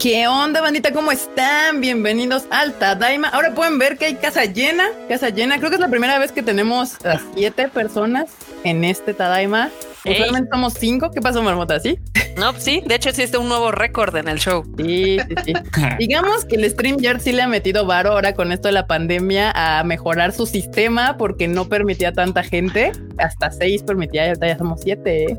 [0.00, 0.92] ¿Qué onda, bandita?
[0.92, 1.80] ¿Cómo están?
[1.80, 3.28] Bienvenidos al Tadaima.
[3.30, 5.58] Ahora pueden ver que hay casa llena, casa llena.
[5.58, 8.30] Creo que es la primera vez que tenemos a siete personas
[8.62, 9.70] en este Tadaima.
[10.04, 11.10] Usualmente somos cinco.
[11.10, 11.80] ¿Qué pasó, Marmota?
[11.80, 11.98] ¿Sí?
[12.36, 12.80] No, sí.
[12.86, 14.64] De hecho, existe un nuevo récord en el show.
[14.76, 15.52] Sí, sí, sí.
[15.98, 19.50] Digamos que el StreamYard sí le ha metido varo ahora con esto de la pandemia
[19.52, 22.92] a mejorar su sistema porque no permitía tanta gente.
[23.18, 25.24] Hasta seis permitía y ahorita ya somos siete.
[25.24, 25.38] ¿eh?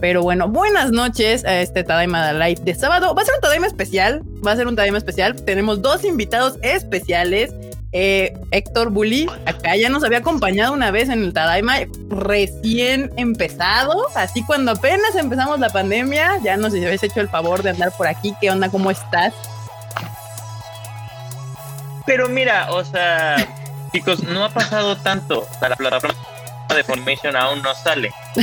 [0.00, 3.14] Pero bueno, buenas noches a este Tadaima Live de sábado.
[3.14, 4.22] Va a ser un Tadaima especial.
[4.46, 5.34] Va a ser un Tadaima especial.
[5.44, 7.52] Tenemos dos invitados especiales.
[7.92, 11.78] Eh, Héctor Bully, acá ya nos había acompañado una vez en el Tadaima
[12.10, 14.06] recién empezado.
[14.14, 18.06] Así cuando apenas empezamos la pandemia, ya nos habéis hecho el favor de andar por
[18.06, 18.34] aquí.
[18.40, 18.68] ¿Qué onda?
[18.68, 19.34] ¿Cómo estás?
[22.06, 23.36] Pero mira, o sea,
[23.92, 25.46] chicos, no ha pasado tanto.
[25.60, 26.37] La plataforma
[26.74, 28.10] de Formation aún no sale.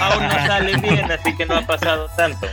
[0.00, 2.46] aún no sale bien, así que no ha pasado tanto.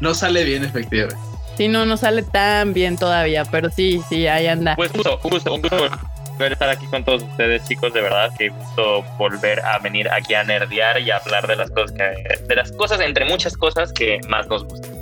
[0.00, 1.20] No sale bien, efectivamente.
[1.56, 4.76] Sí, no, no sale tan bien todavía, pero sí, sí, ahí anda.
[4.76, 5.90] Pues justo, justo, un gusto
[6.38, 10.08] volver a estar aquí con todos ustedes, chicos, de verdad, que gusto volver a venir
[10.08, 13.56] aquí a nerdear y a hablar de las cosas que, de las cosas, entre muchas
[13.56, 14.97] cosas que más nos gustan.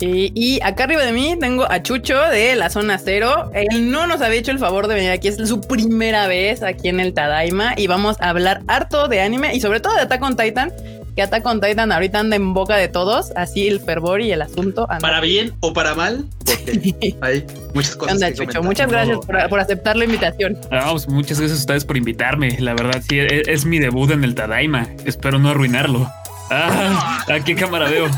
[0.00, 3.50] Y, y, acá arriba de mí tengo a Chucho de la zona cero.
[3.52, 6.88] Él no nos había hecho el favor de venir aquí, es su primera vez aquí
[6.88, 10.22] en el Tadaima y vamos a hablar harto de anime y sobre todo de Attack
[10.22, 10.72] on Titan,
[11.16, 14.40] que Attack on Titan ahorita anda en boca de todos, así el fervor y el
[14.40, 14.86] asunto.
[14.88, 15.00] Anda.
[15.00, 18.14] Para bien o para mal, porque hay muchas cosas.
[18.14, 20.56] Anda, que Chucho, muchas gracias por, por, aceptar la invitación.
[20.70, 22.56] Vamos, muchas gracias a ustedes por invitarme.
[22.60, 24.86] La verdad, sí, es, es mi debut en el Tadaima.
[25.04, 26.08] Espero no arruinarlo.
[26.50, 28.08] Ah, ¿a qué cámara veo?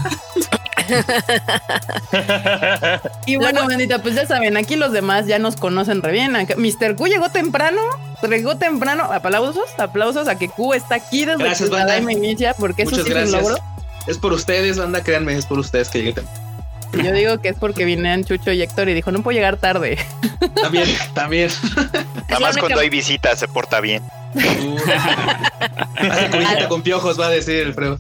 [3.27, 6.33] y bueno, bandita, pues ya saben, aquí los demás ya nos conocen re bien.
[6.33, 6.97] Mr.
[6.97, 7.81] Q llegó temprano,
[8.23, 9.05] llegó temprano.
[9.05, 12.01] Aplausos, aplausos a que Q está aquí desde Gracias, que banda.
[12.01, 13.35] la inicia, porque Muchas eso sí gracias.
[13.35, 13.65] es un logro.
[14.07, 16.41] Es por ustedes, banda, créanme, es por ustedes que llegué temprano.
[16.93, 19.99] Yo digo que es porque vinieron Chucho y Héctor y dijo, no puedo llegar tarde.
[20.61, 21.51] También, también.
[22.29, 24.03] Nada más cuando hay visitas se porta bien.
[24.35, 24.77] Uh,
[25.97, 27.99] hace con piojos, va a decir el Freud.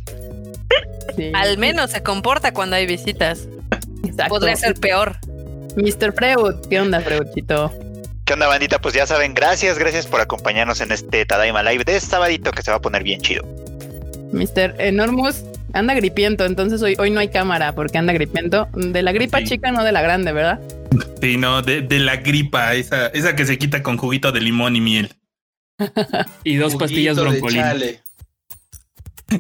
[1.17, 1.31] Sí.
[1.35, 3.49] Al menos se comporta cuando hay visitas.
[4.05, 4.35] Exacto.
[4.35, 5.17] Podría ser peor.
[5.77, 6.13] Mr.
[6.13, 7.73] Freud, ¿qué onda, Freudchito?
[8.25, 8.81] ¿Qué onda, bandita?
[8.81, 12.71] Pues ya saben, gracias, gracias por acompañarnos en este Tadaima Live de sabadito que se
[12.71, 13.45] va a poner bien chido.
[14.33, 14.77] Mr.
[14.79, 18.69] Enormous anda gripiento, entonces hoy, hoy no hay cámara porque anda gripiento.
[18.75, 19.45] De la gripa Sí.
[19.45, 20.61] chica, no de la grande, ¿verdad?
[21.21, 24.77] Sí, no, de, de la gripa, esa, esa que se quita con juguito de limón
[24.77, 25.15] y miel.
[26.45, 28.01] Y dos pastillas chale.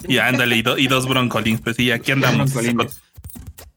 [0.08, 1.60] Y ándale, y, do- y dos broncolins.
[1.60, 2.52] Pues sí, aquí andamos.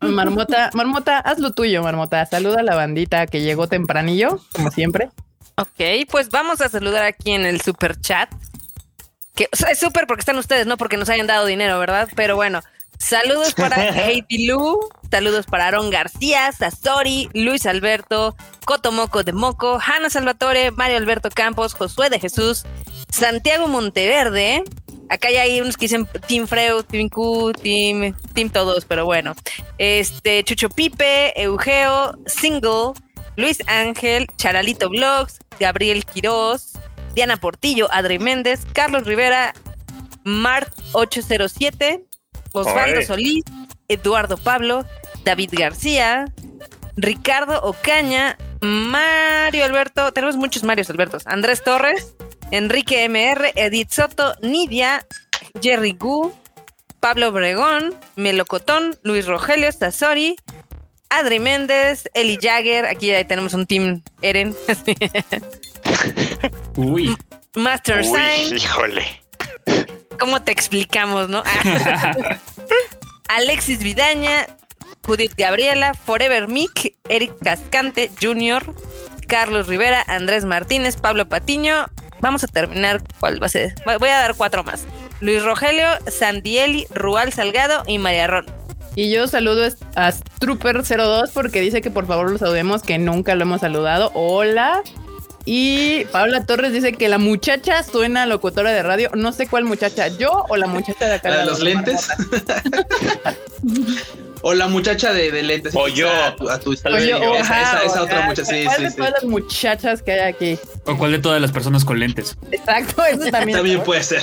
[0.01, 2.25] Marmota, Marmota, haz lo tuyo, Marmota.
[2.25, 5.09] Saluda a la bandita que llegó tempranillo, como siempre.
[5.55, 8.29] Ok, pues vamos a saludar aquí en el super chat.
[9.35, 12.09] Que o sea, es súper porque están ustedes, no porque nos hayan dado dinero, ¿verdad?
[12.15, 12.61] Pero bueno,
[12.99, 14.77] saludos para Heidi Lu,
[15.09, 18.35] saludos para Aaron García, Sasori, Luis Alberto,
[18.65, 22.65] Cotomoco de Moco, Hanna Salvatore, Mario Alberto Campos, Josué de Jesús,
[23.09, 24.63] Santiago Monteverde.
[25.13, 29.35] Acá ya hay unos que dicen Team Freud, Team Q, Team, team todos, pero bueno.
[29.77, 32.93] Este, Chucho Pipe, Eugeo, Single,
[33.35, 36.71] Luis Ángel, Charalito Vlogs, Gabriel Quiroz,
[37.13, 39.53] Diana Portillo, Adri Méndez, Carlos Rivera,
[40.25, 42.03] Mart807,
[42.51, 43.05] Osvaldo Oye.
[43.05, 43.43] Solís,
[43.89, 44.83] Eduardo Pablo,
[45.23, 46.25] David García,
[46.95, 52.15] Ricardo Ocaña, Mario Alberto, tenemos muchos Marios Albertos, Andrés Torres,
[52.51, 55.05] Enrique MR, Edith Soto, Nidia,
[55.61, 56.33] Jerry Gu,
[56.99, 60.35] Pablo Obregón, Melocotón, Luis Rogelio, Sazori,
[61.09, 64.55] Adri Méndez, Eli Jagger, aquí ya tenemos un team Eren,
[66.75, 67.15] Uy,
[67.55, 69.05] Master Uy, Sign, híjole.
[70.19, 71.43] ¿cómo te explicamos, no?
[73.27, 74.47] Alexis Vidaña,
[75.05, 78.73] Judith Gabriela, Forever Mick, Eric Cascante Jr.,
[79.27, 81.85] Carlos Rivera, Andrés Martínez, Pablo Patiño.
[82.23, 83.75] Vamos a terminar, ¿cuál va a ser?
[83.83, 84.85] Voy a dar cuatro más.
[85.19, 88.45] Luis Rogelio, Sandieli, Rual Salgado y María Ron.
[88.95, 89.67] Y yo saludo
[89.97, 94.09] a Trooper02 porque dice que por favor lo saludemos, que nunca lo hemos saludado.
[94.13, 94.83] Hola.
[95.45, 99.11] Y Paula Torres dice que la muchacha suena a locutora de radio.
[99.13, 101.29] No sé cuál muchacha, yo o la muchacha de acá.
[101.29, 102.07] ¿La de los lentes?
[104.41, 105.73] o la muchacha de, de lentes.
[105.75, 106.09] O yo.
[106.09, 108.45] A tu, a tu- O yo, esa, ajá, esa, esa o otra muchacha.
[108.53, 108.95] Sí, ¿Cuál sí, de sí.
[108.97, 110.59] todas las muchachas que hay aquí?
[110.85, 112.37] ¿o cuál de todas las personas con lentes?
[112.51, 113.57] Exacto, eso también.
[113.57, 113.83] También ¿no?
[113.83, 114.21] puede ser.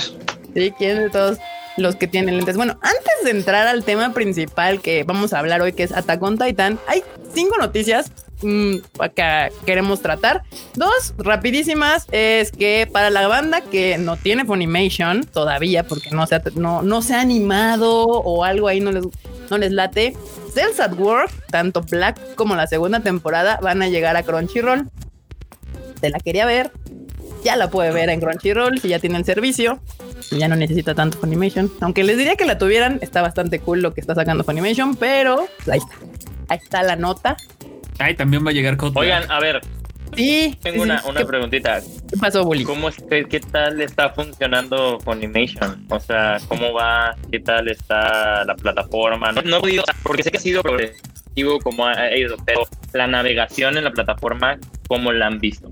[0.53, 1.37] Sí, ¿quién de todos
[1.77, 2.57] los que tienen lentes?
[2.57, 6.21] Bueno, antes de entrar al tema principal que vamos a hablar hoy, que es Attack
[6.21, 7.03] on Titan, hay
[7.33, 8.75] cinco noticias mm,
[9.15, 10.43] que queremos tratar.
[10.75, 16.35] Dos rapidísimas es que para la banda que no tiene Funimation todavía, porque no se
[16.35, 19.05] ha, no, no se ha animado o algo ahí no les
[19.51, 20.15] no les late,
[20.53, 24.89] Cells at Work, tanto Black como la segunda temporada, van a llegar a Crunchyroll.
[25.99, 26.71] Se la quería ver,
[27.43, 29.79] ya la puede ver en Crunchyroll si ya tiene el servicio.
[30.31, 31.69] Y ya no necesita tanto Funimation.
[31.81, 35.47] Aunque les diría que la tuvieran, está bastante cool lo que está sacando Funimation, pero
[35.69, 35.95] ahí está.
[36.47, 37.37] Ahí está la nota.
[38.01, 39.61] Ay, también va a llegar Oigan, a ver,
[40.15, 40.57] Sí.
[40.61, 41.09] tengo sí, una, sí.
[41.09, 41.79] una ¿Qué, preguntita.
[41.79, 42.63] qué pasó, Bully?
[42.63, 45.85] ¿Cómo es que, qué tal está funcionando Funimation?
[45.89, 47.15] O sea, ¿cómo va?
[47.31, 49.31] ¿Qué tal está la plataforma?
[49.31, 53.07] No, no he podido, porque sé que ha sido progresivo como ha ido, pero la
[53.07, 54.57] navegación en la plataforma,
[54.87, 55.71] ¿cómo la han visto?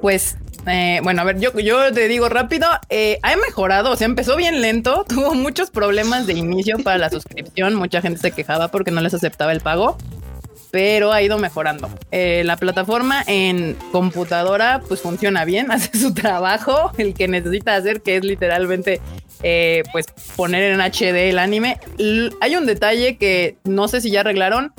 [0.00, 0.36] Pues,
[0.66, 4.36] eh, bueno, a ver, yo, yo te digo rápido, eh, ha mejorado, o sea, empezó
[4.36, 8.90] bien lento, tuvo muchos problemas de inicio para la suscripción, mucha gente se quejaba porque
[8.92, 9.98] no les aceptaba el pago,
[10.74, 11.88] pero ha ido mejorando.
[12.10, 18.02] Eh, la plataforma en computadora pues funciona bien, hace su trabajo, el que necesita hacer,
[18.02, 19.00] que es literalmente
[19.44, 21.78] eh, pues poner en HD el anime.
[21.98, 24.72] L- hay un detalle que no sé si ya arreglaron,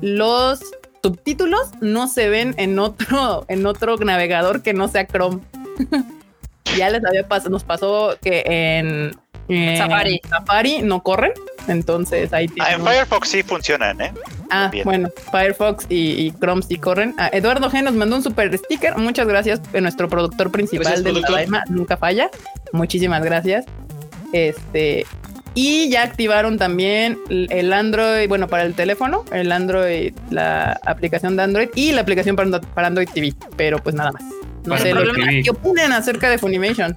[0.00, 0.58] los
[1.00, 5.42] subtítulos no se ven en otro, en otro navegador que no sea Chrome.
[6.76, 9.16] ya les había pasado, nos pasó que en,
[9.46, 10.20] en Safari.
[10.28, 11.30] Safari no corren.
[11.68, 14.12] Entonces ahí Ah, tienen en Firefox sí funcionan, ¿eh?
[14.50, 14.84] Ah, Bien.
[14.84, 17.14] bueno, Firefox y, y Chrome sí corren.
[17.18, 18.96] Ah, Eduardo G nos mandó un super sticker.
[18.96, 19.60] Muchas gracias.
[19.72, 21.30] eh, Nuestro productor principal Gracias, productor.
[21.32, 22.30] Tadaima nunca falla.
[22.72, 23.64] Muchísimas gracias.
[24.32, 25.06] Este.
[25.54, 31.44] Y ya activaron también el Android, bueno, para el teléfono, el Android, la aplicación de
[31.44, 33.32] Android y la aplicación para, para Android TV.
[33.56, 34.22] Pero pues nada más.
[34.64, 35.42] No Para sé lo que, TV.
[35.44, 36.94] ¿qué opinan acerca de Funimation.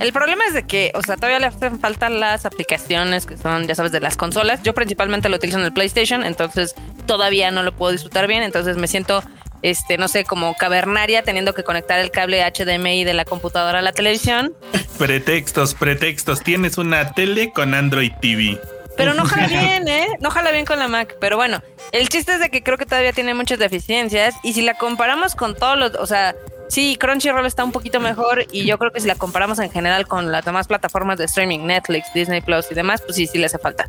[0.00, 3.66] El problema es de que, o sea, todavía le hacen falta las aplicaciones que son,
[3.66, 4.62] ya sabes, de las consolas.
[4.62, 6.74] Yo principalmente lo utilizo en el PlayStation, entonces
[7.06, 8.42] todavía no lo puedo disfrutar bien.
[8.42, 9.22] Entonces me siento,
[9.62, 13.82] este, no sé, como cavernaria teniendo que conectar el cable HDMI de la computadora a
[13.82, 14.54] la televisión.
[14.98, 16.42] Pretextos, pretextos.
[16.42, 18.60] Tienes una tele con Android TV.
[18.96, 20.06] Pero no jala bien, ¿eh?
[20.20, 21.16] No jala bien con la Mac.
[21.20, 21.62] Pero bueno,
[21.92, 24.34] el chiste es de que creo que todavía tiene muchas deficiencias.
[24.42, 26.34] Y si la comparamos con todos los, o sea,
[26.68, 28.46] sí, Crunchyroll está un poquito mejor.
[28.52, 31.60] Y yo creo que si la comparamos en general con las demás plataformas de streaming,
[31.60, 33.86] Netflix, Disney Plus y demás, pues sí, sí le hace falta.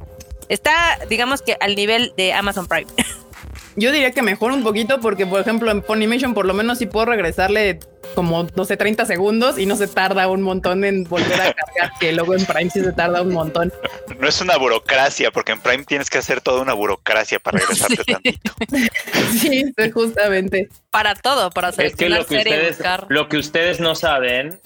[0.49, 2.87] Está, digamos que al nivel de Amazon Prime.
[3.79, 6.87] Yo diría que mejor un poquito porque, por ejemplo, en Funimation por lo menos sí
[6.87, 7.79] puedo regresarle
[8.15, 11.91] como, no sé, 30 segundos y no se tarda un montón en volver a cargar,
[11.99, 13.71] que luego en Prime sí se tarda un montón.
[14.19, 17.97] No es una burocracia, porque en Prime tienes que hacer toda una burocracia para regresarte
[18.03, 18.13] Sí.
[18.13, 18.51] tantito.
[19.31, 20.69] Sí, sí, justamente.
[20.89, 23.05] Para todo, para Es que lo que ustedes, buscar.
[23.09, 24.59] lo que ustedes no saben,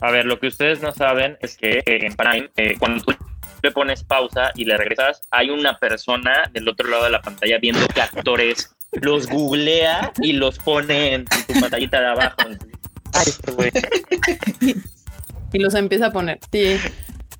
[0.00, 3.14] a ver, lo que ustedes no saben es que eh, en Prime, eh, cuando tú
[3.62, 7.58] le pones pausa y le regresas, hay una persona del otro lado de la pantalla
[7.58, 12.36] viendo qué actores los googlea y los pone en tu pantallita de abajo.
[13.12, 13.72] Ay, güey.
[15.54, 16.38] Y los empieza a poner.
[16.50, 16.78] Sí.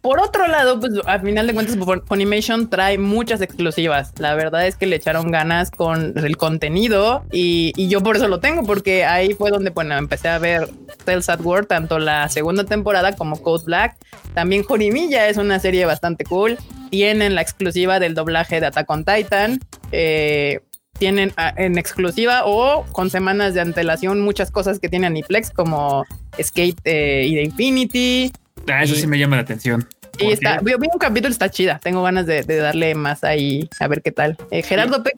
[0.03, 4.13] Por otro lado, pues al final de cuentas, Fun- Funimation trae muchas exclusivas.
[4.19, 8.41] La verdad es que le echaron ganas con el contenido y, yo por eso lo
[8.41, 10.69] tengo, porque ahí fue donde bueno, empecé a ver
[11.05, 13.97] Tales at War, tanto la segunda temporada como Code Black.
[14.35, 16.59] También Jorimilla es una serie bastante cool.
[16.91, 19.61] Tienen la exclusiva del doblaje de Attack on Titan.
[19.93, 20.61] Eh,
[20.99, 26.05] tienen ah, en exclusiva o con semanas de antelación muchas cosas que tiene Aniplex como
[26.41, 28.33] Skate eh, y de Infinity.
[28.69, 29.89] Ah, eso sí me llama la atención.
[30.19, 31.81] Y ¿Por está, vi, vi un capítulo, está chida.
[31.83, 34.37] Tengo ganas de, de darle más ahí a ver qué tal.
[34.51, 35.15] Eh, Gerardo P-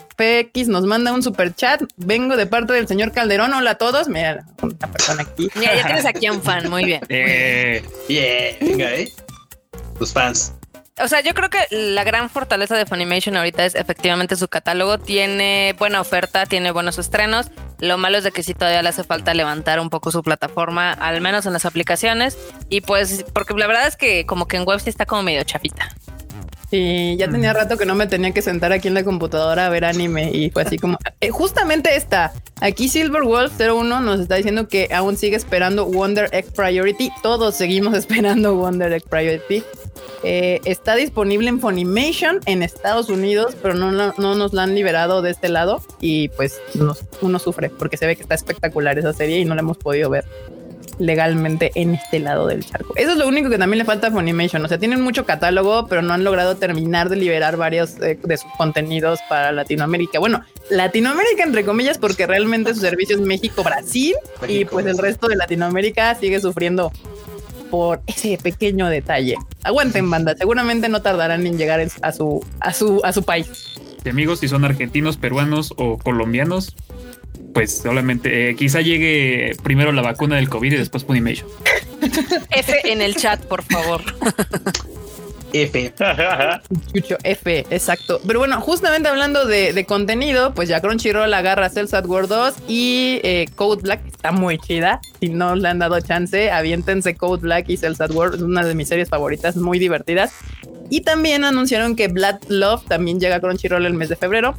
[0.52, 1.82] PX nos manda un super chat.
[1.96, 3.52] Vengo de parte del señor Calderón.
[3.52, 4.08] Hola a todos.
[4.08, 5.48] Mira, una persona aquí.
[5.56, 7.00] Mira, ya tienes aquí a un fan, muy bien.
[7.08, 9.12] Eh, Yeah, venga, eh.
[9.98, 10.52] Tus fans.
[11.02, 14.98] O sea, yo creo que la gran fortaleza de Funimation ahorita es efectivamente su catálogo.
[14.98, 17.50] Tiene buena oferta, tiene buenos estrenos.
[17.80, 20.92] Lo malo es de que sí todavía le hace falta levantar un poco su plataforma,
[20.92, 22.38] al menos en las aplicaciones.
[22.68, 25.42] Y pues, porque la verdad es que como que en web sí está como medio
[25.42, 25.88] chafita.
[26.76, 29.69] Y ya tenía rato que no me tenía que sentar aquí en la computadora a
[29.69, 32.33] ver anime y fue así como eh, justamente esta.
[32.61, 37.11] Aquí Silver Wolf 01 nos está diciendo que aún sigue esperando Wonder Egg Priority.
[37.23, 39.62] Todos seguimos esperando Wonder Egg Priority.
[40.25, 44.75] Eh, está disponible en Funimation en Estados Unidos, pero no, no, no nos la han
[44.75, 48.99] liberado de este lado y pues nos- uno sufre porque se ve que está espectacular
[48.99, 50.25] esa serie y no la hemos podido ver
[50.98, 52.94] legalmente en este lado del charco.
[52.96, 54.64] Eso es lo único que también le falta a Funimation.
[54.64, 58.36] O sea, tienen mucho catálogo, pero no han logrado terminar de liberar varios eh, de
[58.36, 60.18] sus contenidos para Latinoamérica.
[60.18, 64.98] Bueno, Latinoamérica entre comillas, porque realmente su servicio es México, Brasil y México, pues el
[64.98, 66.92] resto de Latinoamérica sigue sufriendo
[67.70, 69.36] por ese pequeño detalle.
[69.64, 70.36] Aguanten, banda.
[70.36, 73.48] Seguramente no tardarán en llegar a su a su a su país.
[74.04, 76.76] de amigos, si son argentinos, peruanos o colombianos,
[77.54, 81.49] pues solamente eh, quizá llegue primero la vacuna del COVID y después Funimation.
[82.50, 84.02] F en el chat, por favor.
[85.54, 85.94] F.
[86.92, 88.20] Chucho F, exacto.
[88.26, 92.54] Pero bueno, justamente hablando de, de contenido, pues ya Crunchyroll agarra Cells at War 2
[92.66, 95.00] y eh, Code Black está muy chida.
[95.20, 98.64] Si no le han dado chance, aviéntense Code Black y Cells at War, es una
[98.64, 100.32] de mis series favoritas, muy divertidas.
[100.90, 104.56] Y también anunciaron que Blood Love también llega a Crunchyroll el mes de febrero.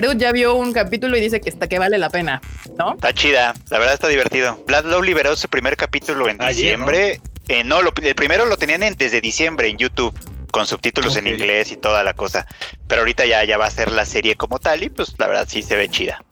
[0.00, 2.40] Pero ya vio un capítulo y dice que está que vale la pena,
[2.78, 2.94] ¿no?
[2.94, 4.58] Está chida, la verdad está divertido.
[4.66, 7.20] Blood Love liberó su primer capítulo en Ayer, diciembre.
[7.48, 10.18] Eh, no, lo- el primero lo tenían en- desde diciembre en YouTube,
[10.50, 12.46] con subtítulos en inglés y toda la cosa.
[12.88, 15.46] Pero ahorita ya, ya va a ser la serie como tal y pues la verdad
[15.46, 16.24] sí se ve chida.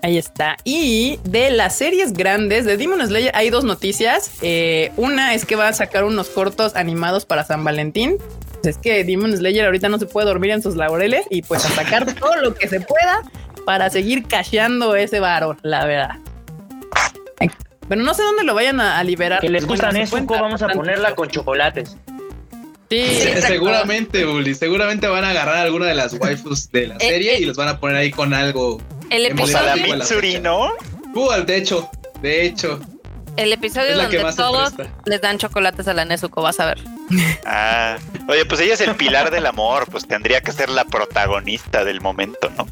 [0.00, 0.56] Ahí está.
[0.62, 4.30] Y de las series grandes de Demon Slayer hay dos noticias.
[4.42, 8.16] Eh, una es que va a sacar unos cortos animados para San Valentín.
[8.62, 11.64] Pues es que Demon Slayer ahorita no se puede dormir en sus laureles y pues
[11.64, 13.22] a sacar todo lo que se pueda
[13.64, 16.16] para seguir casheando ese varo, la verdad.
[17.88, 19.40] Pero no sé dónde lo vayan a, a liberar.
[19.40, 21.96] Que les Bueno, gusta su Nezuko, cuenta, vamos a ponerla con chocolates.
[22.90, 23.06] Sí,
[23.40, 27.40] seguramente, Uli, seguramente van a agarrar alguna de las waifus de la Eh, serie eh.
[27.40, 28.80] y los van a poner ahí con algo.
[29.10, 30.38] El episodio, la Mitsuri.
[30.40, 30.70] ¿no?
[31.14, 32.78] Uh, de hecho, de hecho.
[33.36, 34.94] el episodio donde todos presta.
[35.06, 36.78] les dan chocolates a la Nezuko, vas a ver.
[37.46, 37.96] Ah,
[38.28, 42.00] oye, pues ella es el pilar del amor, pues tendría que ser la protagonista del
[42.00, 42.66] momento, ¿no?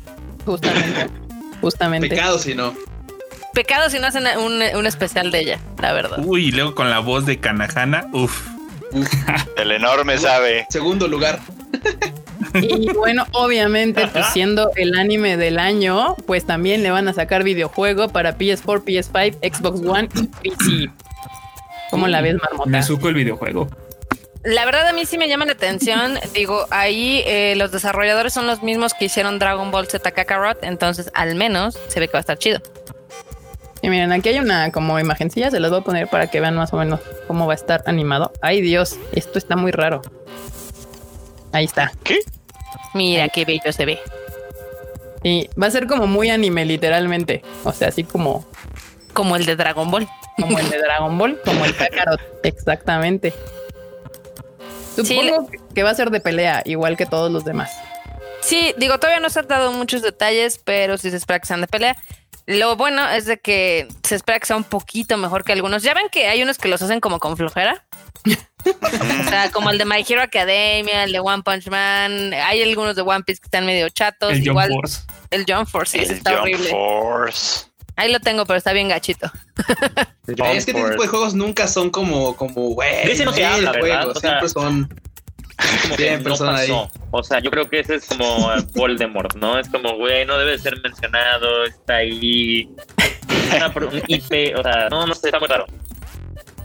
[0.44, 1.08] Justamente.
[1.60, 2.08] Justamente.
[2.08, 2.74] Pecado si no.
[3.54, 6.18] Pecado si no hacen un, un especial de ella, la verdad.
[6.24, 8.46] Uy, y luego con la voz de Kanahana, uf.
[9.56, 10.66] El enorme sabe.
[10.70, 11.40] Segundo lugar.
[12.54, 17.42] Y bueno, obviamente, pues siendo el anime del año, pues también le van a sacar
[17.44, 20.08] videojuego para PS4, PS5, Xbox One
[20.42, 20.90] y PC.
[21.90, 22.70] ¿Cómo la ves, Marmota?
[22.70, 23.68] Nezuko el videojuego.
[24.46, 26.20] La verdad a mí sí me llama la atención.
[26.32, 31.10] Digo, ahí eh, los desarrolladores son los mismos que hicieron Dragon Ball Z Kakarot, entonces
[31.14, 32.60] al menos se ve que va a estar chido.
[33.82, 36.54] Y miren, aquí hay una como imagencilla, se las voy a poner para que vean
[36.54, 38.32] más o menos cómo va a estar animado.
[38.40, 40.02] Ay Dios, esto está muy raro.
[41.52, 41.90] Ahí está.
[42.04, 42.20] ¿Qué?
[42.94, 43.98] Mira qué bello se ve.
[45.24, 47.42] Y va a ser como muy anime, literalmente.
[47.64, 48.46] O sea, así como,
[49.12, 50.06] Como el de Dragon Ball.
[50.40, 52.20] como el de Dragon Ball, como el Kakarot.
[52.44, 53.34] Exactamente.
[54.96, 57.70] Supongo que va a ser de pelea, igual que todos los demás.
[58.40, 61.60] Sí, digo, todavía no se han dado muchos detalles, pero sí se espera que sean
[61.60, 61.96] de pelea.
[62.46, 65.82] Lo bueno es de que se espera que sea un poquito mejor que algunos.
[65.82, 67.84] Ya ven que hay unos que los hacen como con flojera.
[68.24, 72.32] o sea, como el de My Hero Academia, el de One Punch Man.
[72.34, 74.32] Hay algunos de One Piece que están medio chatos.
[74.32, 75.02] El Igual Force.
[75.30, 76.70] el Jump Force, sí, El está horrible.
[76.70, 77.66] Force.
[77.96, 79.30] Ahí lo tengo, pero está bien gachito.
[80.26, 83.08] es que este tipo de juegos nunca son como, como, güey.
[83.24, 84.08] No se el habla, juego, ¿verdad?
[84.08, 84.88] O sea, Siempre son.
[85.82, 86.68] como que no son ahí.
[86.68, 86.90] pasó.
[87.10, 89.58] O sea, yo creo que ese es como Voldemort, ¿no?
[89.58, 92.68] Es como, güey, no debe ser mencionado, está ahí.
[93.56, 95.66] Una un IP, o sea, no, no sé, está muy raro.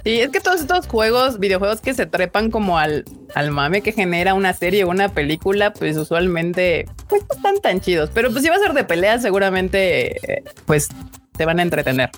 [0.03, 3.91] Sí, es que todos estos juegos, videojuegos que se trepan como al, al mame que
[3.91, 8.09] genera una serie o una película, pues usualmente pues no están tan chidos.
[8.13, 10.89] Pero pues si va a ser de pelea, seguramente eh, pues
[11.37, 12.09] te van a entretener.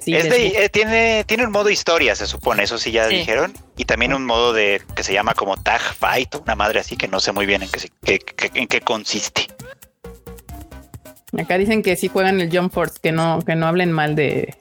[0.00, 3.16] Sí, es de- eh, tiene, tiene un modo historia, se supone, eso sí ya Sí.
[3.16, 3.52] dijeron.
[3.76, 7.08] Y también un modo de que se llama como Tag Fight, una madre así que
[7.08, 9.48] no sé muy bien en qué, se- qué- qué- en qué consiste.
[11.38, 14.54] Acá dicen que sí juegan el Jump Force, que no, que no hablen mal de.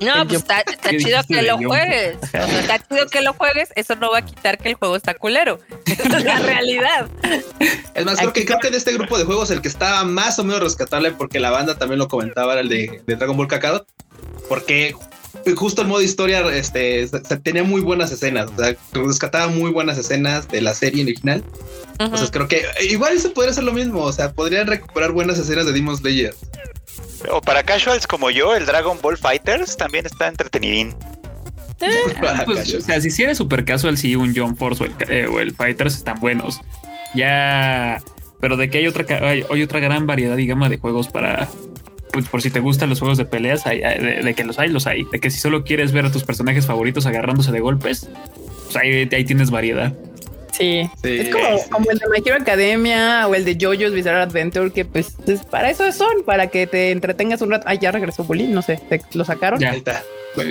[0.00, 2.16] No, pues está, está ¿Qué chido que lo juegues.
[2.22, 3.70] O sea, está chido que lo juegues.
[3.74, 5.58] Eso no va a quitar que el juego está culero.
[5.86, 7.08] Esa es la realidad.
[7.94, 10.38] Es más, creo que, creo que de este grupo de juegos el que estaba más
[10.38, 13.48] o menos rescatable, porque la banda también lo comentaba, era el de, de Dragon Ball
[13.48, 13.86] Kakarot,
[14.48, 14.94] porque
[15.54, 17.08] justo el modo historia este,
[17.42, 21.40] tenía muy buenas escenas, o sea, rescataba muy buenas escenas de la serie original.
[21.40, 22.04] Ujú.
[22.04, 25.66] Entonces creo que igual se podría hacer lo mismo, o sea, podrían recuperar buenas escenas
[25.66, 26.34] de Demon Slayer.
[27.30, 30.94] O para casuals como yo, el Dragon Ball Fighters también está entretenidín.
[31.78, 32.58] Pues, casual.
[32.58, 35.52] o sea, si eres super casual, sí, un Jump Force o el, eh, o el
[35.54, 36.60] Fighters están buenos.
[37.14, 37.98] Ya,
[38.40, 41.48] pero de que hay otra, ca- hay, hay otra gran variedad, digamos, de juegos para,
[42.12, 44.58] pues por si te gustan los juegos de peleas, hay- hay- de, de que los
[44.58, 45.04] hay, los hay.
[45.12, 48.08] De que si solo quieres ver a tus personajes favoritos agarrándose de golpes,
[48.64, 49.92] pues ahí, ahí tienes variedad.
[50.56, 50.88] Sí.
[51.02, 51.18] Sí.
[51.18, 54.84] Es como, como el de My Hero Academia o el de JoJo's Bizarre Adventure, que
[54.84, 57.66] pues, pues, para eso son, para que te entretengas un rato.
[57.68, 59.60] Ay, ya regresó Bully, no sé, ¿te- ¿lo sacaron?
[59.60, 59.70] Ya.
[59.74, 60.02] Está.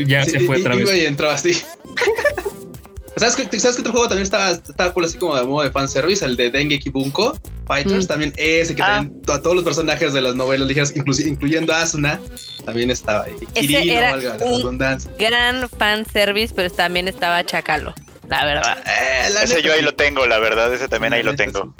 [0.07, 0.93] Ya Sí, se fue i- otra vez.
[0.95, 1.53] y entró así.
[3.17, 5.71] ¿Sabes que, ¿Sabes que otro juego también estaba, estaba cool así como de modo de
[5.71, 6.25] fanservice?
[6.25, 8.03] El de Dengeki Bunko Fighters.
[8.05, 8.07] Mm.
[8.07, 8.95] También ese que Ah.
[8.97, 10.93] también a todos los personajes de las novelas ligeras,
[11.25, 12.19] incluyendo a Asuna,
[12.65, 13.31] también estaba ahí.
[13.55, 15.09] Ese Kirino, era valga la un- redundancia.
[15.17, 17.93] Gran fan service, pero también estaba Chacalo.
[18.29, 18.77] La verdad.
[18.85, 21.73] Eh, la Ese neta, yo ahí lo tengo, la verdad, ese también ahí lo tengo.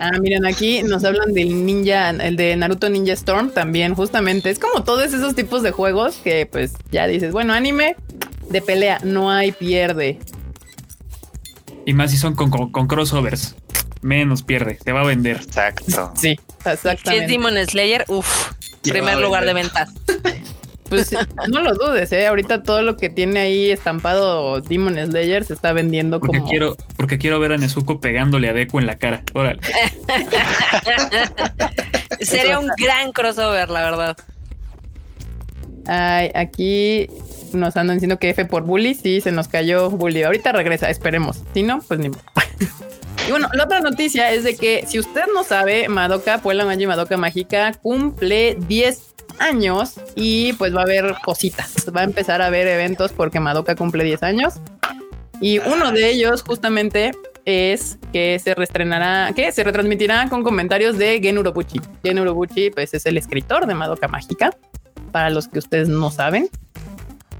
[0.00, 4.50] Ah, miren, aquí nos hablan del ninja, el de Naruto Ninja Storm también, justamente.
[4.50, 7.96] Es como todos esos tipos de juegos que pues ya dices, bueno, anime
[8.50, 10.18] de pelea, no hay pierde.
[11.86, 13.54] Y más si son con, con- con crossovers.
[14.02, 15.36] Menos pierde, se va a vender.
[15.38, 16.12] Exacto.
[16.14, 16.28] Sí, Si
[16.68, 17.26] es exactamente.
[17.26, 19.90] Demon Slayer, uff, primer lugar de ventas.
[20.88, 21.12] Pues
[21.48, 22.26] no lo dudes, ¿eh?
[22.26, 26.50] Ahorita todo lo que tiene ahí estampado Demon Slayer se está vendiendo Porque como...
[26.50, 29.22] quiero, porque quiero ver a Nezuko pegándole a Deku en la cara.
[29.32, 29.60] Órale.
[32.20, 34.16] Sería un gran crossover, la verdad.
[35.86, 37.08] Ay, aquí
[37.52, 38.94] nos andan diciendo que F por Bully.
[38.94, 40.22] Sí, se nos cayó Bully.
[40.22, 41.42] Ahorita regresa, esperemos.
[41.52, 42.10] Si no, pues ni.
[43.26, 46.86] Y bueno, la otra noticia es de que si usted no sabe, Madoka, Puebla Manji
[46.86, 51.74] Madoka Mágica cumple 10 años y pues va a haber cositas.
[51.96, 54.54] Va a empezar a haber eventos porque Madoka cumple 10 años.
[55.40, 57.12] Y uno de ellos justamente
[57.44, 61.80] es que se reestrenará, que se retransmitirá con comentarios de Gen Urobuchi.
[62.02, 64.56] Gen Urobuchi pues es el escritor de Madoka Mágica,
[65.12, 66.48] para los que ustedes no saben.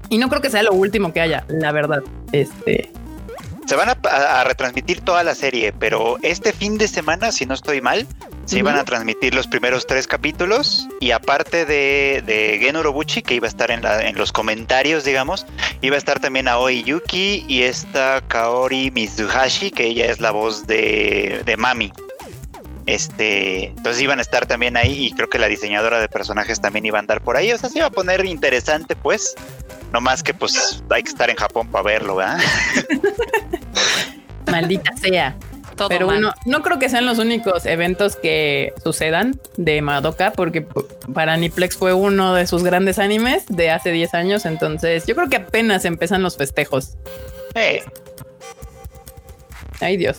[0.09, 2.03] Y no creo que sea lo último que haya, la verdad.
[2.31, 2.91] Este,
[3.65, 7.45] Se van a, a- a retransmitir toda la serie, pero este fin de semana, si
[7.45, 8.05] no estoy mal,
[8.45, 8.81] se iban Ujú.
[8.81, 13.49] a transmitir los primeros tres capítulos y aparte de, de Gen Urobuchi, que iba a
[13.49, 15.47] estar en, la- en los comentarios, digamos,
[15.81, 20.67] iba a estar también Aoi Yuki y esta Kaori Mizuhashi, que ella es la voz
[20.67, 21.91] de, de Mami.
[22.85, 26.85] Este, entonces iban a estar también ahí y creo que la diseñadora de personajes también
[26.85, 27.51] iba a andar por ahí.
[27.51, 29.33] O sea, se iba a poner interesante, pues.
[29.95, 32.37] No más que pues hay que estar en Japón para verlo, ¿verdad?
[34.51, 35.37] maldita sea.
[35.77, 36.15] Todo Pero mal.
[36.17, 40.65] bueno, no creo que sean los únicos eventos que sucedan de Madoka, porque
[41.13, 44.45] para Aniplex fue uno de sus grandes animes de hace 10 años.
[44.45, 46.97] Entonces, yo creo que apenas empiezan los festejos.
[47.53, 47.81] Eh,
[49.79, 50.17] Ay, Dios.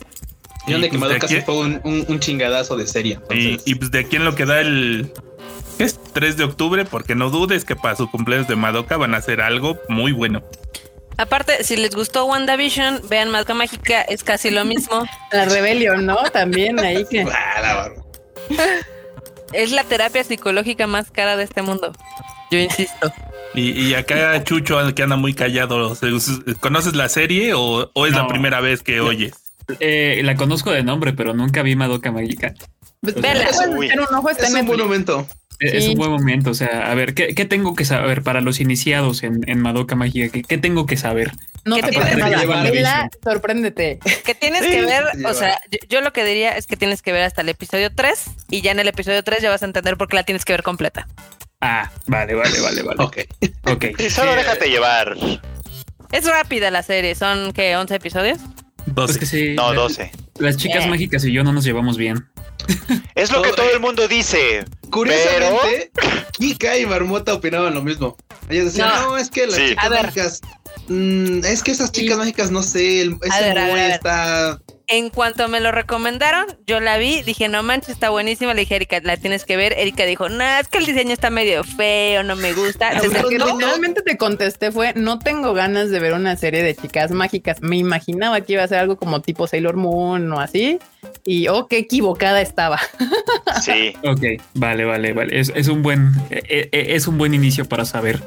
[0.67, 2.87] Y donde Y, que pues, de Madoka aquí- sí fue un, un- un chingadazo de
[2.87, 3.19] serie.
[3.31, 5.13] Y, pues de aquí en lo que da el
[5.79, 9.15] ¿qué es 3 de octubre, porque no dudes que para su cumpleaños de Madoka van
[9.15, 10.43] a hacer algo muy bueno.
[11.19, 15.05] Aparte, si les gustó WandaVision, vean Madoka Mágica, es casi lo mismo.
[15.33, 16.17] La Rebellion, ¿no?
[16.31, 17.27] También ahí que.
[19.53, 21.93] Es la terapia psicológica más cara de este mundo.
[22.51, 23.13] Yo insisto.
[23.55, 25.95] Y, y acá Chucho que anda muy callado.
[25.95, 26.09] ¿se-
[26.61, 28.29] ¿Conoces la serie o, o es la No.
[28.29, 29.35] primera vez que oyes?
[29.81, 32.55] Eh, la conozco de nombre, pero nunca vi Madoka Mágica.
[33.01, 33.45] Pues, Vela.
[33.49, 35.07] echar un ojo, está Es en un buen Netflix.
[35.07, 35.27] momento.
[35.31, 35.91] Eh, Es Sí.
[35.93, 36.51] un buen momento.
[36.51, 39.95] O sea, a ver, ¿qué, qué tengo que saber para los iniciados en, en Madoka
[39.97, 40.29] Mágica?
[40.33, 41.33] ¿Qué, qué tengo que saber?
[41.65, 41.99] No ¿Qué te?
[42.71, 43.99] Vela, sorpréndete.
[44.25, 47.03] Que tienes Sí, que ver, o sea, yo, yo lo que diría es que tienes
[47.03, 49.67] que ver hasta el episodio 3 y ya en el episodio 3 ya vas a
[49.67, 51.09] entender por qué la tienes que ver completa.
[51.61, 53.03] Ah, vale, vale, vale, vale.
[53.03, 53.17] Ok.
[53.65, 53.85] Ok.
[54.11, 55.17] solo Sí, déjate llevar.
[56.13, 58.39] Es rápida la serie, son que 11 episodios.
[58.87, 59.19] Es 12.
[59.19, 59.55] que sí.
[59.57, 60.13] No, la- 12.
[60.39, 60.89] Las chicas Eh.
[60.89, 62.27] mágicas y yo no nos llevamos bien.
[63.15, 64.65] Es lo que Todo- el mundo dice.
[64.91, 65.91] Curiosamente,
[66.33, 68.17] Kika y Marmota opinaban lo mismo.
[68.49, 69.11] Ellos decían, No.
[69.11, 69.75] no, es que las Sí.
[70.11, 70.41] chicas.
[70.89, 74.61] Mm, es que esas chicas Y- mágicas, no sé, el, ese ver, está.
[74.89, 78.55] En cuanto me lo recomendaron, yo la vi, dije, no manches, está buenísima.
[78.55, 79.75] Le dije, a Erika, la tienes que ver.
[79.77, 82.95] Erika dijo, no, es que el diseño está medio feo, no me gusta.
[83.03, 83.47] Lo que no.
[83.47, 87.61] literalmente te contesté fue, no tengo ganas de ver una serie de chicas mágicas.
[87.63, 90.79] Me imaginaba que iba a ser algo como tipo Sailor Moon o así.
[91.25, 92.81] Y oh, qué equivocada estaba.
[93.63, 93.95] Sí.
[94.05, 95.41] Ok, vale, vale, vale.
[95.41, 98.21] Es, es un buen, eh, eh, es un buen inicio para saber.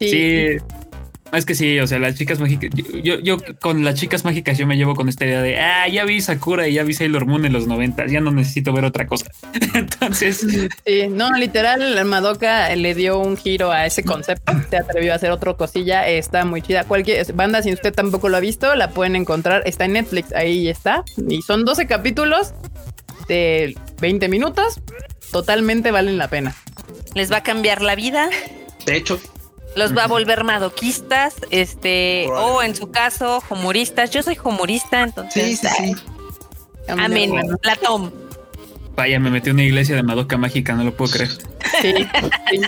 [0.00, 0.56] Sí.
[1.32, 2.70] Es que sí, o sea, las chicas mágicas.
[2.74, 5.88] Yo, yo, yo con las chicas mágicas yo me llevo con esta idea de ah,
[5.88, 8.84] ya vi Sakura y ya vi Sailor Moon en los 90, ya no necesito ver
[8.84, 9.30] otra cosa.
[9.74, 10.46] Entonces,
[10.84, 14.52] Sí, no, literal, Madoka le dio un giro a ese concepto.
[14.68, 16.06] Se atrevió a hacer otra cosilla.
[16.06, 16.84] Está muy chida.
[16.84, 19.62] Cualquier banda, si usted tampoco lo ha visto, la pueden encontrar.
[19.64, 21.04] Está en Netflix, ahí está.
[21.28, 22.54] Y son 12 capítulos
[23.28, 24.80] de 20 minutos.
[25.30, 26.54] Totalmente valen la pena.
[27.14, 28.28] les va a cambiar la vida,
[28.84, 29.18] De hecho,
[29.76, 34.10] los va a volver madoquistas, este, o en su caso, humoristas.
[34.10, 35.58] Yo soy humorista, entonces.
[35.60, 36.02] sí, sí, sí.
[36.88, 37.32] Amén.
[37.62, 38.10] La Tom.
[38.96, 41.30] vaya, me metí a una iglesia de Madoka mágica, no lo puedo creer.
[41.80, 41.94] Sí,
[42.50, 42.60] sí.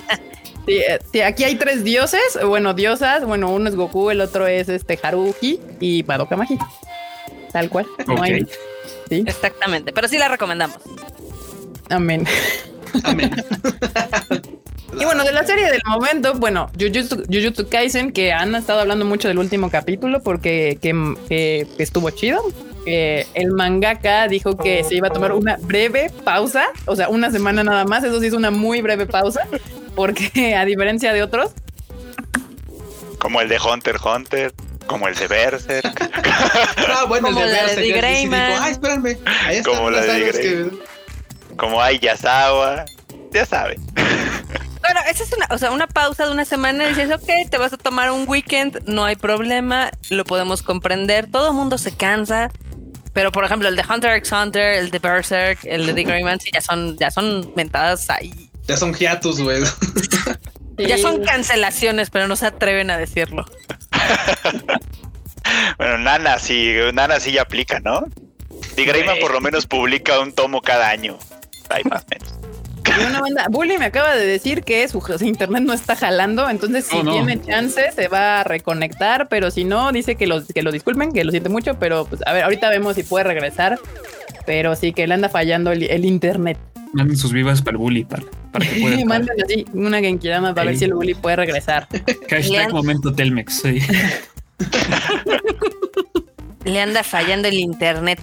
[0.66, 0.80] Sí,
[1.12, 3.26] sí, aquí hay tres dioses, bueno, diosas.
[3.26, 6.66] Bueno, uno es Goku, el otro es este Haruhi y Madoka Mágica.
[7.52, 7.86] Tal cual.
[8.06, 8.22] No Ok.
[8.22, 8.46] hay.
[9.10, 9.92] Sí, Exactamente.
[9.92, 10.78] Pero sí la recomendamos.
[11.90, 12.26] amén.
[13.02, 13.30] Amén.
[15.04, 19.04] Y bueno, de la serie del momento, bueno, Jujutsu, Jujutsu Kaisen, que han estado hablando
[19.04, 20.92] mucho del último capítulo porque que,
[21.28, 22.42] que- que estuvo chido.
[22.86, 27.30] Eh, el mangaka dijo que se iba a tomar una breve pausa, o sea, una
[27.30, 28.02] semana nada más.
[28.04, 29.46] Eso sí es una muy breve pausa,
[29.94, 31.52] porque a diferencia de otros,
[33.18, 34.52] Como el de Hunter x Hunter,
[34.86, 36.10] como el de Berserk.
[36.88, 37.78] Ah, bueno, Como la de Berserk,
[38.16, 38.34] sí dijo.
[38.34, 39.18] Ah, espérame.
[39.46, 40.66] Ahí Como la de que.
[41.56, 42.84] como hay Yasawa.
[43.32, 43.80] Ya saben.
[44.84, 47.56] Bueno, esa es una, o sea, una pausa de una semana y dices, ok, te
[47.56, 51.96] vas a tomar un weekend, no hay problema, lo podemos comprender, todo el mundo se
[51.96, 52.50] cansa.
[53.14, 56.22] Pero por ejemplo, el de Hunter x Hunter, el de Berserk, el de The Grey
[56.22, 58.50] Man, sí, ya son, ya son mentadas ahí.
[58.66, 59.62] Ya son hiatus, güey.
[60.76, 63.44] Ya son cancelaciones, pero no se atreven a decirlo.
[65.76, 68.06] Bueno, Nana sí, Nana sí ya aplica, ¿no?
[68.76, 71.18] Y Greyman por lo menos publica un tomo cada año.
[71.68, 72.43] Hay más o menos.
[73.00, 76.84] Y una banda, Bully me acaba de decir que su, internet no está jalando, entonces
[76.86, 77.12] si Oh, no.
[77.12, 81.12] tiene chance se va a reconectar, pero si no, dice que, los, que lo disculpen,
[81.12, 83.78] que lo siente mucho, pero pues a ver, ahorita vemos si puede regresar,
[84.46, 86.58] pero sí que le anda fallando el, el internet.
[86.92, 89.04] Manden sus vivas para el bully, para, para que pueda.
[89.06, 91.88] Manden así una Genkidama para ver si el Bully puede regresar.
[92.30, 93.62] Hashtag momento Telmex.
[93.62, 93.80] sí.
[96.64, 98.20] Le anda fallando el internet.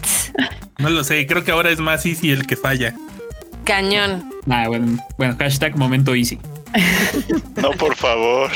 [0.79, 2.95] No lo sé, creo que ahora es más easy el que falla.
[3.63, 4.31] Cañón.
[4.49, 6.39] Ah, bueno, bueno, hashtag momento easy.
[7.61, 8.49] No, por favor.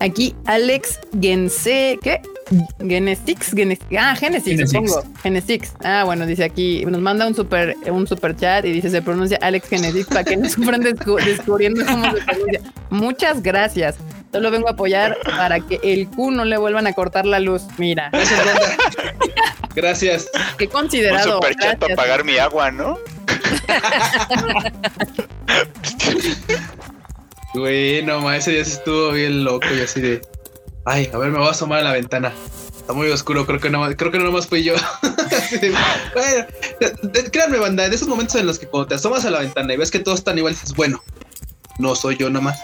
[0.00, 2.20] Aquí Alex Gense, ¿qué?
[2.78, 4.70] Genestix, Genes- ah, Genesis, Genesix.
[4.92, 5.02] supongo.
[5.22, 5.72] Genesix.
[5.82, 9.38] Ah, bueno, dice aquí, nos manda un super, un super chat y dice se pronuncia
[9.40, 12.60] Alex Genesix para que no sufran descu- descubriendo cómo se pronuncia.
[12.90, 13.96] Muchas gracias.
[14.32, 17.62] Solo vengo a apoyar para que el Q no le vuelvan a cortar la luz.
[17.78, 18.10] Mira,
[19.74, 21.34] Gracias, qué Un considerado.
[21.34, 22.98] super chat para pagar mi agua, ¿no?
[27.54, 30.20] Güey, no ma, ese día sí estuvo bien loco y así de.
[30.84, 32.32] Ay, a ver, me voy a asomar a la ventana.
[32.76, 34.74] Está muy oscuro, creo que no, creo que no nomás fui yo.
[37.32, 39.76] Créanme, banda, de esos momentos en los que cuando te asomas a la ventana y
[39.76, 41.00] ves que todos están igual, dices, bueno,
[41.78, 42.58] no soy yo nomás.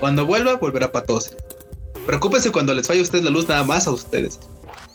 [0.00, 1.36] Cuando vuelva, volverá para todos.
[2.04, 4.40] Preocúpense cuando les falle a ustedes la luz, nada más a ustedes.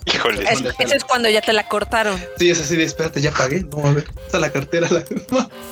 [0.06, 0.44] Híjole.
[0.50, 2.20] Es- ese es cuando ya te la cortaron.
[2.38, 3.62] Sí, es así de, espérate, ya pagué.
[3.72, 4.88] No, a ver, está la cartera.
[4.90, 5.04] La...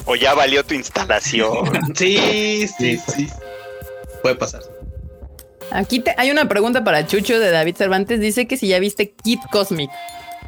[0.06, 1.70] O ya valió tu instalación.
[1.96, 3.28] sí, sí, sí.
[4.22, 4.62] Puede pasar.
[5.72, 8.20] Aquí te- hay una pregunta para Chucho de David Cervantes.
[8.20, 9.89] Dice que si ya viste Kid Cosmic.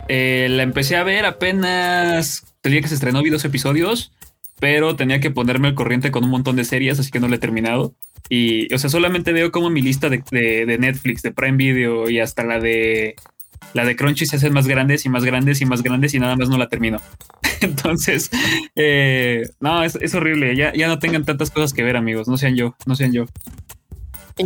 [0.07, 4.11] Eh, la empecé a ver apenas el día que se estrenó, vi dos episodios,
[4.59, 7.35] pero tenía que ponerme al corriente con un montón de series, así que no la
[7.35, 7.93] he terminado.
[8.29, 12.09] Y, o sea, solamente veo como mi lista de, de- de Netflix, de Prime Video
[12.09, 13.15] y hasta la de
[13.73, 16.35] la de Crunchy se hacen más grandes y más grandes y más grandes y nada
[16.35, 16.97] más no la termino.
[17.61, 18.29] Entonces,
[18.75, 20.55] eh, no, es, es horrible.
[20.55, 22.27] Ya, ya no tengan tantas cosas que ver, amigos.
[22.27, 23.25] No sean yo, no sean yo.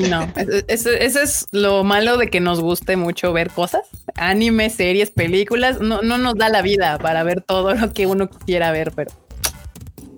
[0.10, 0.28] No,
[0.68, 3.82] eso- eso es lo malo de que nos guste mucho ver cosas,
[4.16, 5.80] anime, series, películas.
[5.80, 9.12] No, no nos da la vida para ver todo lo que uno quisiera ver, pero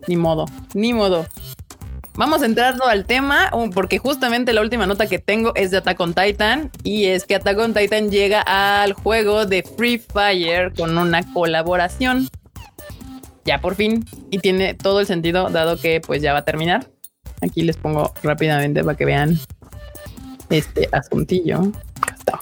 [0.08, 1.28] ni modo, ni modo.
[2.18, 5.78] Vamos a entrarlo al tema, um, porque justamente la última nota que tengo es de
[5.78, 10.74] Attack on Titan, y es que Attack on Titan llega al juego de Free Fire
[10.74, 12.28] con una colaboración.
[13.46, 16.90] Ya por fin, y tiene todo el sentido, dado que pues ya va a terminar.
[17.42, 19.40] Aquí les pongo rápidamente para que vean
[20.50, 21.72] este asuntillo.
[22.02, 22.40] Acá está.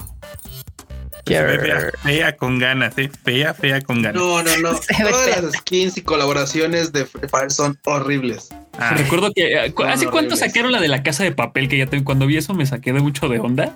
[1.26, 3.10] Fea, fea con ganas, ¿eh?
[3.24, 4.22] Fea, fea con ganas.
[4.22, 4.70] No, no, no.
[4.98, 8.48] Todas las skins y colaboraciones de Free Fire son horribles.
[8.78, 10.38] Ah, Recuerdo que eh, hace cuánto horribles.
[10.38, 12.92] sacaron la de la casa de papel que ya te- cuando vi eso me saqué
[12.92, 13.74] de mucho de onda.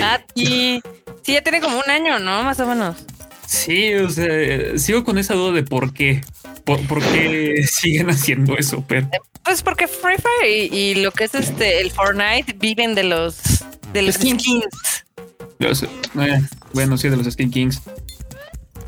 [0.00, 0.80] Ah, y
[1.22, 2.42] sí, ya tiene como un año, ¿no?
[2.44, 2.96] Más o menos.
[3.46, 6.20] Sí, o sea, sigo con esa duda de por qué.
[6.64, 8.84] ¿Por, por qué siguen haciendo eso?
[8.86, 9.08] Pero
[9.42, 13.38] Pues porque Free Fire y, y lo que es este el Fortnite viven de los
[13.92, 14.64] de los skins.
[15.58, 15.88] los- eh,
[16.74, 17.80] bueno, sí, de los Skin Kings.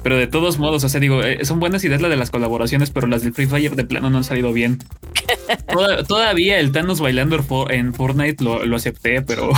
[0.03, 2.91] Pero de todos modos, o sea, digo, eh, son buenas ideas las de las colaboraciones,
[2.91, 4.79] pero las del Free Fire de plano no han salido bien.
[5.73, 9.51] Toda- todavía el Thanos bailando en For- en Fortnite lo, lo acepté, pero.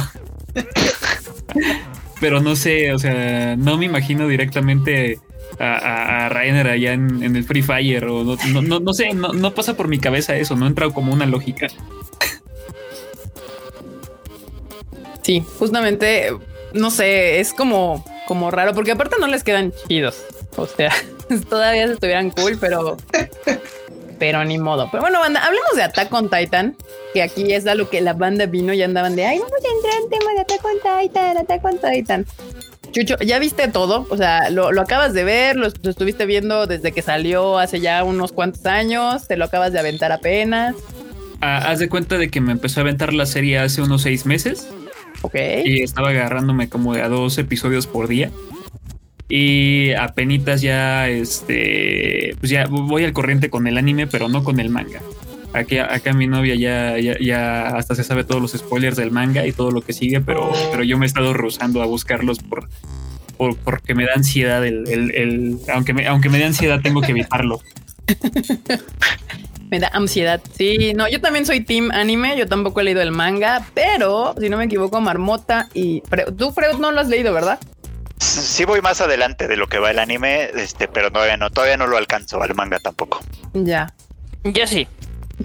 [2.20, 5.18] pero no sé, o sea, no me imagino directamente
[5.58, 8.92] a, a, a Rainer allá en, en el Free Fire, o no, no, no, no
[8.94, 11.68] sé, no, no pasa por mi cabeza eso, no entra como una lógica.
[15.22, 16.30] Sí, justamente,
[16.74, 20.24] no sé, es como, como raro, porque aparte no les quedan chidos.
[20.56, 20.90] O sea,
[21.50, 22.96] todavía se estuvieran cool, pero,
[24.18, 24.88] pero ni modo.
[24.90, 26.74] Pero bueno, banda, hablemos de Attack on Titan,
[27.12, 29.76] que aquí es a lo que la banda vino y andaban de, ay, vamos a
[29.76, 32.26] entrar en tema de Attack on Titan, Attack on Titan.
[32.92, 34.06] Chucho, ¿ya viste todo?
[34.08, 37.80] O sea, lo, lo acabas de ver, lo, lo estuviste viendo desde que salió hace
[37.80, 40.74] ya unos cuantos años, te lo acabas de aventar apenas,
[41.44, 44.26] Ah, haz de cuenta de que me empezó a aventar la serie hace unos seis
[44.26, 44.68] meses.
[45.22, 45.34] ¿Ok?
[45.64, 48.30] y estaba agarrándome como de a dos episodios por día.
[49.28, 54.60] Y apenitas ya, este, pues ya voy al corriente con el anime, pero no con
[54.60, 55.00] el manga.
[55.54, 59.46] Aquí, acá mi novia ya, ya, ya hasta se sabe todos los spoilers del manga
[59.46, 62.68] y todo lo que sigue, pero, pero yo me he estado rozando a buscarlos por,
[63.38, 67.00] por- porque me da ansiedad el, el- el- aunque me, aunque me dé ansiedad tengo
[67.00, 67.60] que evitarlo.
[69.72, 70.38] Me da ansiedad.
[70.54, 72.36] Sí, no, yo también soy team anime.
[72.36, 76.52] Yo tampoco he leído el manga, pero si no me equivoco, Marmota y Fre- tú,
[76.52, 77.58] Freud, no lo has leído, ¿verdad?
[78.18, 81.78] Sí voy más adelante de lo que va el anime, este, pero todavía no, todavía
[81.78, 83.20] no lo alcanzo al manga tampoco.
[83.54, 83.94] Ya.
[84.44, 84.86] Yo sí.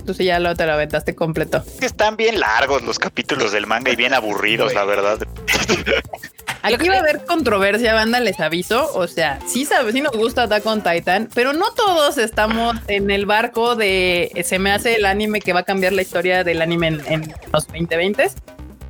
[0.06, 1.64] Tú sí ya lo te lo aventaste completo.
[1.66, 5.20] Es que están bien largos los capítulos del manga y bien aburridos, la verdad.
[6.62, 8.90] Aquí va a haber controversia, banda, les aviso.
[8.94, 13.10] O sea, sí, sabe, sí nos gusta Attack on Titan, pero no todos estamos en
[13.12, 16.44] el barco de eh, se me hace el anime que va a cambiar la historia
[16.44, 18.30] del anime en, en los 2020.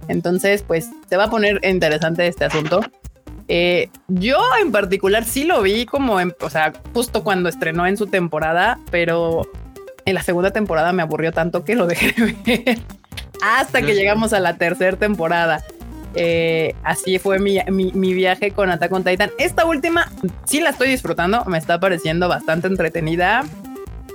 [0.07, 2.81] Entonces, pues se va a poner interesante este asunto.
[3.49, 7.95] Eh, yo en particular sí lo vi como, en, o sea, justo cuando estrenó en
[7.95, 9.49] su temporada, pero
[10.05, 12.79] en la segunda temporada me aburrió tanto que lo dejé de ver
[13.41, 15.63] hasta que llegamos a la tercera temporada.
[16.19, 19.29] Eh, así fue mi, mi, mi viaje con Attack on Titan.
[19.37, 20.11] Esta última
[20.45, 23.43] sí la estoy disfrutando, me está pareciendo bastante entretenida.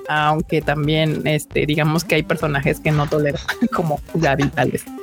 [0.09, 3.39] Aunque también, este, digamos que hay personajes que no tolero,
[3.73, 4.85] como Gaby, tal vez.
[4.87, 4.95] Ah,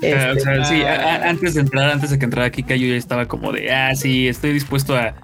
[0.00, 0.04] o
[0.36, 0.94] Este, sea, sí, a-
[1.24, 3.94] a- antes de entrar, antes de que entrara Kika, yo ya estaba como de, ah,
[3.94, 5.14] sí, estoy dispuesto a.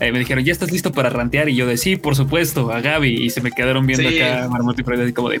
[0.00, 1.48] eh, me dijeron, ¿ya estás listo para rantear?
[1.48, 3.24] Y yo de, sí, por supuesto, a Gaby.
[3.24, 4.20] Y se me quedaron viendo Sí.
[4.20, 5.40] acá Marmota y Fred, así como de,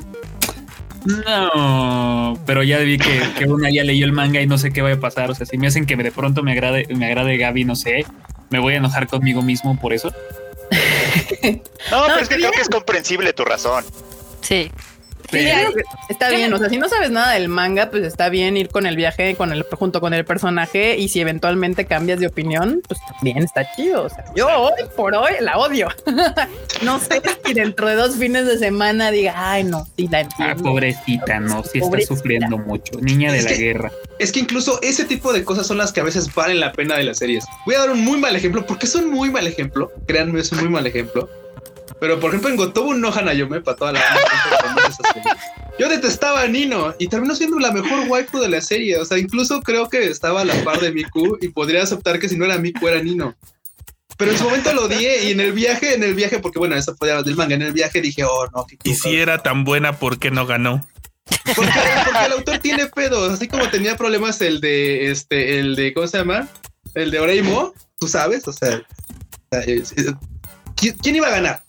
[1.04, 2.38] no.
[2.46, 4.96] Pero ya vi que, que una ya leyó el manga y no sé qué vaya
[4.96, 5.30] a pasar.
[5.30, 8.06] O sea, si me hacen que de pronto me agrade, me agrade Gaby, no sé,
[8.50, 10.12] me voy a enojar conmigo mismo por eso.
[11.90, 13.84] No, pero es que creo que es comprensible tu razón.
[14.40, 14.70] Sí.
[16.08, 16.52] Está bien.
[16.52, 19.34] O sea, si no sabes nada del manga, pues está bien ir con el viaje
[19.36, 20.96] con el, junto con el personaje.
[20.98, 24.04] Y si eventualmente cambias de opinión, pues también está chido.
[24.04, 25.88] O sea, yo hoy por hoy la odio.
[26.82, 30.54] no sé si dentro de dos fines de semana diga, ay, no, sí la Ah,
[30.60, 32.14] pobrecita, no, sí está Pobrecita.
[32.16, 32.98] sufriendo mucho.
[33.00, 33.92] Niña de Es la que- guerra.
[34.18, 36.96] Es que incluso ese tipo de cosas son las que a veces valen la pena
[36.96, 37.44] de las series.
[37.66, 39.90] Voy a dar un muy mal ejemplo, porque es un muy mal ejemplo.
[40.06, 41.28] Créanme, es un muy mal ejemplo.
[42.02, 44.88] Pero por ejemplo, en Gotobu no Hanayome, para toda la banda
[45.78, 48.98] Yo detestaba a Nino y terminó siendo la mejor waifu de la serie.
[48.98, 52.28] O sea, incluso creo que estaba a la par de Miku y podría aceptar que
[52.28, 53.36] si no era Miku era Nino.
[54.16, 56.74] Pero en su momento lo odié y en el viaje, en el viaje, porque bueno,
[56.74, 59.62] eso fue del manga, en el viaje dije, oh no, qué Y si era tan
[59.62, 60.84] buena, ¿por qué no ganó?
[61.54, 61.70] porque,
[62.04, 66.08] porque el autor tiene pedos, así como tenía problemas el de este, el de, ¿cómo
[66.08, 66.48] se llama?
[66.96, 70.12] El de Oreimo, tú sabes, o sea, o sea, es- es-
[70.74, 71.62] ¿quién, quién iba a ganar?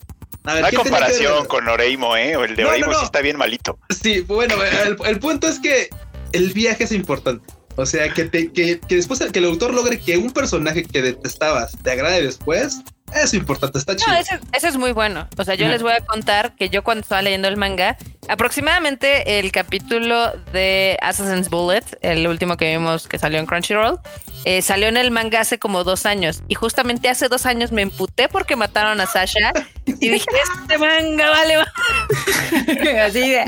[0.46, 2.36] A ver, No hay ¿quién tenía que comparación con Oreimo, ¿eh?
[2.36, 3.00] O El de No, no, Oreimo no.
[3.00, 3.78] sí está bien malito.
[3.90, 5.90] Sí, bueno, el, el punto es que
[6.34, 7.46] el viaje es importante.
[7.76, 11.02] O sea, que, te, que, que después que el autor logre que un personaje que
[11.02, 12.82] detestabas te agrade después,
[13.16, 14.12] es importante, está chido.
[14.12, 15.28] No, eso, eso es muy bueno.
[15.38, 17.98] O sea, yo les voy a contar que yo cuando estaba leyendo el manga,
[18.28, 24.00] aproximadamente el capítulo de Assassin's Bullet, el último que vimos que salió en Crunchyroll,
[24.46, 26.44] eh, salió en el manga hace como dos años.
[26.48, 29.54] Y justamente hace dos años me emputé porque mataron a Sasha
[29.86, 30.26] y dije,
[30.62, 31.58] este manga vale.
[31.58, 31.74] va-".
[33.06, 33.46] Así de,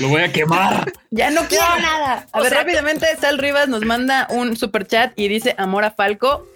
[0.00, 0.92] Lo voy a quemar.
[1.10, 2.26] ya no quiero nada.
[2.32, 5.84] A O ver, sea, rápidamente, Sal Rivas nos manda un super chat y dice amor
[5.84, 6.46] a Falco.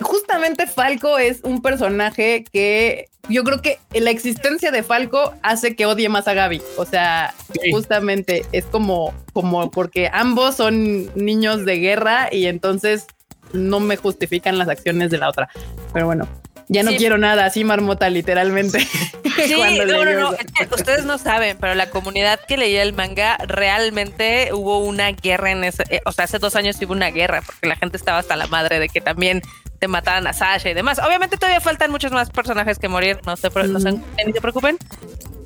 [0.00, 5.86] Justamente Falco es un personaje que yo creo que la existencia de Falco hace que
[5.86, 6.60] odie más a Gaby.
[6.76, 7.70] O sea, Sí.
[7.72, 13.06] justamente es como, como porque ambos son niños de guerra y entonces
[13.52, 15.48] no me justifican las acciones de la otra.
[15.92, 16.26] Pero bueno,
[16.72, 16.96] ya no Sí.
[16.96, 18.80] quiero nada, así marmota, literalmente.
[18.80, 19.54] Sí,
[19.86, 20.32] no, no, no.
[20.32, 20.36] eso.
[20.60, 25.10] es que ustedes no saben, pero la comunidad que leía el manga realmente hubo una
[25.12, 25.84] guerra en ese.
[25.90, 28.46] eh, o sea, hace dos años hubo una guerra porque la gente estaba hasta la
[28.46, 29.42] madre de que también
[29.78, 30.98] te mataran a Sasha y demás.
[30.98, 34.40] Obviamente todavía faltan muchos más personajes que morir, no se, pre- no se, ni se
[34.40, 34.78] preocupen.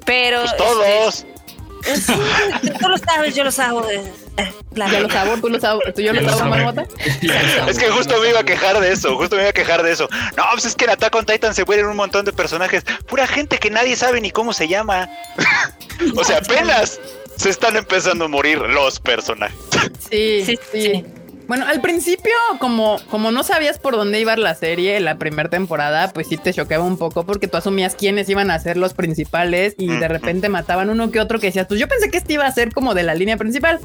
[0.05, 0.41] Pero.
[0.41, 0.85] Pues todos.
[1.25, 1.36] este,
[1.95, 2.13] sí,
[2.81, 3.89] tú lo sabes, yo lo sabo.
[3.89, 4.03] eh,
[4.39, 4.93] eh, claro.
[4.93, 6.85] Ya lo sabo, tú lo sabes, tú yo Ya lo lo sabo, marmota.
[7.69, 9.93] Es que justo me iba a quejar de eso, justo me iba a quejar de
[9.93, 10.09] eso.
[10.37, 12.85] No, pues es que en Attack on Titan se mueren un montón de personajes.
[13.09, 15.09] Pura gente que nadie sabe ni cómo se llama.
[16.17, 17.01] o sea, apenas
[17.37, 19.57] se están empezando a morir los personajes.
[20.11, 21.05] Sí, Sí, sí, sí.
[21.49, 26.11] Bueno, al principio, como, como no sabías por dónde iba la serie, la primera temporada,
[26.13, 29.75] pues sí te choqueaba un poco porque tú asumías quiénes iban a ser los principales
[29.79, 32.47] y de repente mataban uno que otro que decías, pues yo pensé que este iba
[32.47, 33.79] a ser como de la línea principal.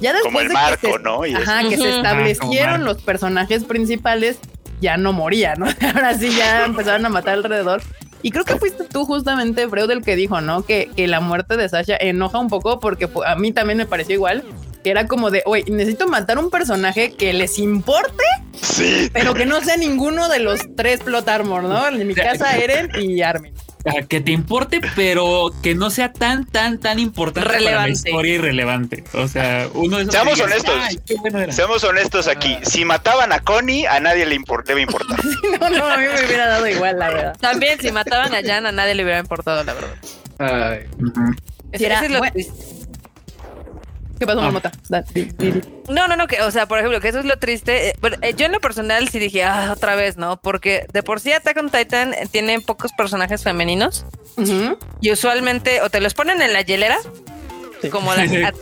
[0.00, 1.26] Ya después Como el de marco, que se, ¿no?
[1.26, 4.38] Y ajá, que se establecieron Ah, los personajes principales,
[4.80, 5.66] ya no moría, ¿no?
[5.94, 7.80] Ahora sí ya empezaron a matar alrededor.
[8.22, 10.64] Y creo que fuiste tú justamente, Freud, el que dijo, ¿no?
[10.64, 14.14] Que, que la muerte de Sasha enoja un poco porque a mí también me pareció
[14.14, 14.42] igual.
[14.84, 18.22] Que era como de, oye, necesito matar un personaje que les importe,
[18.60, 19.10] Sí.
[19.12, 21.88] pero que no sea ninguno de los tres plot armor, ¿no?
[21.88, 23.52] En mi casa, Eren y Armin.
[23.86, 27.90] Ah, Que te importe, pero que no sea tan, tan, tan importante para la Relevante.
[27.92, 29.04] historia y relevante.
[29.12, 30.14] O sea, uno de esos.
[30.14, 31.54] Seamos digas, honestos.
[31.54, 32.56] Seamos honestos aquí.
[32.62, 35.18] Si mataban a Connie, a nadie le impor- debe importar.
[35.60, 37.36] No, no, a mí me hubiera dado igual, la verdad.
[37.40, 39.94] También, si mataban a Jan, a nadie le hubiera importado, la verdad.
[40.38, 40.86] Ay.
[41.72, 42.34] Ese- era- ese es lo bueno.
[44.18, 44.44] ¿Qué pasó, Ah.
[44.44, 44.72] Marmota?
[45.88, 47.88] No, no, no, que, o sea, por ejemplo, que eso es lo triste.
[47.88, 50.36] eh, pero, eh, yo en lo personal sí dije, ah, otra vez, ¿no?
[50.40, 54.06] Porque de por sí Attack on Titan eh, tiene pocos personajes femeninos
[55.00, 56.98] y usualmente o te los ponen en la hielera,
[57.82, 57.90] Sí.
[57.90, 58.52] como las, a-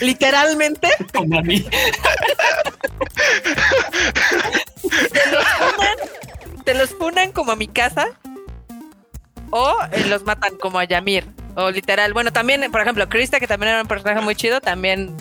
[0.00, 1.64] literalmente, Como a mí.
[4.82, 5.96] te los funan,
[6.64, 8.08] te los funan como a mi casa
[9.50, 11.24] o eh, los matan como a Yamir.
[11.56, 15.14] O literal, bueno, también, por ejemplo, Krista, que también era un personaje muy chido, también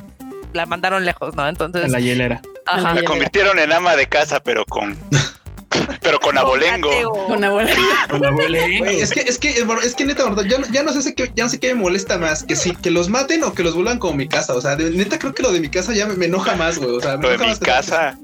[0.54, 1.48] la mandaron lejos, ¿no?
[1.48, 2.42] Entonces, En la hielera.
[2.66, 2.94] ajá.
[2.96, 4.98] La La convirtieron en ama de casa, pero con.
[6.02, 6.90] pero con abolengo.
[7.28, 7.42] Con.
[8.80, 11.14] Güey, es que, es que, es es que neta, ya, no- ya no sé si
[11.16, 13.64] qué, ya no sé qué me molesta más, que si que los maten o que
[13.64, 14.54] los vuelvan como mi casa.
[14.54, 16.78] O sea, de- neta creo que lo de mi casa ya me, me enoja más,
[16.78, 16.92] güey.
[16.92, 18.18] O sea, me Lo de mi más que- casa.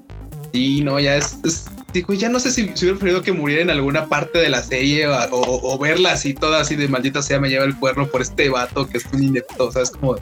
[0.54, 3.62] Sí, no, ya es, es- digo, ya no sé si, si hubiera preferido que muriera
[3.63, 7.21] en alguna parte de la serie o, o- o verla así toda así de maldita
[7.21, 9.67] sea me lleva el cuerno por este vato que es un inepto.
[9.67, 10.15] O sea, es como,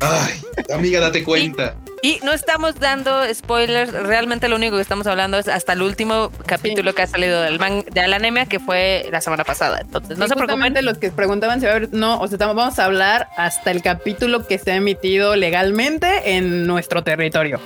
[0.00, 0.34] ay,
[0.74, 1.74] amiga, date cuenta.
[2.02, 6.32] Y no estamos dando spoilers, realmente lo único que estamos hablando es hasta el último
[6.46, 9.80] capítulo que ha salido del man de la anemia que fue la semana pasada.
[9.82, 10.82] Entonces, no Sí, se preocupen.
[10.86, 13.70] los que preguntaban si va a haber, no, o sea, estamos- vamos a hablar hasta
[13.70, 17.60] el capítulo que se ha emitido legalmente en nuestro territorio.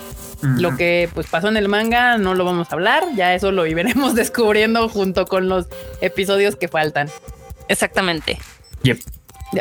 [0.59, 3.65] Lo que pues pasó en el manga no lo vamos a hablar, ya eso lo
[3.65, 5.67] iremos descubriendo junto con los
[6.01, 7.09] episodios que faltan.
[7.67, 8.37] Exactamente.
[8.83, 8.99] Yep.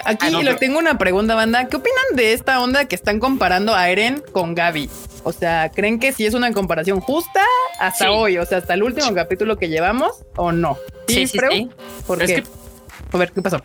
[0.05, 1.69] Aquí Ah, no, lo pero- tengo una pregunta, banda.
[1.69, 4.91] ¿Qué opinan de esta onda que están comparando a Eren con Gaby?
[5.23, 7.41] O sea, ¿creen que sí es una comparación justa
[7.79, 8.11] hasta Sí.
[8.13, 8.39] hoy?
[8.39, 10.77] O sea, hasta el último capítulo que llevamos o no?
[11.09, 11.53] Sí, sí, Freu?
[11.53, 11.71] sí.
[12.07, 12.43] ¿Por Es qué?
[12.43, 12.49] que-
[13.13, 13.63] A ver, ¿qué pasó?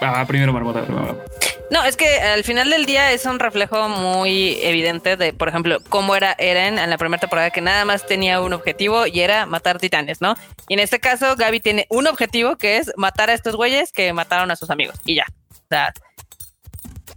[0.00, 0.82] Ah, primero Marmota.
[0.84, 1.18] primero.
[1.70, 5.78] No, es que al final del día es un reflejo muy evidente de, por ejemplo,
[5.90, 9.44] cómo era Eren en la primera temporada, que nada más tenía un objetivo y era
[9.44, 10.34] matar titanes, ¿no?
[10.68, 14.12] Y en este caso, Gaby tiene un objetivo que es matar a estos güeyes que
[14.14, 15.26] mataron a sus amigos y ya.
[15.50, 15.92] O sea,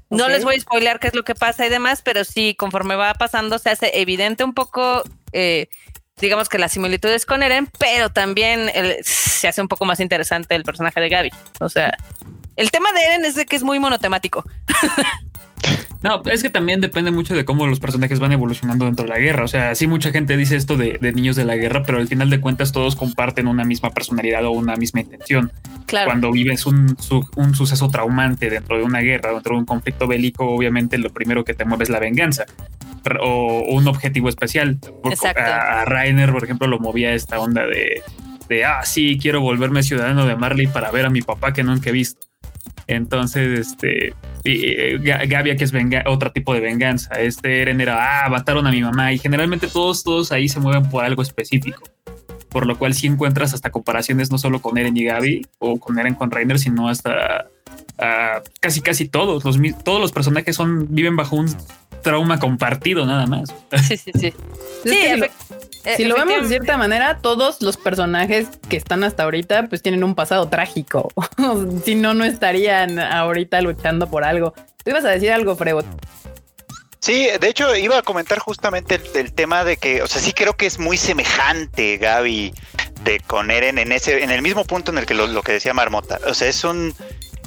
[0.10, 2.96] no les voy a spoilear qué es lo que pasa y demás, pero sí, conforme
[2.98, 5.04] va pasando, se hace evidente un poco.
[5.34, 5.70] eh,
[6.18, 10.54] digamos que las similitudes con Eren, pero también el- se hace un poco más interesante
[10.54, 11.32] el personaje de Gaby.
[11.62, 11.98] O sea,
[12.62, 14.44] el tema de Eren es de que es muy monotemático.
[16.04, 19.20] No, es que también depende mucho de cómo los personajes van evolucionando dentro de la
[19.20, 19.44] guerra.
[19.44, 22.08] O sea, sí mucha gente dice esto de, de niños de la guerra, pero al
[22.08, 25.52] final de cuentas todos comparten una misma personalidad o una misma intención.
[25.86, 26.08] Claro.
[26.08, 30.08] Cuando vives un, su- un suceso traumante dentro de una guerra, dentro de un conflicto
[30.08, 32.46] bélico, obviamente lo primero que te mueve es la venganza
[33.22, 34.80] o, o un objetivo especial.
[35.04, 35.40] Exacto.
[35.44, 38.02] A, a Rainer, por ejemplo, lo movía esta onda de,
[38.50, 41.92] de, ah, sí, quiero volverme ciudadano de Marley para ver a mi papá que nunca
[41.92, 42.26] he visto.
[42.88, 45.00] Entonces, este, y, eh,
[45.58, 47.16] que es venga- otro tipo de venganza.
[47.16, 49.14] Este Eren era, ah, mataron a mi mamá.
[49.14, 51.84] Y generalmente todos, todos ahí se mueven por algo específico.
[52.50, 55.98] Por lo cual sí encuentras hasta comparaciones no solo con Eren y Gaby o con
[56.00, 57.48] Eren con Reiner, sino hasta
[57.98, 59.46] ah, casi casi todos.
[59.46, 61.48] Los, todos los personajes son, viven bajo un
[62.04, 63.54] trauma compartido nada más.
[63.88, 64.34] Sí, sí, sí.
[64.84, 64.98] Sí,
[65.86, 69.82] eh, Si lo vemos de cierta manera, todos los personajes que están hasta ahorita, pues
[69.82, 71.10] tienen un pasado trágico.
[71.86, 74.54] si no, no estarían ahorita luchando por algo.
[74.84, 75.86] Tú ibas a decir algo, Freud.
[77.00, 80.34] Sí, de hecho iba a comentar justamente el, el tema de que, o sea, sí
[80.34, 82.54] creo que es muy semejante Gaby
[83.04, 85.54] de con Eren en ese, en el mismo punto en el que lo, lo que
[85.54, 86.20] decía Marmota.
[86.28, 86.94] O sea, es un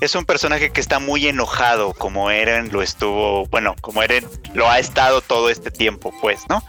[0.00, 4.68] es un personaje que está muy enojado, como Eren lo estuvo, bueno, como Eren lo
[4.68, 6.62] ha estado todo este tiempo, pues, ¿no?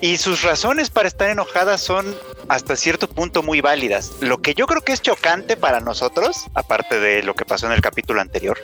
[0.00, 2.16] Y sus razones para estar enojadas son
[2.48, 4.12] hasta cierto punto muy válidas.
[4.20, 7.72] Lo que yo creo que es chocante para nosotros, aparte de lo que pasó en
[7.72, 8.58] el capítulo anterior,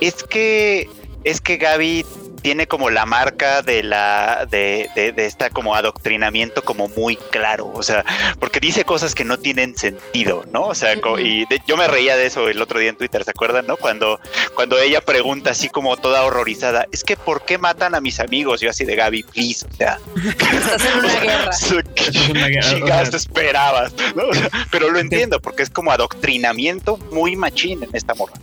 [0.00, 0.88] es que
[1.24, 2.04] es que Gaby
[2.44, 7.70] tiene como la marca de la de, de, de esta como adoctrinamiento como muy claro,
[7.72, 8.04] o sea,
[8.38, 10.64] porque dice cosas que no tienen sentido, ¿no?
[10.66, 13.30] O sea, y de- yo me reía de eso el otro día en Twitter, ¿se
[13.30, 13.78] acuerdan, no?
[13.78, 14.20] Cuando
[14.54, 18.60] cuando ella pregunta así como toda horrorizada, es que ¿por qué matan a mis amigos?
[18.60, 21.50] Yo así de Gaby, please, o sea, Estás en una guerra.
[21.94, 23.94] ¿qué Es una guerra, o chingados sea, te esperabas?
[24.14, 24.24] ¿no?
[24.28, 28.34] O sea, pero lo entiendo porque es como adoctrinamiento muy machín en esta morra.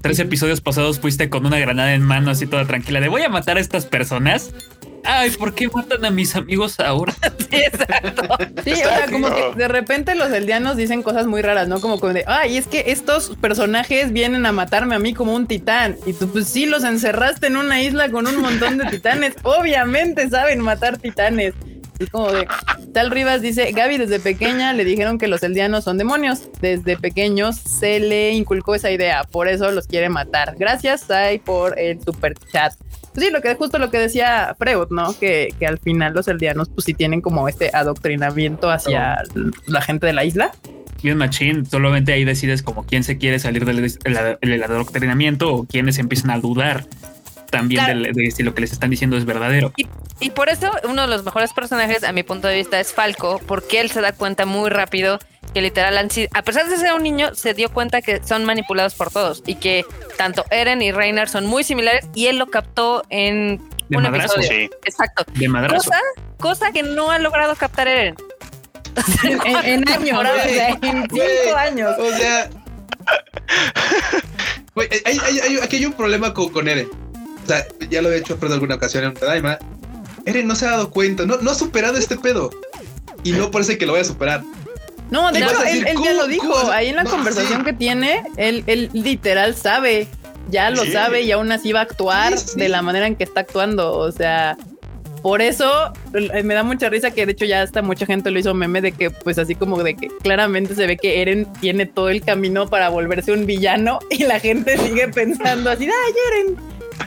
[0.00, 3.28] Tres episodios pasados fuiste con una granada en mano así toda tranquila de voy a
[3.28, 4.52] matar a estas personas.
[5.06, 7.14] Ay, ¿por qué matan a mis amigos ahora?
[7.50, 8.36] Sí, exacto.
[8.64, 11.80] Sí, o sea, como que de repente los eldianos dicen cosas muy raras, ¿no?
[11.80, 15.46] Como como de, ay, es que estos personajes vienen a matarme a mí como un
[15.46, 15.96] titán.
[16.04, 19.34] Y tú, pues sí, los encerraste en una isla con un montón de titanes.
[19.44, 21.54] Obviamente saben matar titanes.
[22.00, 22.48] Y como de,
[22.92, 26.48] Tal Rivas dice, Gaby desde pequeña le dijeron que los eldianos son demonios.
[26.60, 30.56] Desde pequeños se le inculcó esa idea, por eso los quiere matar.
[30.58, 32.74] Gracias, Sai, por el super chat.
[33.14, 35.16] Pues sí, lo que justo lo que decía Freud, ¿no?
[35.18, 39.22] Que, que al final los eldianos pues sí tienen como este adoctrinamiento hacia
[39.66, 40.50] la gente de la isla.
[41.02, 41.64] bien machín.
[41.64, 43.92] Solamente ahí decides como quién se quiere salir del,
[44.40, 46.84] del adoctrinamiento o quiénes empiezan a dudar
[47.50, 48.00] también Claro.
[48.12, 49.72] de si lo que les están diciendo es verdadero.
[50.18, 53.40] Y por eso uno de los mejores personajes, a mi punto de vista, es Falco,
[53.46, 55.20] porque él se da cuenta muy rápido
[55.52, 58.44] que literal, han sido- a pesar de ser un niño, se dio cuenta que son
[58.44, 59.84] manipulados por todos y que
[60.16, 64.36] tanto Eren y Reiner son muy similares y él lo captó en De un madrazo.
[64.38, 64.68] episodio.
[64.68, 64.70] Sí.
[64.84, 65.24] Exacto.
[65.34, 65.90] De madrazo.
[65.90, 65.98] Cosa,
[66.38, 68.14] cosa que no ha logrado captar Eren.
[69.24, 71.92] En, en años, o sea, en Güey, cinco años.
[71.98, 72.48] O sea.
[74.74, 76.88] Güey, hay- hay- hay- aquí hay un problema con, con Eren.
[77.44, 79.58] O sea, ya lo he hecho en alguna ocasión en un Tadaima.
[80.26, 82.50] Eren no se ha dado cuenta, no, no ha superado este pedo.
[83.22, 84.42] Y no parece que lo vaya a superar.
[85.10, 86.70] No, de hecho, decir, él, él ya lo dijo.
[86.70, 90.08] Ahí en la conversación que tiene, él, él literal sabe.
[90.50, 90.92] Ya lo Sí.
[90.92, 92.60] sabe y aún así va a actuar Sí, sí.
[92.60, 93.92] de la manera en que está actuando.
[93.96, 94.56] O sea,
[95.22, 98.38] por eso eh, me da mucha risa que de hecho ya hasta mucha gente lo
[98.38, 101.86] hizo meme de que pues así como de que claramente se ve que Eren tiene
[101.86, 106.56] todo el camino para volverse un villano y la gente sigue pensando así, ay Eren,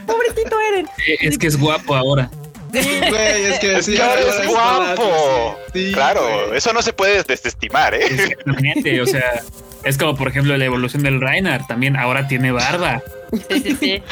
[0.04, 0.88] pobrecito Eren.
[1.20, 2.28] Es que es guapo ahora.
[2.72, 5.58] Sí, güey, es que sí, ahora es guapo.
[5.72, 5.80] sí.
[5.86, 6.58] Sí, Claro, güey.
[6.58, 8.04] eso no se puede desestimar, ¿eh?
[8.06, 9.00] Exactamente.
[9.00, 9.42] o sea,
[9.84, 11.66] es como por ejemplo la evolución del Reiner.
[11.66, 13.02] También ahora tiene barba.
[13.50, 14.02] Sí, sí, sí.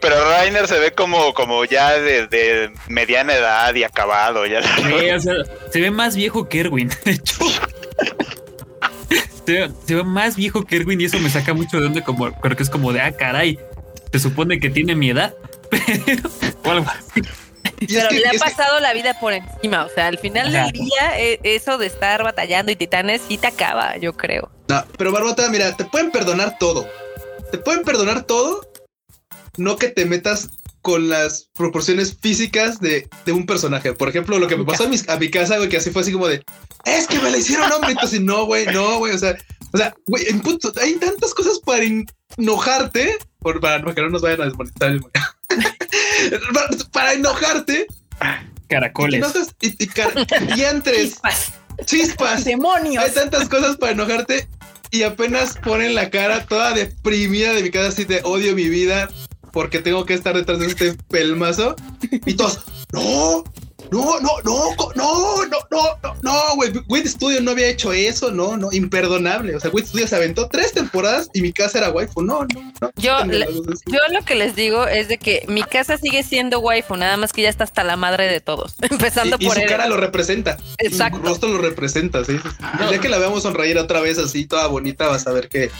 [0.00, 4.46] Pero Rainer se ve como, como ya de, de mediana edad y acabado.
[4.46, 4.62] Ya.
[4.62, 5.34] Sí, o sea,
[5.70, 6.90] se ve más viejo que Erwin.
[7.04, 7.36] De hecho,
[9.46, 12.02] se ve, se ve más viejo que Erwin y eso me saca mucho de donde
[12.02, 13.58] como creo que es como de ah caray.
[14.12, 15.34] Se supone que tiene mi edad,
[15.70, 16.30] pero
[16.64, 17.22] o algo así.
[17.80, 19.84] Y es Pero que- le ha es que- pasado la vida por encima.
[19.84, 23.48] O sea, al final del día, eh, eso de estar batallando y titanes sí te
[23.48, 24.50] acaba, yo creo.
[24.68, 26.88] No, pero Barbota, mira, te pueden perdonar todo.
[27.50, 28.66] Te pueden perdonar todo,
[29.56, 30.48] no que te metas
[30.80, 33.92] con las proporciones físicas de, de un personaje.
[33.92, 36.02] Por ejemplo, lo que me pasó a mi, a mi casa, güey, que así fue
[36.02, 36.42] así como de,
[36.84, 37.92] es que me la hicieron hombre.
[37.92, 39.12] Entonces, no, güey, no, güey.
[39.14, 39.36] O sea,
[39.72, 41.84] o sea, güey, en punto, hay tantas cosas para
[42.36, 44.98] enojarte, por, para que no nos vayan a desmonetizar.
[46.52, 49.18] Para, para enojarte, y, Caracoles.
[49.18, 50.12] enojas y, y, car-
[50.56, 51.52] y entres Chispas.
[51.86, 52.44] chispas.
[52.44, 53.02] Demonios.
[53.04, 54.48] Hay tantas cosas para enojarte
[54.90, 59.08] y apenas ponen la cara toda deprimida de mi casa así de odio mi vida
[59.52, 61.76] porque tengo que estar detrás de este pelmazo
[62.26, 62.60] y todos
[62.92, 63.44] no
[63.92, 68.30] no no no no no no no no güey Wit Studio no había hecho eso
[68.30, 71.90] no no imperdonable o sea Wit Studio se aventó tres temporadas y mi casa era
[71.90, 73.46] waifu no no no Yo le-.
[73.86, 77.32] Yo lo que les digo es de que mi casa sigue siendo waifu, nada más
[77.32, 79.68] que ya está hasta la madre de todos, empezando y, y por su él.
[79.68, 81.18] cara lo representa Exacto.
[81.18, 82.66] su rostro lo representa sí, sí, sí.
[82.80, 85.70] El día que la veamos sonreír otra vez así toda bonita vas a ver que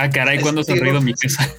[0.00, 1.00] Ah, caray, cuando Sí, sonrido no.
[1.00, 1.48] mi casa.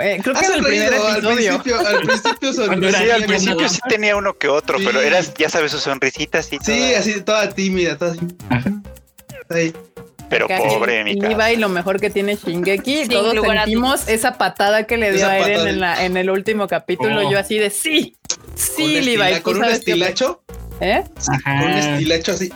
[0.00, 1.62] Eh, creo que en el primer al episodio.
[1.62, 4.84] principio, al principio Sí, al principio sí tenía uno que otro, Sí.
[4.86, 6.58] pero era, ya sabes, su sonrisita así.
[6.64, 8.20] Sí, toda- así toda tímida, toda así.
[9.50, 9.72] Ahí.
[10.30, 11.52] Pero Acá pobre, mi Iba cara.
[11.52, 15.32] y lo mejor que tiene Shingeki, Sin todos sentimos esa patada que le dio Esa
[15.32, 17.26] a Eren en, la, en el último capítulo.
[17.26, 17.30] Oh.
[17.30, 18.16] Yo así de sí,
[18.54, 19.34] sí, Levi.
[19.36, 20.42] ¿tú con un estilacho,
[20.80, 21.04] ¿Eh?
[21.28, 21.60] Ajá.
[21.60, 22.50] con un estilacho así.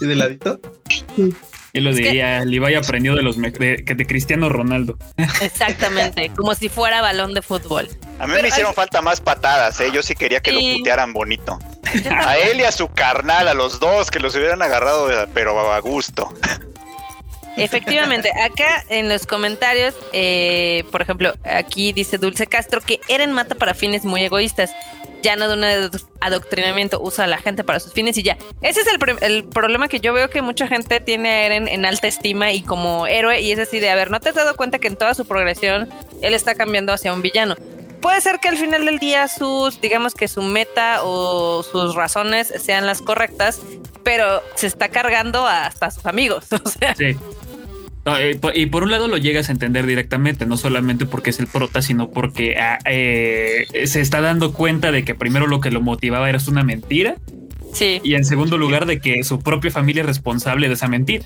[0.00, 0.60] Y de ladito.
[1.76, 4.96] Yo lo Es que- diría, Levi aprendió de los de, que de Cristiano Ronaldo.
[5.40, 7.88] Exactamente, como si fuera balón de fútbol.
[8.18, 9.90] A mí Pero me hicieron hay- falta más patadas, ¿eh?
[9.92, 11.58] Yo sí quería que lo putearan bonito.
[12.10, 15.78] A él y a su carnal, a los dos, que los hubieran agarrado, pero a
[15.80, 16.32] gusto.
[17.56, 23.54] Efectivamente, acá en los comentarios, eh, por ejemplo, aquí dice Dulce Castro que Eren mata
[23.54, 24.72] para fines muy egoístas,
[25.26, 28.36] ya no de un ado- adoctrinamiento, usa a la gente para sus fines y ya.
[28.62, 31.84] Ese es el, el problema que yo veo que mucha gente tiene a Eren en
[31.84, 34.54] alta estima y como héroe, y es así de, a ver, ¿no te has dado
[34.56, 35.88] cuenta que en toda su progresión
[36.22, 37.54] él está cambiando hacia un villano?
[38.00, 42.52] Puede ser que al final del día sus, digamos que su meta o sus razones
[42.62, 43.60] sean las correctas,
[44.04, 46.44] pero se está cargando hasta sus amigos.
[46.64, 47.16] O sea, Sí.
[48.06, 51.40] No, eh, y por un lado lo llegas a entender directamente, no solamente porque es
[51.40, 55.72] el prota, sino porque ah, eh, se está dando cuenta de que primero lo que
[55.72, 57.16] lo motivaba era una mentira
[57.72, 58.00] sí.
[58.04, 61.24] y en segundo lugar de que su propia familia es responsable de esa mentira.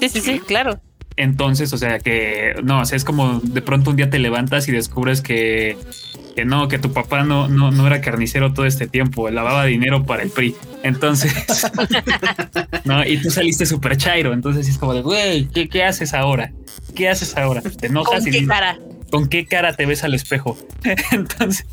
[0.00, 0.80] Sí, sí, sí, claro.
[1.16, 4.66] Entonces, o sea que no, o sea, es como de pronto un día te levantas
[4.66, 5.76] y descubres que,
[6.38, 10.04] que no, que tu papá no, no, no era carnicero todo este tiempo, lavaba dinero
[10.04, 10.54] para el PRI.
[10.84, 11.34] Entonces,
[12.84, 14.32] no, y tú saliste súper chairo.
[14.32, 16.52] Entonces es como de, güey, ¿qué, ¿qué haces ahora?
[16.94, 17.60] ¿Qué haces ahora?
[17.60, 18.78] Te enojas ¿Con y qué dices, cara?
[19.10, 20.56] ¿con qué cara te ves al espejo?
[21.10, 21.66] entonces,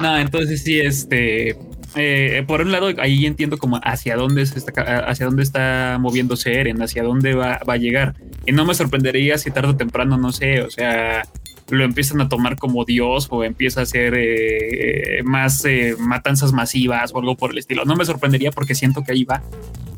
[0.00, 1.58] no, entonces sí, este,
[1.96, 6.60] eh, por un lado, ahí entiendo como hacia dónde se está, hacia dónde está moviéndose
[6.60, 8.14] Eren, hacia dónde va, va a llegar.
[8.46, 11.24] Y no me sorprendería si tarde o temprano, no sé, o sea,
[11.68, 17.12] lo empiezan a tomar como Dios o empieza a hacer eh, más eh, matanzas masivas
[17.12, 17.84] o algo por el estilo.
[17.84, 19.42] No me sorprendería porque siento que ahí va,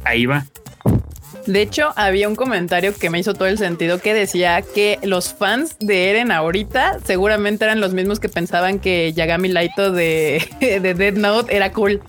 [0.04, 0.46] ahí va.
[1.46, 5.32] De hecho, había un comentario que me hizo todo el sentido que decía que los
[5.32, 10.94] fans de Eren ahorita seguramente eran los mismos que pensaban que Yagami Laito de, de
[10.94, 12.02] Dead Note era cool.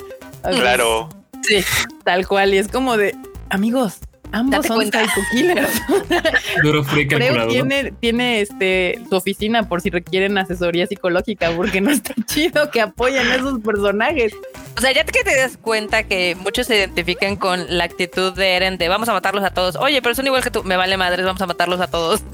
[0.44, 1.10] Claro.
[1.42, 1.64] Sí,
[2.04, 2.54] tal cual.
[2.54, 3.16] Y es como de
[3.50, 4.00] amigos,
[4.32, 5.82] ambos Date son psycho killers.
[6.64, 7.48] Duro calculador.
[7.50, 12.82] tiene, tiene este su oficina por si requieren asesoría psicológica, porque no está chido que
[12.82, 14.34] apoyen a esos personajes.
[14.78, 18.56] O sea, ya que te das cuenta que muchos se identifican con la actitud de
[18.56, 19.76] Eren de vamos a matarlos a todos.
[19.76, 20.64] Oye, pero son igual que tú.
[20.64, 22.24] Me vale madres, vamos a matarlos a todos.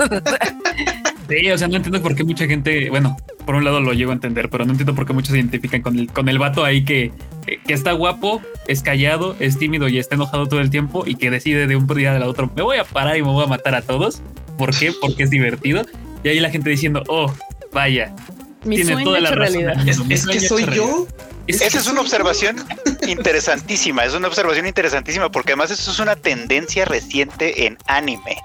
[1.27, 4.11] Sí, o sea, no entiendo por qué mucha gente, bueno, por un lado lo llego
[4.11, 6.63] a entender, pero no entiendo por qué muchos se identifican con el, con el vato
[6.63, 7.11] ahí que,
[7.45, 11.31] que está guapo, es callado, es tímido y está enojado todo el tiempo y que
[11.31, 13.75] decide de un día al otro, me voy a parar y me voy a matar
[13.75, 14.21] a todos.
[14.57, 14.93] ¿Por qué?
[14.99, 15.85] Porque es divertido.
[16.23, 17.31] Y ahí la gente diciendo, oh,
[17.71, 18.15] vaya,
[18.63, 20.09] Mi tiene sueño toda la razón.
[20.09, 21.05] Es, que soy yo.
[21.45, 22.01] Es que Esa es una yo.
[22.01, 22.65] observación
[23.07, 28.37] interesantísima, es una observación interesantísima porque además eso es una tendencia reciente en anime.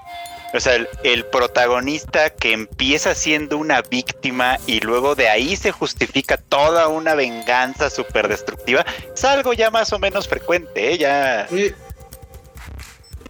[0.53, 5.71] O sea, el, el protagonista que empieza siendo una víctima y luego de ahí se
[5.71, 8.85] justifica toda una venganza súper destructiva,
[9.15, 10.97] es algo ya más o menos frecuente, ¿eh?
[10.97, 11.73] ya, Eh,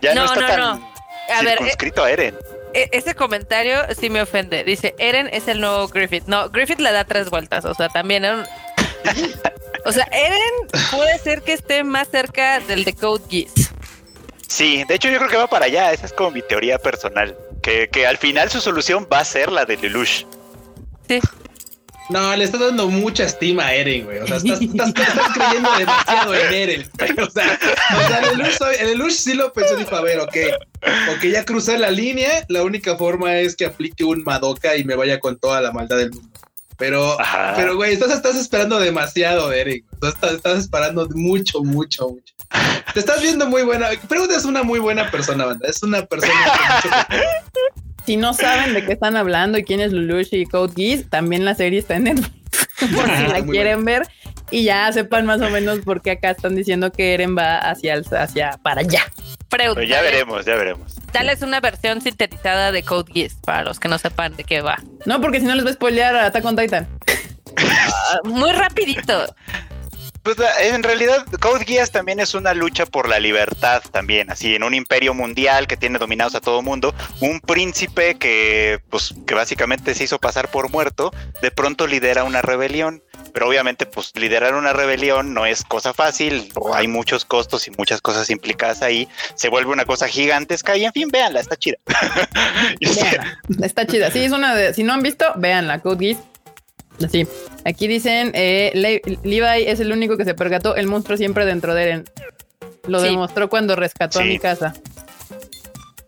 [0.02, 0.92] ya no, No, está no, tan no.
[1.34, 2.36] A ver, circunscrito a Eren.
[2.74, 4.64] E- Ese comentario sí me ofende.
[4.64, 6.24] Dice, Eren es el nuevo Griffith.
[6.28, 7.66] No, Griffith le da tres vueltas.
[7.66, 8.26] O sea, también...
[8.26, 8.46] era un-
[9.86, 10.42] O sea, Eren
[10.92, 13.72] puede ser que esté más cerca del de Code Geass.
[14.48, 17.38] Sí, de hecho yo creo que va para allá, esa es como mi teoría personal,
[17.64, 20.26] que, que al final su solución va a ser la de Lelouch.
[21.08, 21.20] Sí.
[22.12, 24.20] No, le estás dando mucha estima a Eren, güey.
[24.20, 26.90] O sea, estás, estás- estás creyendo demasiado en Eren.
[27.26, 27.60] O sea,
[27.96, 30.36] o sea, el Lelouch, el Lelouch sí lo pensó, dijo, a ver, ok,
[31.16, 34.96] ok, ya crucé la línea, la única forma es que aplique un Madoka y me
[34.96, 36.30] vaya con toda la maldad del mundo.
[36.78, 37.54] Pero, Ajá.
[37.56, 39.84] pero, güey, estás, estás esperando demasiado güey.
[40.02, 42.34] Estás, estás esperando mucho, mucho, mucho.
[42.94, 43.90] Te estás viendo muy buena.
[44.10, 45.68] Pregunta es una muy buena persona, banda.
[45.70, 46.34] Es una persona
[48.06, 51.46] Si no saben de qué están hablando y quién es Lelouch y Code Geass, también
[51.46, 52.32] la serie está en Netflix
[52.96, 54.04] por si la quieren ver
[54.50, 57.94] y ya sepan más o menos por qué acá están diciendo que Eren va hacia,
[57.94, 59.02] el- hacia para allá.
[59.50, 60.96] Freud, Pero ya dale- veremos, ya veremos.
[61.14, 64.62] Dale es una versión sintetizada de Code Geass para los que no sepan de qué
[64.62, 64.78] va.
[65.06, 66.88] No, porque si no les va a spoilear a Attack on Titan.
[67.58, 69.34] Ah, Muy rapidito.
[70.24, 74.64] Pues en realidad Code Geass también es una lucha por la libertad también, así en
[74.64, 79.96] un imperio mundial que tiene dominados a todo mundo, un príncipe que pues que básicamente
[79.96, 81.12] se hizo pasar por muerto,
[81.42, 83.04] de pronto lidera una rebelión,
[83.34, 88.02] pero obviamente pues liderar una rebelión no es cosa fácil, hay muchos costos y muchas
[88.02, 91.78] cosas implicadas ahí, se vuelve una cosa gigantesca y en fin, véanla, está chida.
[93.62, 94.12] Está chida.
[94.12, 94.74] Sí, es una de.
[94.74, 95.80] Si no han visto, véanla.
[95.80, 96.31] Code Geass.
[97.12, 97.28] Sí.
[97.66, 100.76] Aquí dicen: eh, Le- Levi es el único que se percató.
[100.76, 102.06] El monstruo siempre dentro de Eren.
[102.88, 103.08] Lo Sí.
[103.08, 104.74] demostró cuando rescató a mi casa.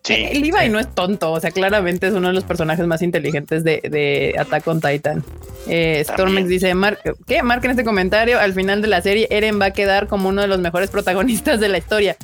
[0.03, 0.13] sí.
[0.13, 3.63] Eh, Levi no es tonto, o sea, claramente es uno de los personajes más inteligentes
[3.63, 5.23] de, de Attack on Titan.
[5.67, 7.41] Eh, Stormex dice, Mar ¿qué?
[7.41, 8.37] Marquen este comentario.
[8.39, 11.59] Al final de la serie, Eren va a quedar como uno de los mejores protagonistas
[11.61, 12.17] de la historia.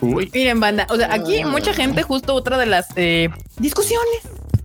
[0.00, 3.28] Uy, Miren, banda, o sea, aquí mucha gente, justo otra de las eh,
[3.58, 4.22] discusiones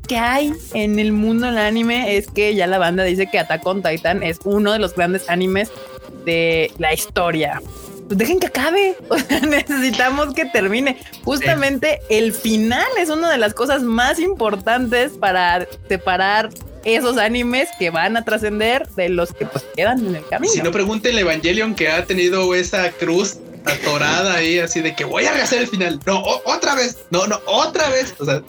[0.09, 3.65] que hay en el mundo del anime es que ya la banda dice que Attack
[3.65, 5.69] on Titan es uno de los grandes animes
[6.25, 7.61] de la historia.
[8.07, 8.97] Pues dejen que acabe,
[9.47, 10.97] necesitamos que termine.
[11.23, 16.49] Justamente el final es una de las cosas más importantes para separar
[16.83, 20.51] esos animes que van a trascender de los que pues quedan en el camino.
[20.51, 23.37] Si no, pregúntenle a Evangelion que ha tenido esa cruz
[23.73, 25.99] atorada ahí, así de que voy a rehacer el final.
[26.05, 26.97] No, o- otra vez.
[27.11, 28.13] No, no, otra vez.
[28.19, 28.41] O sea,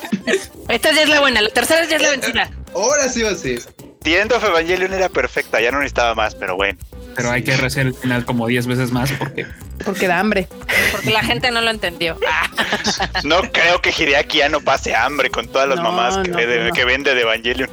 [0.69, 2.51] Esta ya es la buena, la tercera ya es la vencida.
[2.75, 3.61] ahora sí va a ser.
[4.03, 6.79] The End of Evangelion era perfecta, ya no necesitaba más, pero bueno.
[7.15, 9.47] pero hay que rehacer el final como 10 veces más porque
[9.85, 10.49] porque da hambre.
[10.93, 12.19] Porque la gente no lo entendió.
[12.27, 12.49] Ah,
[13.25, 16.37] No creo que Hideaki ya no pase hambre con todas las No, mamás que, no,
[16.39, 16.73] vende, no.
[16.73, 17.71] que vende de Evangelion.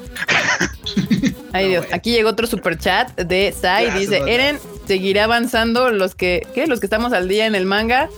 [1.53, 4.21] Ay Dios, aquí llegó otro super chat de Sai, dice.
[4.27, 6.65] Eren seguirá avanzando los que, ¿qué?
[6.67, 8.09] Los que estamos al día en el manga.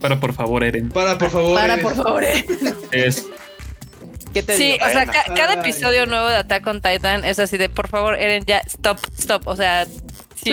[0.00, 1.54] pero por favor, Eren, Para, por favor.
[1.58, 1.82] Para, Eren.
[1.84, 2.44] por favor, Eren.
[2.92, 3.26] es
[4.32, 4.84] ¿Qué te Sí, digo?
[4.86, 8.14] o sea, ca- cada episodio nuevo de Attack on Titan es así de, por favor,
[8.20, 9.46] Eren, ya, stop, stop.
[9.46, 9.86] O sea,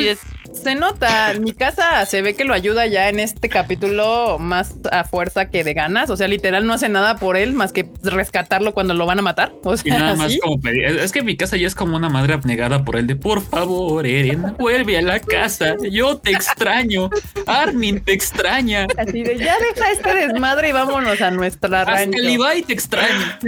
[0.01, 0.19] sí es...
[0.53, 5.03] Se nota, mi casa se ve que lo ayuda ya en este capítulo más a
[5.03, 6.11] fuerza que de ganas.
[6.11, 9.23] O sea, literal no hace nada por él más que rescatarlo cuando lo van a
[9.23, 9.51] matar.
[9.63, 10.85] O y nada más como pedir.
[10.85, 14.05] Es que mi casa ya es como una madre abnegada por el de por favor,
[14.05, 15.75] Eren, vuelve a la casa.
[15.89, 17.09] Yo te extraño.
[17.47, 18.85] Armin te extraña.
[18.97, 22.19] Así de ya deja este desmadre y vámonos a nuestra Hasta rancho.
[22.21, 23.39] Levi te extraña.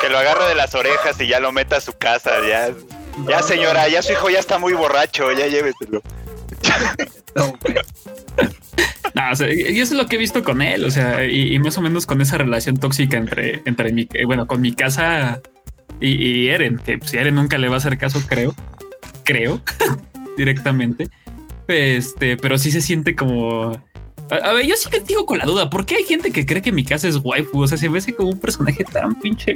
[0.00, 2.32] Que lo agarre de las orejas y ya lo meta a su casa.
[2.48, 2.70] Ya,
[3.28, 6.02] ya señora, ya su hijo ya está muy borracho, ya lléveselo.
[7.34, 7.58] No.
[9.14, 11.54] No, o sea, y eso es lo que he visto con él, o sea, y,
[11.54, 14.72] y más o menos con esa relación tóxica entre, entre mi, eh, bueno, con mi
[14.72, 15.40] casa
[16.00, 18.54] y, y Eren, que si Eren nunca le va a hacer caso, creo,
[19.24, 19.62] creo,
[20.36, 21.08] directamente.
[21.68, 23.72] Este, pero sí se siente como.
[24.30, 26.44] A, a ver, yo sí que digo con la duda, ¿por qué hay gente que
[26.44, 27.62] cree que mi casa es waifu?
[27.62, 29.54] O sea, se ve así como un personaje tan pinche.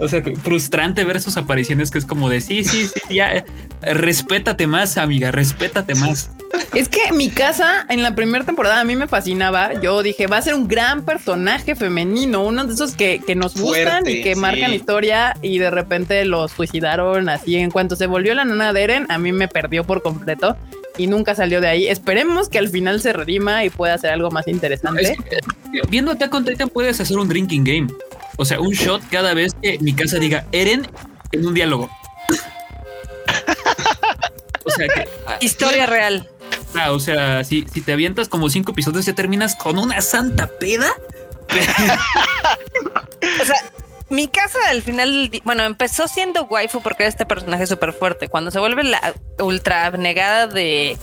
[0.00, 3.44] O sea, frustrante ver sus apariciones que es como de sí, sí, sí, ya
[3.82, 6.30] respétate más, amiga, respétate más.
[6.74, 9.80] Es que mi casa en la primera temporada a mí me fascinaba.
[9.80, 13.54] Yo dije, va a ser un gran personaje femenino, uno de esos que, que nos
[13.60, 14.40] gustan y que sí.
[14.40, 17.56] marcan historia y de repente los suicidaron así.
[17.56, 20.56] En cuanto se volvió la nana de Eren, a mí me perdió por completo
[20.96, 21.88] y nunca salió de ahí.
[21.88, 25.02] Esperemos que al final se redima y pueda hacer algo más interesante.
[25.02, 25.38] Es que,
[25.88, 27.88] viendo Attack on Titan puedes hacer un drinking game.
[28.40, 30.88] O sea, un shot cada vez que mi casa diga Eren
[31.32, 31.90] en un diálogo.
[34.64, 35.08] o sea que
[35.44, 36.28] Historia real.
[36.74, 40.46] ah, o sea, si, si te avientas como cinco episodios ya terminas con una santa
[40.58, 40.90] peda.
[43.42, 43.56] O sea,
[44.08, 48.28] mi casa al final, bueno, empezó siendo waifu porque era este personaje súper fuerte.
[48.28, 50.96] Cuando se vuelve la ultra abnegada de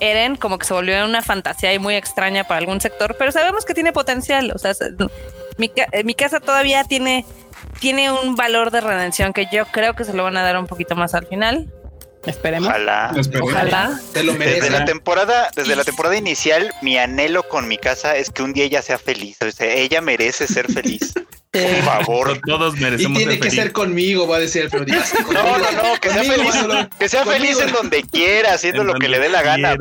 [0.00, 3.64] Eren, como que se volvió una fantasía y muy extraña para algún sector, pero sabemos
[3.64, 4.52] que tiene potencial.
[4.54, 4.90] O sea, se-
[5.58, 7.24] mi, ca- eh, mi casa todavía tiene,
[7.80, 10.66] tiene un valor de redención que yo creo que se lo van a dar un
[10.66, 11.72] poquito más al final.
[12.24, 12.68] Esperemos.
[12.68, 13.12] Ojalá.
[13.40, 14.00] Ojalá.
[14.12, 14.70] Te lo Desde mereces.
[14.70, 18.64] la temporada, desde la temporada inicial, mi anhelo con mi casa es que un día
[18.64, 19.38] ella sea feliz.
[19.42, 21.12] O sea, ella merece ser feliz.
[21.50, 22.40] Por favor.
[22.46, 25.12] Todos Y merecemos tiene ser que ser conmigo, va a decir Alfredo Díaz.
[25.32, 28.86] No, no, no, que sea Conmigo, feliz, que sea feliz en donde quiera, haciendo En
[28.86, 29.76] lo que le dé la gana.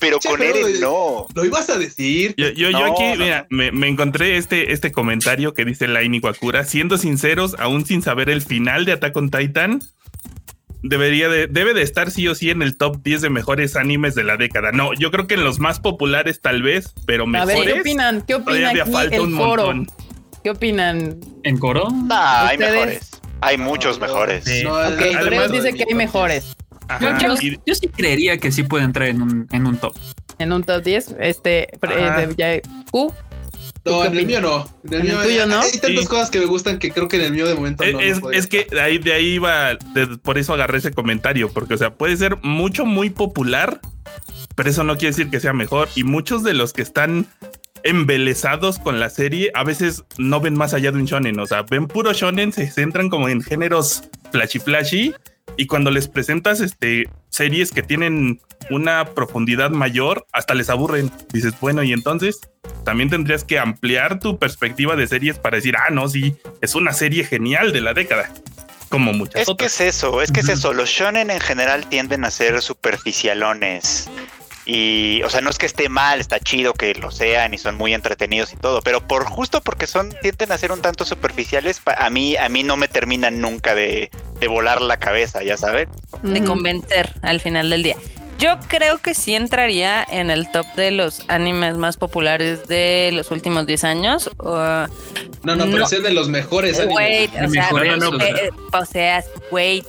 [0.00, 1.26] Pero Che, con pero, Eren no.
[1.34, 2.34] Lo ibas a decir.
[2.36, 6.64] Yo, yo, aquí, no, mira, me, me encontré este, este comentario que dice Laini Wakura.
[6.64, 9.80] Siendo sinceros, aún sin saber el final de Attack on Titan,
[10.82, 14.14] debería de, debe de estar sí o sí en el top 10 de mejores animes
[14.14, 14.72] de la década.
[14.72, 17.56] No, yo creo que en los más populares tal vez, pero A mejores.
[17.58, 18.22] ver, ¿qué opinan?
[18.26, 19.66] ¿Qué opina todavía aquí falta el un foro?
[19.66, 19.94] montón.
[20.42, 21.20] ¿Qué opinan?
[21.42, 23.10] En coro, Nah, hay mejores.
[23.42, 24.44] Hay muchos mejores.
[24.44, 24.62] Sí.
[24.64, 26.56] No, Ok, además- Freud dice que hay mejores.
[26.90, 27.18] Ajá,
[27.66, 29.94] yo, sí creería que sí puede entrar en un, en un top.
[30.38, 32.60] En un top 10, este, eh, de- ya-
[32.90, 33.12] Q,
[33.84, 34.66] No, en el mío no.
[34.84, 35.60] En el, ¿En el mío tuyo no?
[35.60, 36.06] Hay tantas Sí.
[36.06, 38.00] cosas que me gustan que creo que en el mío de momento no.
[38.00, 38.38] es, no puede.
[38.38, 41.78] es que de ahí, de ahí iba, de- por eso agarré ese comentario, porque, o
[41.78, 43.80] sea, puede ser mucho, muy popular,
[44.54, 45.88] pero eso no quiere decir que sea mejor.
[45.94, 47.26] Y muchos de los que están
[47.82, 51.62] embelesados con la serie a veces no ven más allá de un shonen, o sea,
[51.62, 55.14] ven puro shonen, se centran como en géneros flashy flashy.
[55.60, 58.40] Y cuando les presentas este series que tienen
[58.70, 61.12] una profundidad mayor, hasta les aburren.
[61.34, 62.40] Dices, bueno, y entonces
[62.82, 66.94] también tendrías que ampliar tu perspectiva de series para decir, ah, no, sí, es una
[66.94, 68.32] serie genial de la década.
[68.88, 70.72] Como muchas Es que es eso, es que es eso.
[70.72, 74.08] Los shonen en general tienden a ser superficialones.
[74.72, 77.76] Y, o sea, no es que esté mal, está chido que lo sean y son
[77.76, 81.80] muy entretenidos y todo, pero por justo porque son, tienden a ser un tanto superficiales,
[81.80, 85.56] pa- a mí, a mí no me terminan nunca de, de volar la cabeza, ya
[85.56, 85.88] saben.
[86.22, 87.96] de convencer al final del día.
[88.38, 93.32] Yo creo que sí entraría en el top de los animes más populares de los
[93.32, 94.30] últimos 10 años.
[94.38, 94.86] uh,
[95.42, 95.84] No, no, pero no.
[95.84, 96.96] es de los mejores animes.
[96.96, 99.84] wait, o sea, no, eh, eh, o sea, wait.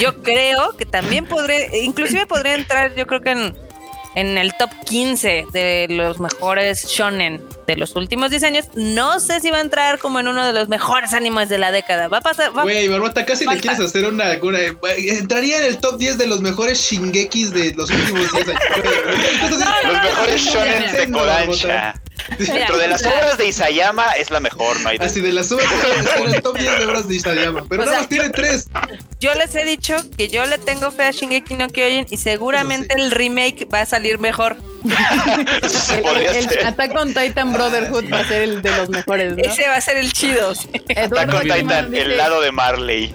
[0.00, 3.56] Yo creo que también podré, inclusive podría entrar, yo creo que en,
[4.14, 8.66] en el top 15 de los mejores shonen de los últimos 10 años.
[8.74, 11.72] No sé si va a entrar como en uno de los mejores animes de la
[11.72, 12.08] década.
[12.08, 13.62] Va a pasar, va, Güey, Barbota, casi le Falta.
[13.62, 14.58] quieres hacer una, una-
[14.96, 18.60] Entraría en el top 10 de los mejores shingekis de los últimos 10 años.
[19.50, 19.58] Los
[20.02, 21.94] mejores shonen de Kodansha.
[22.38, 24.98] Dentro de las obras de Isayama es la mejor, no hay.
[25.00, 25.68] Así de las obras
[26.24, 27.64] el top 10 de obras de Isayama.
[27.68, 28.68] Pero O nada sea, más tiene 3.
[29.20, 32.94] Yo les he dicho que yo le tengo fe a Shingeki no Kyojin y seguramente
[32.96, 34.56] el remake va a salir mejor.
[34.84, 36.16] El,
[36.52, 36.66] el.
[36.66, 39.42] Attack on Titan Brotherhood va a ser el de los mejores, ¿no?
[39.42, 40.52] Ese va a ser el chido.
[40.96, 43.14] Attack on Titan, dice- el lado de Marley.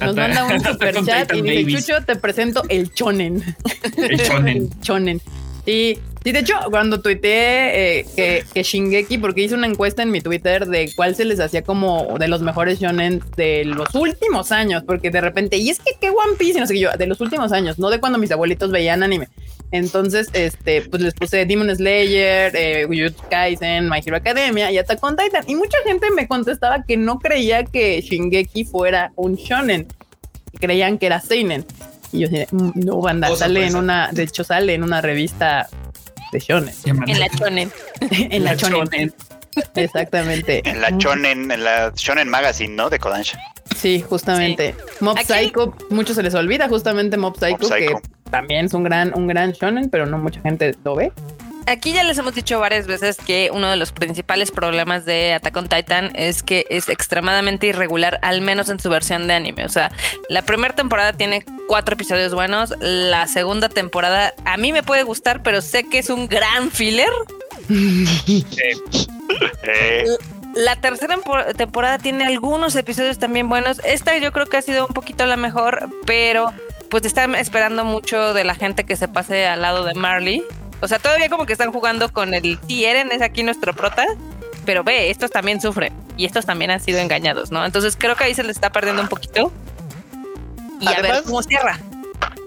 [0.00, 1.82] Nos manda un Attack on superchat y dice.
[1.92, 3.56] Chucho, te presento el chonen.
[3.96, 4.56] El shonen.
[4.56, 5.20] El chonen.
[5.64, 10.10] Y, y de hecho, cuando tuiteé eh, que, que Shingeki, porque hice una encuesta en
[10.10, 14.50] mi Twitter de cuál se les hacía como de los mejores shonen de los últimos
[14.50, 16.90] años, porque de repente, y es que qué One Piece, y no sé qué yo,
[16.90, 19.28] de los últimos años, no de cuando mis abuelitos veían anime.
[19.70, 25.04] Entonces, este, pues les puse Demon Slayer, eh, Jujutsu Kaisen, My Hero Academia y Attack
[25.04, 25.44] on Titan.
[25.46, 29.86] Y mucha gente me contestaba que no creía que Shingeki fuera un shonen.
[30.58, 31.64] Creían que era seinen.
[32.12, 33.78] Y yo dije, "Mm, no, banda, sale en sorpresa.
[33.78, 35.68] una, de hecho sale en una revista
[36.32, 36.74] de shonen.
[36.84, 37.72] En la Chonen.
[38.10, 39.14] en la, shonen.
[39.74, 40.62] Exactamente.
[40.68, 42.90] En la Shonen, en la Shonen Magazine, ¿no?
[42.90, 43.38] De Kodansha.
[43.74, 44.74] Sí, justamente.
[45.00, 48.00] Mob Aquí- Psycho, mucho se les olvida justamente Mob Psycho, Mob Psycho.
[48.00, 51.12] que también es un gran, un gran shonen, pero no mucha gente lo ve.
[51.68, 55.56] Aquí ya les hemos dicho varias veces que uno de los principales problemas de Attack
[55.56, 59.64] on Titan es que es extremadamente irregular, al menos en su versión de anime.
[59.64, 59.90] O sea,
[60.28, 65.42] la primera temporada tiene cuatro episodios buenos, la segunda temporada a mí me puede gustar,
[65.42, 67.10] pero sé que es un gran filler.
[69.64, 70.04] Eh,
[70.54, 73.80] La tercera empo- temporada tiene algunos episodios también buenos.
[73.84, 76.52] Esta yo creo que ha sido un poquito la mejor, pero
[76.88, 80.42] pues están esperando mucho de la gente que se pase al lado de Marley.
[80.80, 84.04] O sea, todavía como que están jugando con el si Eren es aquí nuestro prota,
[84.64, 87.64] pero ve, estos también sufren y estos también han sido engañados, ¿no?
[87.64, 89.52] Entonces creo que ahí se les está perdiendo un poquito.
[90.80, 91.78] Y a ver Además- cómo cierra.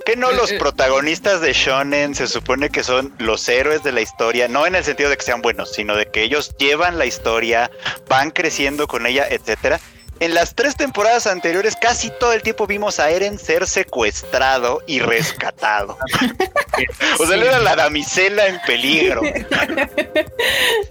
[0.05, 0.59] que no los Eh, eh.
[0.59, 4.83] protagonistas de shonen se supone que son los héroes de la historia, no en el
[4.83, 7.69] sentido de que sean buenos, sino de que ellos llevan la historia,
[8.07, 9.79] van creciendo con ella, etcétera.
[10.21, 14.99] En las tres temporadas anteriores casi todo el tiempo vimos a Eren ser secuestrado y
[14.99, 15.97] rescatado.
[17.19, 19.21] O sea, él era la damisela en peligro.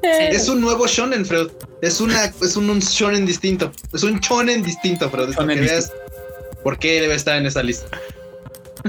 [0.02, 1.50] Es un nuevo shonen, Freud.
[1.80, 3.72] Es una, es un, un shonen distinto.
[3.94, 5.34] Es un shonen distinto, Freud.
[5.34, 5.92] Para Shonen que veas
[6.62, 7.98] por qué debe estar en esa lista.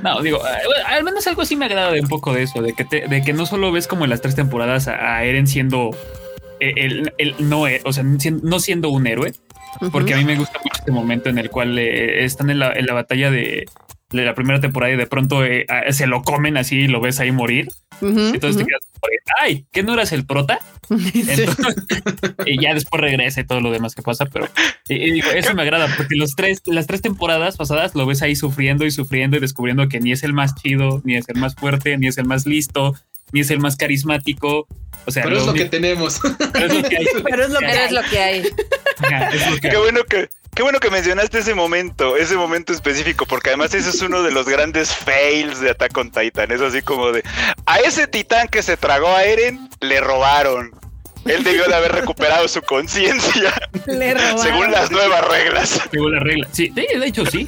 [0.03, 2.73] No, digo, eh, al menos algo sí me agrada de un poco de eso, de
[2.73, 5.47] que, te- de que no solo ves como en las tres temporadas a, a Eren
[5.47, 5.91] siendo
[6.59, 9.33] eh, el, el- no, eh, o sea, no siendo un héroe,
[9.91, 12.72] porque a mí me gusta mucho este momento en el cual eh, están en la,
[12.74, 13.65] en la batalla de,
[14.11, 17.20] de la primera temporada y de pronto eh, se lo comen así y lo ves
[17.20, 17.70] ahí morir.
[18.01, 18.65] Entonces te ujú.
[18.67, 20.57] quedas como de, ay, ¿qué no eras el prota?
[20.89, 21.76] Entonces,
[22.45, 24.47] y ya después regresa y todo lo demás que pasa, pero
[24.88, 28.22] y- y digo, eso me agrada porque los tres, las tres temporadas pasadas lo ves
[28.22, 31.36] ahí sufriendo y sufriendo y descubriendo que ni es el más chido, ni es el
[31.39, 32.95] más fuerte, ni es el más listo,
[33.32, 34.67] ni es el más carismático.
[35.05, 36.19] O sea, Pero es lo que tenemos.
[36.53, 37.05] pero es lo que hay.
[37.23, 37.93] Pero es lo que Pero es hay.
[37.93, 38.43] lo que hay.
[38.99, 39.77] Ajá, es lo que Qué hay.
[39.77, 44.01] bueno que, qué bueno que mencionaste ese momento, ese momento específico, porque además ese es
[44.01, 46.51] uno de los grandes fails de Attack on Titan.
[46.51, 47.23] Es así como de
[47.65, 50.71] a ese titán que se tragó a Eren, le robaron.
[51.25, 53.53] Él debió de haber recuperado su conciencia
[53.88, 54.39] Le robaron.
[54.39, 55.82] según las nuevas reglas.
[55.91, 56.47] Según la regla.
[56.51, 57.47] Sí, de de hecho sí.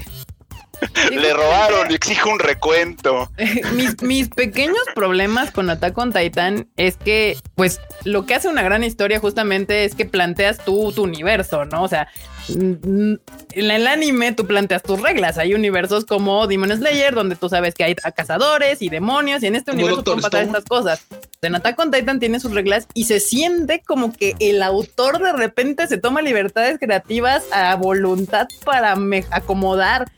[1.12, 3.30] Le robaron y exijo un recuento.
[3.74, 8.64] mis, mis pequeños problemas con Attack on Titan es que, pues, lo que hace una
[8.64, 11.84] gran historia justamente es que planteas tú tu universo, ¿no?
[11.84, 12.08] O sea,
[12.50, 13.14] mm,
[13.54, 15.38] en el anime tú planteas tus reglas.
[15.38, 19.56] Hay universos como Demon Slayer, donde tú sabes que hay cazadores y demonios, y en
[19.56, 21.06] este Como universo pueden pasar estas cosas.
[21.42, 25.34] En Attack on Titan tiene sus reglas y se siente como que el autor de
[25.34, 30.10] repente se toma libertades creativas a voluntad para me- acomodar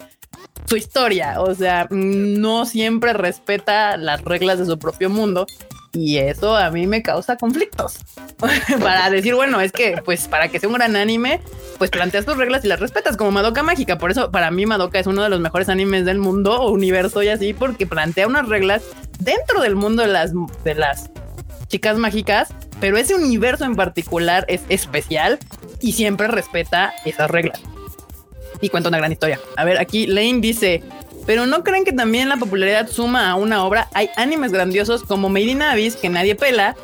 [0.68, 1.42] su historia.
[1.42, 5.46] O sea, no siempre respeta las reglas de su propio mundo.
[5.96, 8.00] Y eso a mí me causa conflictos.
[8.82, 11.40] para decir, bueno, es que, pues, para que sea un gran anime,
[11.78, 14.00] pues planteas tus reglas y las respetas, como Madoka Mágica.
[14.00, 17.22] Por eso, para mí, Madoka es uno de los mejores animes del mundo o universo
[17.22, 18.84] y así, porque plantea unas reglas
[19.20, 20.32] dentro del mundo de las,
[20.64, 21.12] de las
[21.68, 22.50] chicas mágicas,
[22.80, 25.40] pero ese universo en particular es especial
[25.80, 27.62] y siempre respeta esas reglas
[28.64, 29.40] y cuenta una gran historia.
[29.58, 30.82] A ver, aquí Lane dice,
[31.26, 33.90] pero no creen que también la popularidad suma a una obra.
[33.94, 36.76] Hay animes grandiosos como Made in Abyss que nadie pela.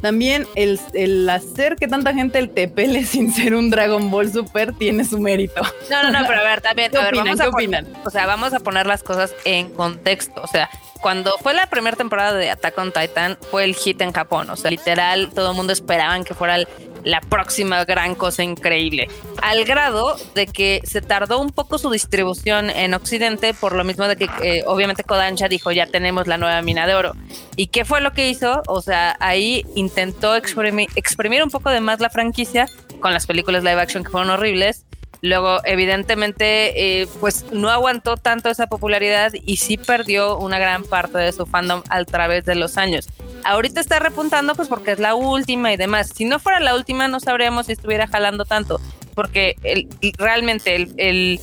[0.00, 4.72] También el, el hacer que tanta gente te pele sin ser un Dragon Ball Super
[4.74, 5.62] tiene su mérito.
[5.90, 7.24] No, no, no, pero a ver, también, ¿Qué a ver, opinan?
[7.26, 7.88] vamos ¿Qué a opinan?
[8.04, 10.40] O sea, vamos a poner las cosas en contexto.
[10.42, 10.68] O sea,
[11.04, 14.48] cuando fue la primera temporada de Attack on Titan, fue el hit en Japón.
[14.48, 16.56] O sea, literal, todo el mundo esperaban que fuera
[17.02, 19.08] la próxima gran cosa increíble.
[19.42, 24.08] Al grado de que se tardó un poco su distribución en Occidente, por lo mismo
[24.08, 27.12] de que eh, obviamente Kodansha dijo, ya tenemos la nueva mina de oro.
[27.54, 28.62] ¿Y qué fue lo que hizo?
[28.66, 32.66] O sea, ahí intentó exprimi- exprimir un poco de más la franquicia
[33.00, 34.86] con las películas live action que fueron horribles.
[35.24, 41.16] Luego, evidentemente, eh, pues no aguantó tanto esa popularidad y sí perdió una gran parte
[41.16, 43.08] de su fandom a través de los años.
[43.42, 46.10] Ahorita está repuntando, pues porque es la última y demás.
[46.14, 48.82] Si no fuera la última, no sabríamos si estuviera jalando tanto,
[49.14, 51.40] porque el, realmente el, el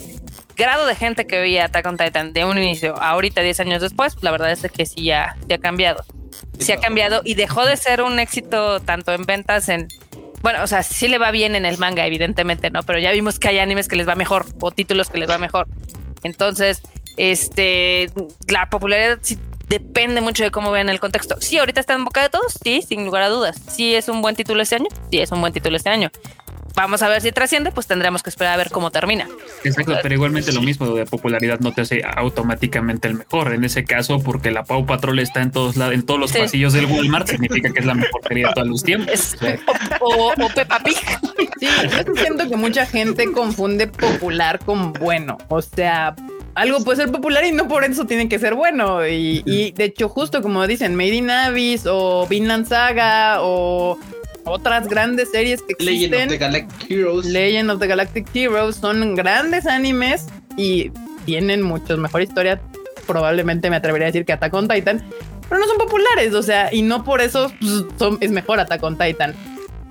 [0.56, 3.82] grado de gente que veía Attack on Titan de un inicio a ahorita, 10 años
[3.82, 6.06] después, la verdad es que sí ya, sí ha cambiado.
[6.60, 9.88] Sí ha cambiado y dejó de ser un éxito tanto en ventas en
[10.42, 12.84] bueno, o sea, sí le va bien en el manga, evidentemente, ¿no?
[12.84, 15.38] Pero ya vimos que hay animes que les va mejor o títulos que les va
[15.38, 15.68] mejor.
[16.24, 16.82] Entonces,
[17.18, 18.10] este,
[18.48, 19.38] la popularidad sí
[19.68, 21.40] depende mucho de cómo vean el contexto.
[21.40, 23.62] Sí, ahorita está en boca de todos, sí, sin lugar a dudas.
[23.70, 26.12] Sí es un buen título este año, sí es un buen título este año.
[26.76, 29.28] Vamos a ver si trasciende, pues tendremos que esperar a ver cómo termina.
[29.64, 33.54] Exacto, pero igualmente lo mismo de popularidad no te hace automáticamente el mejor.
[33.54, 36.40] En ese caso, porque la Pau Patrol está en todos lados, en todos los Sí.
[36.40, 39.14] pasillos del Walmart, significa que es la mejor serie de todos los tiempos.
[39.14, 39.60] Es- O sea,
[40.00, 40.96] O, o Peppa Pig.
[41.60, 41.68] Sí,
[42.06, 45.38] yo siento que mucha gente confunde popular con bueno.
[45.50, 46.16] O sea,
[46.56, 49.06] algo puede ser popular y no por eso tiene que ser bueno.
[49.08, 53.98] Y, y de hecho, justo como dicen, Made in Abyss o Vinland Saga o
[54.46, 56.24] otras grandes series que Legend existen.
[56.24, 57.26] of the Galactic Heroes.
[57.26, 60.28] Legend of the Galactic Heroes son grandes animes
[60.58, 60.92] y
[61.26, 62.62] tienen mucho mejor historia.
[63.08, 65.04] Probablemente me atrevería a decir que Attack on Titan,
[65.50, 68.84] pero no son populares, o sea, y no por eso pues, son, es mejor Attack
[68.84, 69.36] on Titan.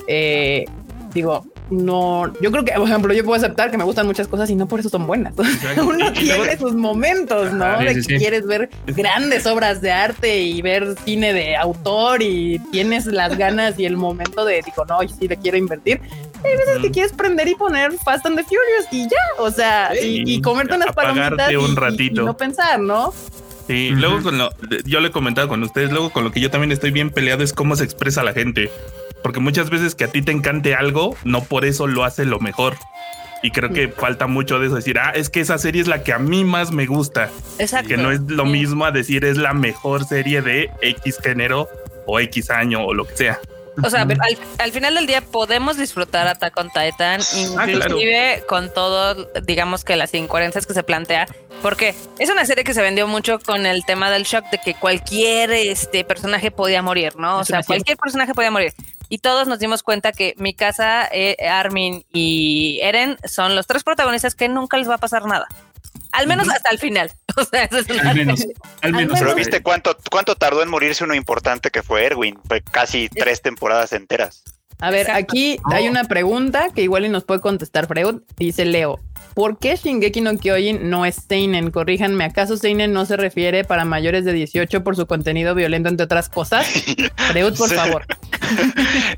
[0.06, 0.64] Eh,
[1.12, 4.50] digo, no, yo creo que, por ejemplo, yo puedo aceptar que me gustan muchas cosas
[4.50, 5.34] y no por eso son buenas.
[5.76, 7.64] Uno tiene sus momentos, ¿no?
[7.64, 8.16] Ajá, sí, de que sí.
[8.16, 13.78] quieres ver grandes obras de arte y ver cine de autor y tienes las ganas
[13.78, 16.00] y el momento de, digo, no, sí le quiero invertir.
[16.44, 19.90] Hay veces que quieres prender y poner Fast and the Furious y ya, o sea,
[20.02, 22.22] y, y comerte unas palomitas y, un y- ratito.
[22.22, 23.12] y no pensar, ¿no?
[23.66, 24.50] Sí, luego con lo,
[24.86, 27.44] yo lo he comentado con ustedes, luego con lo que yo también estoy bien peleado
[27.44, 28.70] es cómo se expresa la gente.
[29.22, 32.40] Porque muchas veces que a ti te encante algo, no por eso lo hace lo
[32.40, 32.76] mejor.
[33.42, 36.02] Y creo que falta mucho de eso, decir, ah, es que esa serie es la
[36.02, 37.30] que a mí más me gusta.
[37.58, 37.88] Exacto.
[37.88, 41.68] Que no es lo mismo a decir es la mejor serie de X género
[42.06, 43.40] o X año o lo que sea.
[43.82, 47.20] O sea, al, al final del día podemos disfrutar Attack on Titan,
[47.58, 51.26] Ah, inclusive con todo, digamos que las incoherencias que se plantea,
[51.62, 54.74] porque es una serie que se vendió mucho con el tema del shock de que
[54.74, 57.38] cualquier este personaje podía morir, ¿no?
[57.38, 58.74] O Eso sea, cualquier personaje podía morir.
[59.08, 64.36] Y todos nos dimos cuenta que Mikasa, eh, Armin y Eren son los tres protagonistas
[64.36, 65.48] que nunca les va a pasar nada.
[66.12, 67.12] Al menos hasta el final.
[67.36, 68.44] O sea, eso es una Al menos,
[68.82, 69.18] al menos.
[69.18, 72.38] Pero viste cuánto, cuánto tardó en morirse uno importante que fue Erwin.
[72.46, 74.42] Fue casi tres temporadas enteras.
[74.80, 75.22] A ver, Exacto.
[75.24, 78.20] aquí hay una pregunta que igual y nos puede contestar Freud.
[78.36, 78.98] Dice Leo,
[79.34, 81.70] ¿por qué Shingeki no Kyojin no es Seinen?
[81.70, 86.04] Corríjanme, ¿acaso Seinen no se refiere para mayores de 18 por su contenido violento, entre
[86.04, 86.66] otras cosas?
[87.30, 87.74] Freud, por Sí.
[87.74, 88.06] favor.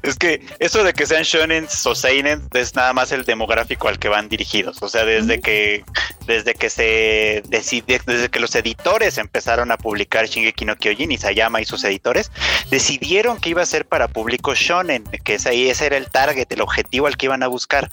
[0.02, 3.98] Es que eso de que sean shonen o seinen es nada más el demográfico al
[3.98, 4.82] que van dirigidos.
[4.82, 5.84] O sea, desde que
[6.26, 11.18] desde que se decide, desde que los editores empezaron a publicar Shingeki no Kyojin y
[11.18, 12.30] Sayama y sus editores
[12.70, 16.60] decidieron que iba a ser para público shonen, que ese, ese era el target, el
[16.60, 17.90] objetivo al que iban a buscar.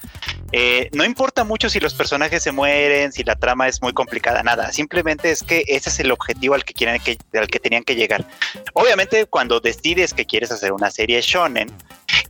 [0.52, 4.44] Eh, no importa mucho si los personajes se mueren, si la trama es muy complicada,
[4.44, 4.72] nada.
[4.72, 7.96] Simplemente es que ese es el objetivo al que quieren que, al que tenían que
[7.96, 8.26] llegar.
[8.74, 11.72] Obviamente, cuando decides que quieres hacer una serie shonen,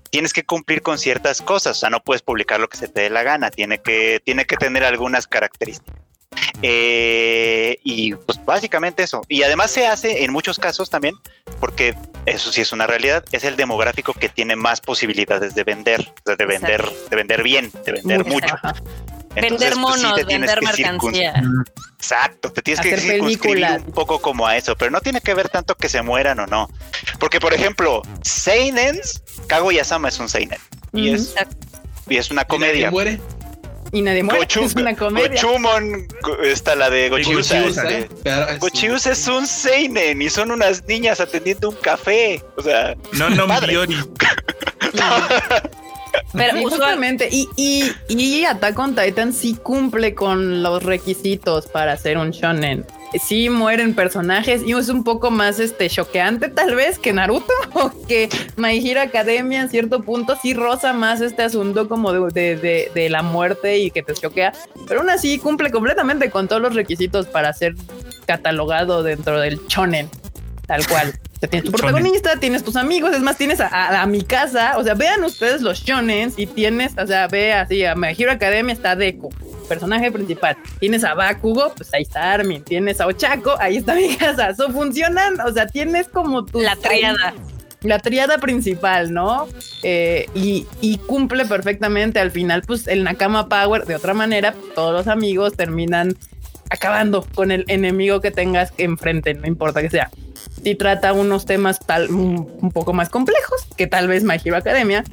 [0.10, 1.78] tienes que cumplir con ciertas cosas.
[1.78, 3.52] O sea, no puedes publicar lo que se te dé la gana.
[3.52, 5.99] Tiene que, tiene que tener algunas características.
[6.62, 9.22] Eh, y pues básicamente eso.
[9.28, 11.16] Y además se hace en muchos casos también,
[11.60, 16.02] porque eso sí es una realidad, es el demográfico que tiene más posibilidades de vender,
[16.02, 18.56] o sea, de vender, de vender bien, de vender Mucho.
[19.36, 21.44] Entonces, vender pues, sí monos, te tienes vender mercancía.
[21.98, 23.82] Exacto, te tienes que circunscribir películas.
[23.86, 26.48] un poco como a eso, pero no tiene que ver tanto que se mueran o
[26.48, 26.70] no.
[27.20, 30.60] Porque, por ejemplo, Seinens, Kaguya-sama es un Seinen.
[30.94, 31.36] Y, es,
[32.08, 32.90] y es una ¿Y comedia.
[32.90, 33.20] muere?
[33.92, 35.30] Y nadie muere, Gochu- es una comedia.
[35.42, 37.60] Gochumon, go- está la de Gochiusa.
[37.62, 38.08] Gochiusa, ¿eh?
[38.60, 42.44] Gochiusa es un Seinen y son unas niñas atendiendo un café.
[42.58, 43.72] O sea, No, no, Padre.
[43.74, 43.96] Miori.
[46.34, 47.30] Pero Sí, usual- justamente.
[47.32, 52.86] Y, y, y Attack on Titan sí cumple con los requisitos para ser un shonen.
[53.18, 57.92] Sí mueren personajes y es un poco más este choqueante tal vez que Naruto o
[58.08, 62.56] que My Hero Academia en cierto punto sí roza más este asunto como de, de,
[62.56, 64.54] de- de la muerte y que te choquea,
[64.88, 67.74] pero aún así cumple completamente con todos los requisitos para ser
[68.26, 70.10] catalogado dentro del shonen,
[70.68, 71.14] tal cual.
[71.36, 74.22] O sea, tienes tu protagonista, tienes tus amigos, es más, tienes a, a- a mi
[74.24, 74.78] casa.
[74.78, 78.32] O sea, vean ustedes los shonens y tienes, o sea, ve así, a My Hero
[78.34, 79.30] Academia está Deku,
[79.70, 80.58] personaje principal.
[80.80, 82.64] Tienes a Bakugo, pues ahí está Armin.
[82.64, 84.50] Tienes a Ochako, ahí está mi casa.
[84.50, 87.34] Eso funcionan, o sea, tienes como tu la triada.
[87.82, 89.48] la triada principal, ¿no?
[89.84, 94.94] Eh, y, y cumple perfectamente al final, pues el Nakama Power, de otra manera, todos
[94.94, 96.18] los amigos terminan
[96.70, 100.10] acabando con el enemigo que tengas enfrente, no importa que sea.
[100.64, 104.58] Si trata unos temas tal un, un poco más complejos, que tal vez My Hero
[104.58, 105.04] Academia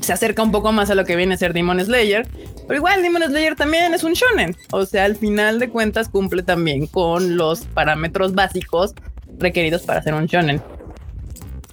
[0.00, 2.28] se acerca un poco más a lo que viene a ser Demon Slayer,
[2.66, 6.42] pero igual Demon Slayer también es un shonen, o sea, al final de cuentas cumple
[6.42, 8.94] también con los parámetros básicos
[9.38, 10.60] requeridos para ser un shonen.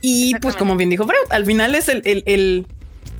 [0.05, 2.67] Y pues como bien dijo Freud, al final es el, el, el,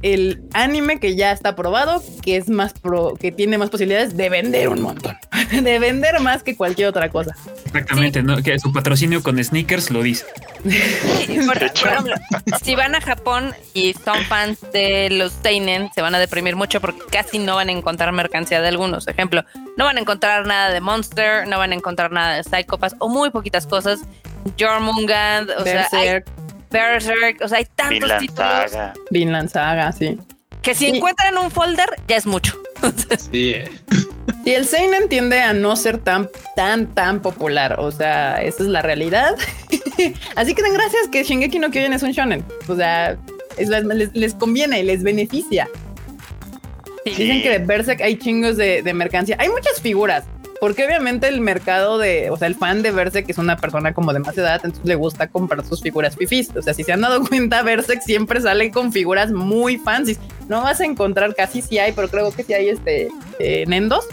[0.04, 4.30] el anime que ya está probado, que es más pro, que tiene más posibilidades de
[4.30, 5.18] vender un montón,
[5.52, 7.36] de vender más que cualquier otra cosa.
[7.66, 8.42] Exactamente, ¿no?
[8.44, 10.26] Que su patrocinio con sneakers lo dice.
[10.64, 12.16] Sí, por, ejemplo,
[12.64, 16.80] si van a Japón y son fans de los Seinen, se van a deprimir mucho
[16.80, 19.08] porque casi no van a encontrar mercancía de algunos.
[19.08, 19.44] Ejemplo,
[19.78, 23.10] no van a encontrar nada de Monster, no van a encontrar nada de Psychopass o
[23.10, 24.02] muy poquitas cosas.
[24.60, 26.24] Jormungand, o sea, hay
[26.74, 28.94] Berserk, o sea, hay tantos Vinland títulos Saga.
[29.12, 30.18] Vinland Saga, sí.
[30.62, 30.96] que si Sí.
[30.98, 32.58] encuentran un folder ya es mucho.
[33.32, 33.56] Sí.
[34.46, 37.80] Y el Seinen tiende a no ser tan, tan, tan popular.
[37.80, 39.36] O sea, esa es la realidad.
[40.36, 42.44] Así que den gracias que Shingeki no Kyojin es un shonen.
[42.68, 43.18] O sea,
[43.58, 45.70] es- les, les conviene, les beneficia.
[47.06, 49.38] Dicen que de Berserk hay chingos de, de mercancía.
[49.40, 50.26] Hay muchas figuras.
[50.64, 54.14] Porque obviamente el mercado de, o sea, el fan de Berserk es una persona como
[54.14, 56.56] de más edad, entonces le gusta comprar sus figuras fifís.
[56.56, 60.18] O sea, si se han dado cuenta, Berserk siempre sale con figuras muy fancy.
[60.48, 63.10] No vas a encontrar, casi sí hay, pero creo que sí hay este
[63.40, 64.06] eh, Nendos.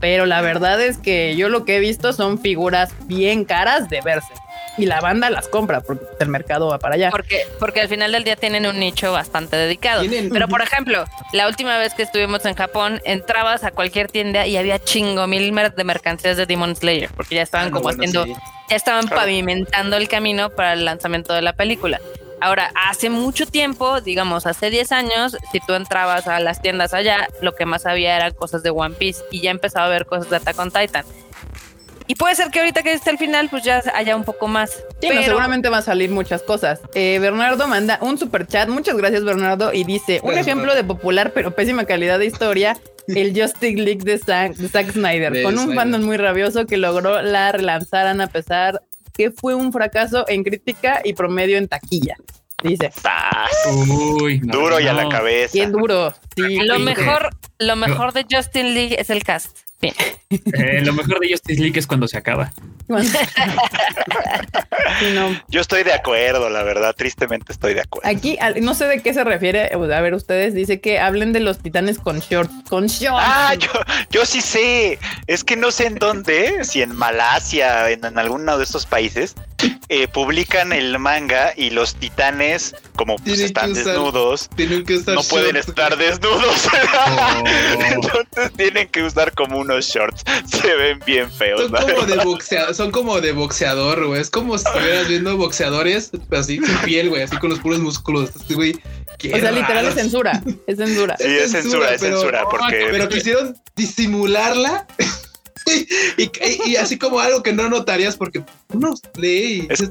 [0.00, 4.00] Pero la verdad es que yo lo que he visto son figuras bien caras de
[4.00, 4.45] Berserk.
[4.78, 7.10] Y la banda las compra porque el mercado va para allá.
[7.10, 10.02] Porque, porque al final del día tienen un nicho bastante dedicado.
[10.02, 14.46] Tienen- Pero por ejemplo, la última vez que estuvimos en Japón, entrabas a cualquier tienda
[14.46, 17.82] y había chingo mil mer- de mercancías de Demon Slayer, porque ya estaban Ah, como
[17.84, 18.34] bueno, haciendo, sí.
[18.68, 19.22] ya estaban Claro.
[19.22, 22.00] pavimentando el camino para el lanzamiento de la película.
[22.38, 27.28] Ahora, hace mucho tiempo, digamos hace 10 años, si tú entrabas a las tiendas allá,
[27.40, 30.28] lo que más había eran cosas de One Piece y ya empezaba a ver cosas
[30.28, 31.06] de Attack on Titan.
[32.08, 34.70] Y puede ser que ahorita que esté el final, pues ya haya un poco más.
[34.70, 36.80] Sí, no, pero- seguramente va a salir muchas cosas.
[36.94, 38.68] Eh, Bernardo manda un super chat.
[38.68, 39.72] Muchas gracias, Bernardo.
[39.72, 42.76] Y dice: Un ejemplo de popular pero pésima calidad de historia.
[43.08, 45.76] El Justice League de Zack, de Zack Snyder, De con un Snyder.
[45.76, 48.82] fandom muy rabioso que logró la relanzaran a pesar
[49.16, 52.16] que fue un fracaso en crítica y promedio en taquilla.
[52.62, 52.90] Dice.
[54.20, 55.08] Uy, no, Duro y a la no.
[55.08, 55.52] cabeza.
[55.52, 56.12] qué duro.
[56.36, 59.58] Sí, Lo mejor, lo mejor de Justin League es el cast.
[59.80, 59.94] Bien.
[60.30, 62.52] Eh, lo mejor de Justice League es cuando se acaba.
[65.00, 65.38] Sí, no.
[65.48, 66.94] Yo estoy de acuerdo, la verdad.
[66.96, 68.08] Tristemente estoy de acuerdo.
[68.08, 69.70] Aquí, no sé de qué se refiere.
[69.74, 72.52] A ver, ustedes dice que hablen de los titanes con shorts.
[72.68, 73.20] Con shorts.
[73.26, 73.68] Ah, yo,
[74.10, 74.98] yo sí sé.
[75.26, 79.34] Es que no sé en dónde, si en Malasia, en, en alguno de estos países,
[79.88, 85.14] eh, publican el manga y los titanes, como pues, están usar- desnudos, Tienen que estar
[85.14, 86.68] no pueden estar desnudos.
[87.08, 87.44] Oh.
[87.92, 90.22] Entonces tienen que usar como unos shorts.
[90.46, 91.60] Se ven bien feos.
[91.62, 94.20] Son como de boxeador, son como de boxeador, güey.
[94.20, 97.78] Es como si estuvieras viendo boxeadores, pero así sin piel, güey, así con los puros
[97.80, 98.30] músculos.
[98.34, 98.74] Este güey.
[99.18, 100.42] qué o sea, literal es censura.
[100.66, 101.16] Es censura.
[101.18, 104.86] Sí, es censura, es pero- censura, porque Pero quisieron disimularla.
[106.16, 106.30] Y, y-
[106.70, 108.40] y así como algo que no notarías porque
[108.72, 109.90] uno lee y Es-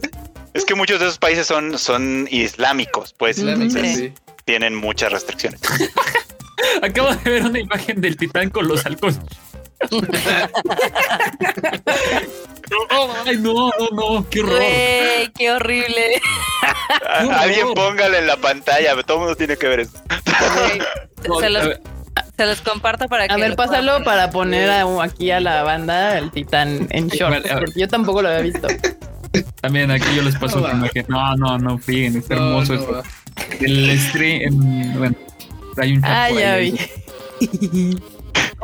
[0.54, 4.14] es que muchos de esos países son, son islámicos, pues Islámico, entonces sí.
[4.46, 5.60] tienen muchas restricciones.
[6.82, 8.70] Acabo de ver una imagen del titán con
[9.86, 10.22] halcones.
[12.90, 14.56] Ay, no, no, no, qué horror.
[14.58, 16.22] Güey, qué horrible.
[17.08, 17.34] A- horror.
[17.36, 19.92] Alguien póngale en la pantalla, todo el mundo tiene que ver eso.
[21.28, 21.82] No, se, los, ver,
[22.38, 23.34] se los comparto para que.
[23.34, 24.06] A ver, puedan pásalo poner.
[24.06, 28.22] para poner a- aquí a la banda el titán en Sí, vale, porque yo tampoco
[28.22, 28.68] lo había visto.
[29.62, 31.06] También aquí yo les paso No imagen.
[31.08, 32.92] No, no, no, fíjense, No, hermoso no esto.
[32.94, 33.04] va.
[33.60, 35.16] El stream, en- bueno,
[35.78, 36.72] hay un chat Ah, ya ahí.
[37.40, 37.98] vi.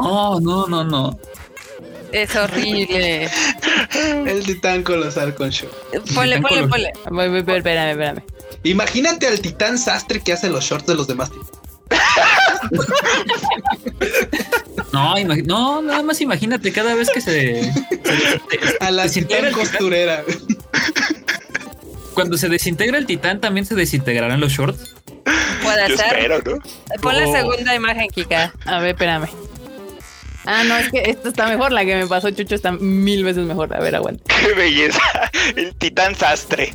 [0.04, 1.20] No, no, no, no.
[2.12, 3.30] Es horrible.
[4.26, 5.76] El titán colosal con shorts.
[6.14, 6.94] Ponle, ponle, ponle.
[7.10, 8.24] Voy, voy, voy, espérame, espérame.
[8.64, 11.32] Imagínate al titán sastre que hace los shorts de los demás.
[14.94, 17.72] No, no, nada más imagínate cada vez que se, se-
[18.82, 20.24] A la Desintegra titán costurera.
[22.14, 24.96] cuando se desintegra el titán también se desintegrarán los shorts.
[25.64, 26.08] Puede ser.
[26.18, 26.62] espero, ¿no?
[27.02, 27.32] Pon la Oh.
[27.34, 28.54] segunda imagen, Kika.
[28.66, 29.28] A ver, espérame.
[30.46, 31.72] Ah, no, es que esta está mejor.
[31.72, 33.76] La que me pasó Chucho está mil veces mejor.
[33.76, 34.24] A ver, aguanta.
[34.42, 35.00] Qué belleza.
[35.56, 36.74] El titán sastre.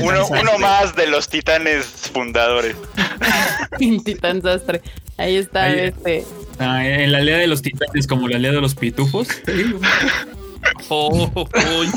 [0.00, 0.40] Uno, sastre.
[0.40, 2.74] uno más de los titanes fundadores.
[4.04, 4.82] titán sastre.
[5.18, 5.78] Ahí está Ahí.
[5.80, 6.24] este.
[6.58, 9.28] Ah, en la aldea de los titanes como la aldea de los pitufos.
[10.88, 11.30] Oh,
[11.78, 11.88] uy.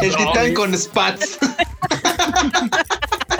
[0.00, 0.54] El No, titán güey.
[0.54, 1.38] con spats.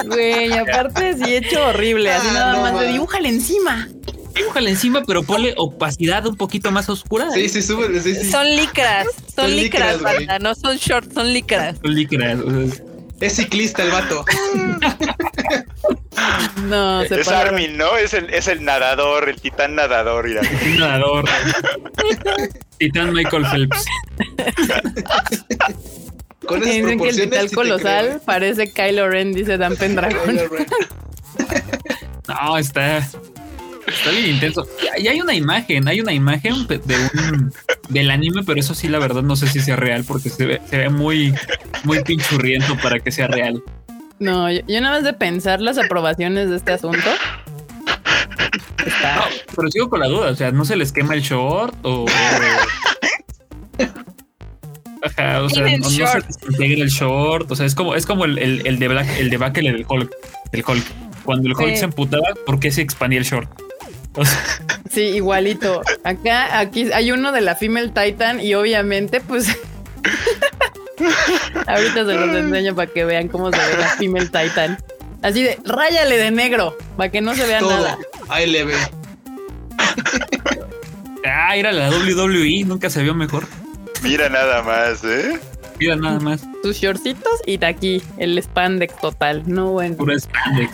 [0.06, 2.10] Güey, aparte sí hecho horrible.
[2.12, 2.92] Así Ah, nada no, más de man.
[2.92, 3.88] dibújale encima.
[4.34, 7.30] Dibújale encima, pero ponle opacidad un poquito más oscura.
[7.32, 8.00] Sí, sí, sube.
[8.00, 8.30] Sí, sí.
[8.30, 9.06] Son licras.
[9.34, 10.38] Son, Son licras, licras, banda.
[10.38, 11.76] No son shorts, son licras.
[11.82, 12.84] Son sea,
[13.20, 14.24] Es ciclista el vato.
[16.64, 17.28] No, se Es.
[17.28, 17.96] Armin, ¿no?
[17.96, 20.26] Es el, es el nadador, el titán nadador.
[20.28, 20.42] mira.
[20.78, 21.24] nadador.
[22.78, 23.84] Titán Michael Phelps.
[26.46, 28.20] Con esas Dicen que el titán sí colosal creo.
[28.22, 30.36] parece Kylo Ren, dice Dan Pendragon.
[32.28, 33.06] No, está.
[33.90, 34.66] Está bien intenso.
[34.98, 36.80] Y hay una imagen, hay una imagen de
[37.14, 37.52] un
[37.88, 40.60] del anime, pero eso sí, la verdad, no sé si sea real, porque se ve,
[40.68, 41.34] se ve muy,
[41.84, 43.62] muy pinchurriento para que sea real.
[44.18, 47.08] No, yo, yo nada más de pensar las aprobaciones de este asunto.
[48.86, 49.16] Está.
[49.16, 49.22] No,
[49.56, 52.04] pero sigo con la duda, o sea, ¿no se les quema el short o...?
[52.04, 52.06] o-
[55.02, 58.26] Ajá, o sea, no, no se desintegra el short, o sea, es como, es como
[58.26, 60.10] el, el, el de Black, el debacle del Hulk,
[60.52, 60.84] del Hulk.
[61.24, 61.76] Cuando el Hulk Sí.
[61.78, 63.48] se emputaba, ¿por qué se expandía el short?
[64.14, 64.38] O sea,
[64.90, 65.82] Sí, igualito.
[66.04, 69.46] Acá, aquí hay uno de la Female Titan y obviamente, pues.
[71.66, 74.78] Ahorita se los enseño para que vean cómo se ve la Female Titan.
[75.22, 77.70] Así de, ráyale de negro, para que no se vea Todo.
[77.70, 77.98] nada.
[78.28, 78.74] Ahí le ve.
[81.26, 83.46] ah, era la WWE, nunca se vio mejor.
[84.02, 85.38] Mira nada más, ¿eh?
[85.78, 89.42] Mira nada más, Sus shortcitos y de aquí el spandex total.
[89.46, 89.96] No, bueno.
[89.96, 90.72] pura spandex.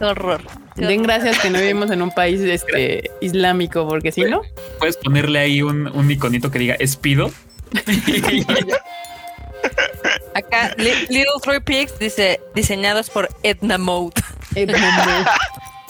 [0.00, 0.42] Horror.
[0.76, 4.42] Den gracias que no vivimos en un país este, islámico, porque si no,
[4.78, 7.30] Puedes ponerle ahí un, un iconito que diga Espido.
[10.34, 14.20] Acá, Li- Little Three Pigs dice diseñados por Edna Mode.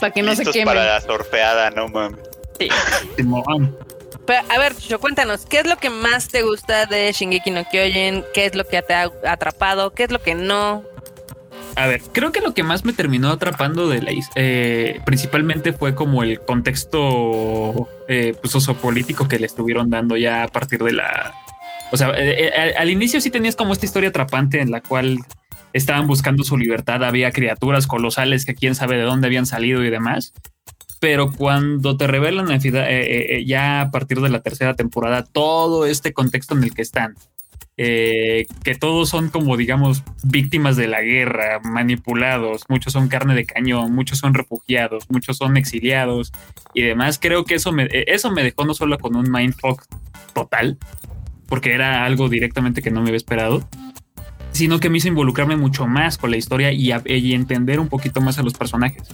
[0.00, 0.66] para que no se quemen.
[0.66, 2.20] para la sorfeada, no mames.
[4.26, 7.64] Pero, a ver, Chucho, cuéntanos, ¿qué es lo que más te gusta de Shingeki no
[7.68, 8.24] Kyojin?
[8.32, 9.92] ¿Qué es lo que te ha atrapado?
[9.92, 10.82] ¿Qué es lo que no?
[11.76, 15.94] A ver, creo que lo que más me terminó atrapando de la eh, principalmente fue
[15.94, 21.34] como el contexto eh, pues, sociopolítico que le estuvieron dando ya a partir de la.
[21.90, 25.18] O sea, eh, eh, al- inicio sí tenías como esta historia atrapante en la cual
[25.72, 29.90] estaban buscando su libertad, había criaturas colosales que quién sabe de dónde habían salido y
[29.90, 30.32] demás.
[31.00, 36.54] Pero cuando te revelan eh, ya a partir de la tercera temporada todo este contexto
[36.56, 37.14] en el que están,
[37.76, 43.46] eh, que todos son como digamos víctimas de la guerra, manipulados, muchos son carne de
[43.46, 46.32] cañón, muchos son refugiados, muchos son exiliados
[46.72, 47.18] y demás.
[47.20, 49.84] Creo que eso me, eh, eso me dejó no solo con un mindfuck
[50.34, 50.78] total,
[51.48, 53.68] porque era algo directamente que no me había esperado,
[54.52, 56.92] sino que me hizo involucrarme mucho más con la historia y,
[57.32, 59.08] entender un poquito más a los personajes.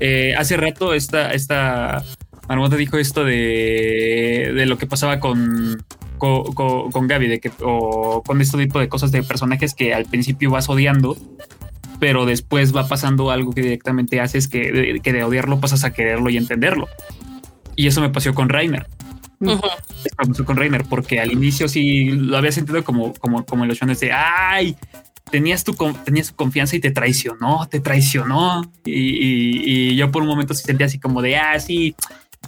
[0.00, 2.02] Eh, hace rato esta, esta
[2.48, 5.78] Marmota dijo esto de, de lo que pasaba con,
[6.18, 9.94] con, con, con Gaby, de que, o con este tipo de cosas de personajes que
[9.94, 11.16] al principio vas odiando,
[12.00, 15.92] pero después va pasando algo que directamente haces que, de- que de odiarlo pasas a
[15.92, 16.88] quererlo y entenderlo.
[17.76, 18.48] Y eso me pasó con.
[19.40, 23.64] Eso me pasó con Rainer, porque al inicio sí lo había sentido como, como, como
[23.66, 24.76] shones de ay,
[25.30, 28.62] tenías tu, tenías tu confianza y te traicionó, te traicionó.
[28.84, 31.94] Y, y- y yo por un momento sí sentía así como de ah, sí,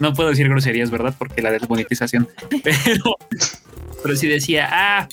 [0.01, 1.15] no puedo decir groserías, ¿verdad?
[1.19, 2.29] Porque la desmonetización.
[2.63, 3.17] Pero,
[4.03, 5.09] pero sí decía, ah,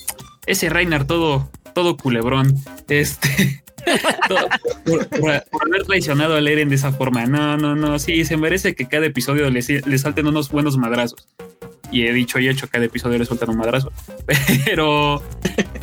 [0.46, 2.56] ese Rainer todo, todo culebrón.
[2.88, 3.64] Este.
[4.28, 4.48] todo-
[4.86, 7.26] por, por- por haber traicionado al Eren de esa forma.
[7.26, 7.98] No, no, no.
[8.00, 11.28] Sí, se merece que cada episodio le, le salten unos buenos madrazos.
[11.92, 13.92] Y he dicho y hecho, cada episodio le sueltan un madrazo.
[14.66, 15.22] Pero,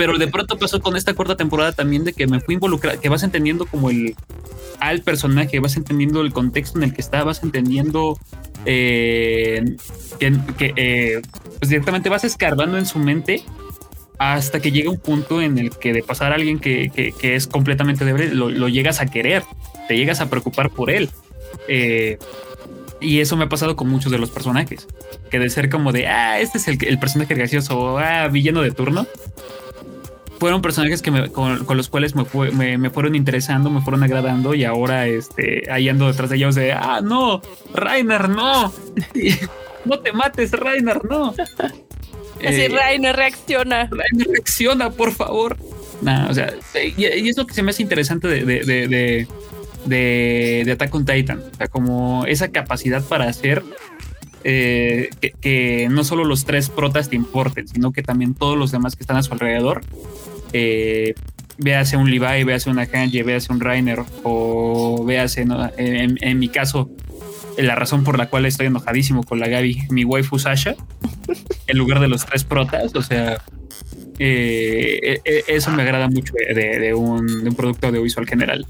[0.01, 3.11] pero de pronto pasó con esta cuarta temporada también de que me fui involucrado, que
[3.11, 4.17] vas entendiendo como el
[4.79, 8.19] al personaje, vas entendiendo el contexto en el que está, vas entendiendo
[8.65, 9.77] eh,
[10.19, 11.21] que, eh,
[11.59, 13.43] pues directamente vas escarbando en su mente
[14.17, 17.47] hasta que llega un punto en el que de pasar a alguien que, que- es
[17.47, 19.43] completamente débil, lo, llegas a querer,
[19.87, 21.11] te llegas a preocupar por él.
[21.69, 22.17] Eh,
[23.03, 24.87] y eso me ha pasado con muchos de los personajes,
[25.31, 28.71] que de ser como de, ah, este es el, el personaje gracioso, ah, villano de
[28.71, 29.07] turno,
[30.41, 33.81] fueron personajes que me- con, con los cuales me, fue- me, me fueron interesando, me
[33.83, 37.41] fueron agradando y ahora este, ahí ando detrás de ellos de, ah, no,
[37.75, 38.73] Rainer, no,
[39.85, 41.35] no te mates, Rainer, no.
[42.45, 43.89] Así Eh, Rainer reacciona.
[43.91, 45.59] Rainer, reacciona, por favor.
[46.01, 48.89] Nah, o sea, y, y es lo que se me hace interesante de, de, de,
[48.89, 49.29] de,
[49.85, 51.43] de- de Attack on Titan.
[51.53, 53.63] O sea, como esa capacidad para hacer
[54.45, 58.71] eh, que, que no solo los tres protas te importen, sino que también todos los
[58.71, 59.83] demás que están a su alrededor.
[60.53, 61.15] Eh,
[61.59, 65.71] véase un Levi, véase una Hanji, véase un Rainer, o véase, ¿no?
[65.77, 66.91] en, en mi caso,
[67.59, 70.75] la razón por la cual estoy enojadísimo con la Gaby, mi waifu Sasha,
[71.67, 73.43] en lugar de los tres protas, o sea,
[74.19, 78.67] eh, eh, eso me agrada mucho de, de un, de un producto audiovisual general.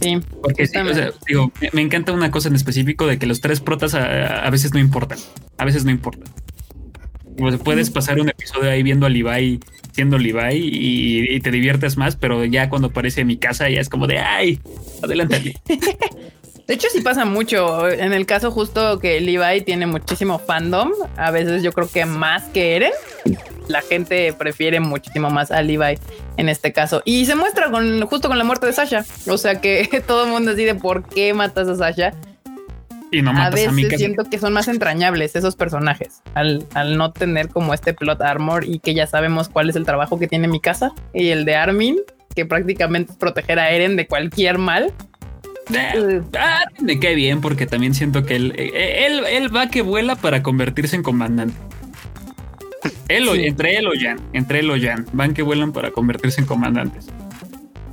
[0.00, 3.26] Sí, Porque sí, o sea, digo, me, me encanta una cosa en específico de que
[3.26, 5.18] los tres protas a, a veces no importan.
[5.58, 6.32] A veces no importan.
[7.38, 9.60] O sea, puedes pasar un episodio ahí viendo a Levi
[9.92, 13.88] siendo Levi y, y te diviertes más, pero ya cuando aparece mi casa ya es
[13.88, 14.60] como de ay,
[15.02, 15.54] adelántale.
[16.70, 17.88] De hecho, sí pasa mucho.
[17.88, 22.44] En el caso justo que Levi tiene muchísimo fandom, a veces yo creo que más
[22.44, 22.92] que Eren,
[23.66, 25.98] la gente prefiere muchísimo más a Levi
[26.36, 27.02] en este caso.
[27.04, 29.04] Y se muestra con justo con la muerte de Sasha.
[29.26, 32.14] O sea que todo el mundo decide por qué matas a Sasha.
[33.10, 33.96] Y no a a, veces mi casa.
[33.96, 38.64] siento que son más entrañables esos personajes al, al no tener como este plot armor
[38.64, 41.56] y que ya sabemos cuál es el trabajo que tiene mi casa y el de
[41.56, 41.96] Armin,
[42.36, 44.94] que prácticamente es proteger a Eren de cualquier mal.
[45.74, 49.82] Eh, ah, me cae bien porque también siento que él, eh, él, él va que
[49.82, 51.54] vuela para convertirse en comandante.
[53.08, 53.44] Él o- Sí.
[53.46, 57.06] Entre él o Jan, entre él o Jan, van que vuelan para convertirse en comandantes.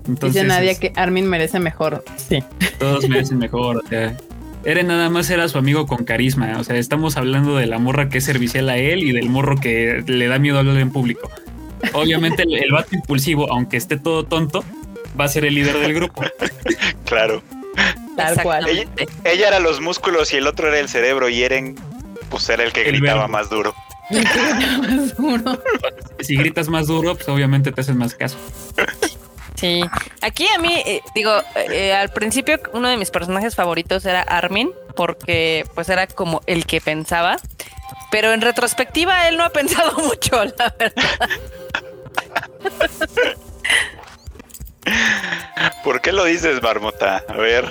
[0.07, 2.03] Entonces, Dice Nadia es- que Armin merece mejor.
[2.15, 2.43] Sí.
[2.79, 3.81] todos merecen mejor.
[3.83, 4.15] O sea,
[4.63, 6.57] Eren nada más era su amigo con carisma.
[6.59, 9.55] O sea, estamos hablando de la morra que es servicial a él y del morro
[9.57, 11.29] que le da miedo hablar en público.
[11.93, 14.63] Obviamente el, el vato impulsivo, aunque esté todo tonto,
[15.19, 16.21] va a ser el líder del grupo.
[17.05, 17.41] Claro.
[18.15, 18.67] Tal cual.
[18.67, 18.85] Ella,
[19.23, 21.75] ella era los músculos y el otro era el cerebro y Eren
[22.29, 23.31] pues era el que El gritaba verbo.
[23.33, 23.75] más duro.
[24.09, 25.61] Más duro.
[26.19, 28.37] Si gritas más duro, pues obviamente te hacen más caso.
[29.55, 29.83] Sí.
[30.21, 34.71] Aquí a mí, eh, digo, eh, al principio uno de mis personajes favoritos era Armin,
[34.95, 37.37] porque pues era como el que pensaba.
[38.11, 41.29] Pero en retrospectiva él no ha pensado mucho, la verdad.
[45.83, 47.23] ¿Por qué lo dices, Marmota?
[47.27, 47.65] A ver.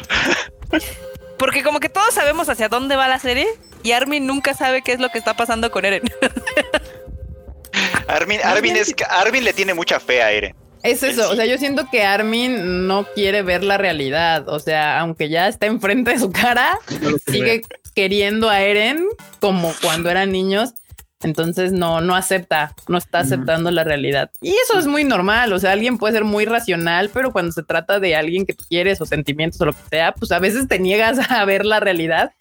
[1.38, 3.47] Porque como que todos sabemos hacia dónde va la serie
[3.82, 6.02] y Armin nunca sabe qué es lo que está pasando con Eren.
[8.09, 10.55] Armin, Armin, es, que- Armin le tiene mucha fe a Eren.
[10.82, 15.01] Es eso, o sea, yo siento que Armin no quiere ver la realidad, o sea,
[15.01, 16.78] aunque ya está enfrente de su cara,
[17.26, 17.62] sigue
[17.94, 19.05] queriendo a Eren
[19.40, 20.74] como cuando eran niños,
[21.22, 24.30] entonces no, no acepta, no está aceptando la realidad.
[24.40, 27.62] Y eso es muy normal, o sea, alguien puede ser muy racional, pero cuando se
[27.62, 30.68] trata de alguien que tú quieres o sentimientos o lo que sea, pues a veces
[30.68, 32.32] te niegas a ver la realidad.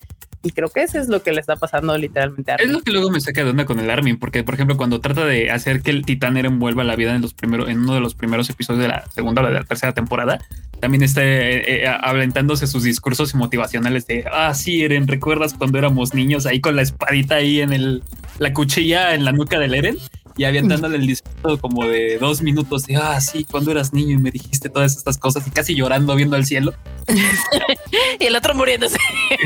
[0.45, 2.91] Y creo que eso es lo que le está pasando literalmente a Es lo que
[2.91, 5.81] luego me saca de onda con el Armin, porque por ejemplo, cuando trata de hacer
[5.81, 8.13] que el titán Eren vuelva a la vida en los primeros, en uno de los
[8.13, 10.37] primeros episodios de la segunda o de la tercera temporada,
[10.79, 16.13] también está eh, eh, aventándose sus discursos motivacionales de ah, sí, Eren, ¿recuerdas cuando éramos
[16.13, 18.03] niños ahí con la espadita ahí en el
[18.37, 19.97] la cuchilla en la nuca del Eren?
[20.37, 24.17] Y aventándole el discurso como de dos minutos de ah, sí, cuando eras niño y
[24.17, 26.73] me dijiste todas estas cosas y casi llorando viendo al cielo.
[28.19, 28.97] y el otro muriéndose.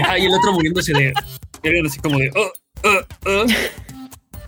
[0.08, 1.14] Ah, y el otro muriéndose de.
[1.86, 2.32] Así como de.
[2.36, 2.52] "Oh,
[2.84, 3.46] oh, oh".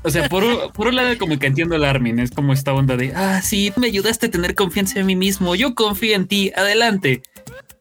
[0.04, 2.74] O sea, por un, por un lado, como que entiendo el Armin, es como esta
[2.74, 5.54] onda de ah, sí, me ayudaste a tener confianza en mí mismo.
[5.54, 7.22] Yo confío en ti, adelante.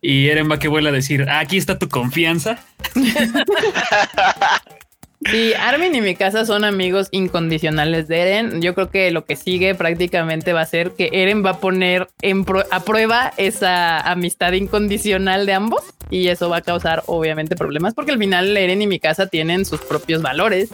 [0.02, 2.62] Y Eren va que vuelve a decir: "Ah, aquí está tu confianza.
[5.30, 8.62] Sí, Armin y mi casa son amigos incondicionales de Eren.
[8.62, 12.08] Yo creo que lo que sigue prácticamente va a ser que Eren va a poner
[12.22, 17.54] en pro- a prueba esa amistad incondicional de ambos y eso va a causar obviamente
[17.54, 20.70] problemas porque al final Eren y mi casa tienen sus propios valores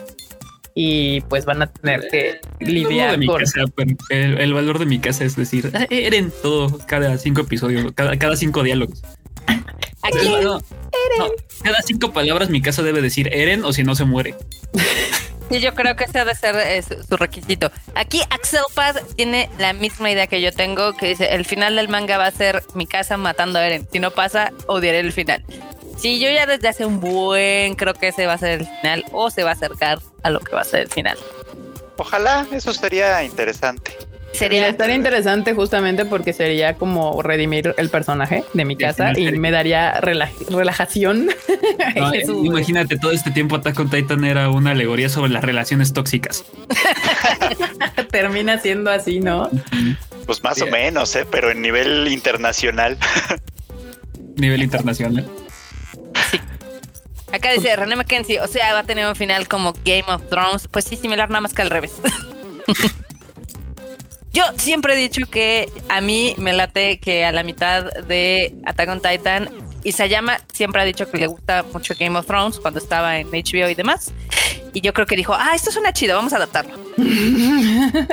[0.76, 5.34] y pues van a tener que lidiar con el, el valor de mi casa es
[5.34, 9.02] decir, "Ah, Eren, todo, cada cinco episodios, cada, cada cinco diálogos.
[10.06, 11.28] Aquí, No, no,
[11.62, 14.34] cada cinco palabras mi casa debe decir Eren o si no se muere.
[15.48, 17.70] Sí, yo creo que ese ha de ser eh, su, su requisito.
[17.94, 21.88] Aquí Axel Paz tiene la misma idea que yo tengo, que dice, el final del
[21.88, 23.86] manga va a ser mi casa matando a Eren.
[23.92, 25.44] Si no pasa, odiaré el final.
[25.96, 29.04] Sí, yo ya desde hace un buen creo que ese va a ser el final
[29.12, 31.16] o se va a acercar a lo que va a ser el final.
[31.96, 33.96] Ojalá, eso sería interesante.
[34.32, 39.50] Sería estaría interesante justamente porque sería como redimir el personaje de mi casa y me
[39.50, 41.28] daría rela- relajación.
[41.96, 42.44] No, Jesús.
[42.44, 46.44] imagínate, todo este tiempo Attack on Titan era una alegoría sobre las relaciones tóxicas.
[48.10, 49.50] Termina siendo así, ¿no?
[50.26, 51.26] Pues más o menos, ¿eh?
[51.30, 52.98] pero en nivel internacional.
[54.36, 55.26] Nivel internacional.
[57.32, 60.68] Acá dice René Mackenzie, o sea, va a tener un final como Game of Thrones.
[60.70, 61.92] Pues sí, similar nada más que al revés.
[64.36, 68.90] Yo siempre he dicho que a mí me late que a la mitad de Attack
[68.90, 69.48] on Titan,
[69.82, 73.70] Isayama siempre ha dicho que le gusta mucho Game of Thrones cuando estaba en HBO
[73.70, 74.12] y demás.
[74.74, 76.74] Y yo creo que dijo, ah, esto suena chido, vamos a adaptarlo.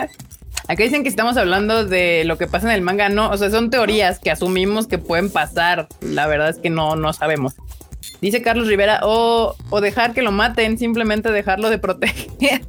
[0.69, 3.49] Acá dicen que estamos hablando de lo que pasa en el manga, no, o sea,
[3.49, 5.89] son teorías que asumimos que pueden pasar.
[5.99, 7.55] La verdad es que no, no sabemos.
[8.21, 12.61] Dice Carlos Rivera, o, o dejar que lo maten, simplemente dejarlo de proteger.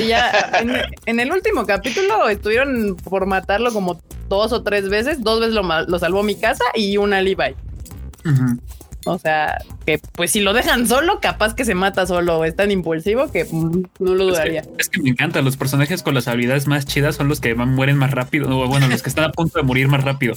[0.00, 0.72] Y ya en,
[1.06, 5.22] en el último capítulo estuvieron por matarlo como dos o tres veces.
[5.22, 7.54] Dos veces lo, salvó mi casa y una Levi.
[9.06, 12.44] O sea, que pues si lo dejan solo, capaz que se mata solo.
[12.44, 14.62] Es tan impulsivo que mm, no lo Es dudaría.
[14.62, 15.42] que, es que me encanta.
[15.42, 18.48] Los personajes con las habilidades más chidas son los que mueren más rápido.
[18.48, 20.34] O bueno, los que están a punto de morir más rápido.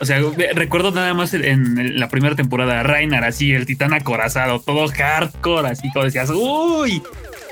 [0.00, 0.20] O sea,
[0.54, 5.92] recuerdo nada más en, la primera temporada, Reinar, así, el titán acorazado, todo hardcore, así
[5.92, 7.00] como decías, uy,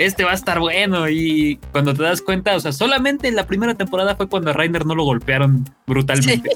[0.01, 1.09] este va a estar bueno.
[1.09, 4.53] Y cuando te das cuenta, o sea, solamente en la primera temporada fue cuando a
[4.55, 6.51] Reiner no lo golpearon brutalmente.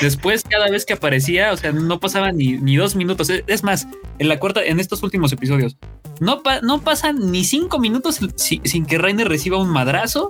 [0.00, 3.30] Después, cada vez que aparecía, o sea, no pasaba ni, ni dos minutos.
[3.46, 3.86] Es- más,
[4.18, 5.76] en la cuarta, en estos últimos episodios,
[6.20, 10.28] no, pa- no pasan ni cinco minutos si- sin que Reiner reciba un madrazo,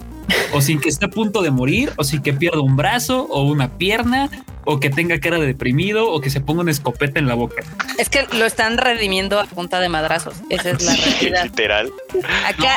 [0.52, 3.42] o sin que esté a punto de morir, o sin que pierda un brazo, o
[3.42, 4.28] una pierna,
[4.64, 7.62] o que tenga cara de deprimido, o que se ponga una escopeta en la boca.
[7.98, 10.34] Es que lo están redimiendo a punta de madrazos.
[10.50, 11.44] Esa es la realidad.
[11.44, 11.92] Literal.
[12.46, 12.76] Acá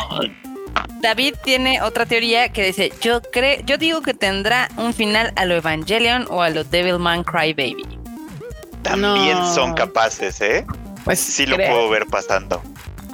[1.01, 5.45] David tiene otra teoría que dice, yo creo, yo digo que tendrá un final a
[5.45, 7.99] lo Evangelion o a lo Devilman Crybaby.
[8.83, 9.53] También No.
[9.53, 10.65] son capaces, ¿eh?
[11.03, 12.61] Pues Sí lo puedo ver pasando.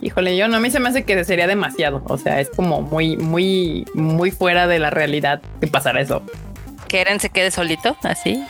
[0.02, 2.04] Híjole, yo no, a mí se me hace que sería demasiado.
[2.06, 6.22] O sea, es como muy, muy, muy fuera de la realidad que pasara eso.
[6.88, 8.44] Que Eren se quede solito, así.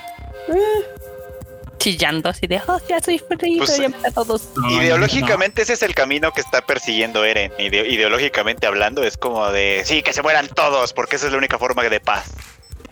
[1.92, 4.50] Chillando, así de, oh, ya soy feliz, Pues, ya todos.
[4.58, 7.50] No, Ideológicamente ese es el camino que está persiguiendo Eren.
[7.58, 11.38] Ide- ideológicamente hablando es como de, sí, que se mueran todos, porque esa es la
[11.38, 12.30] única forma de paz.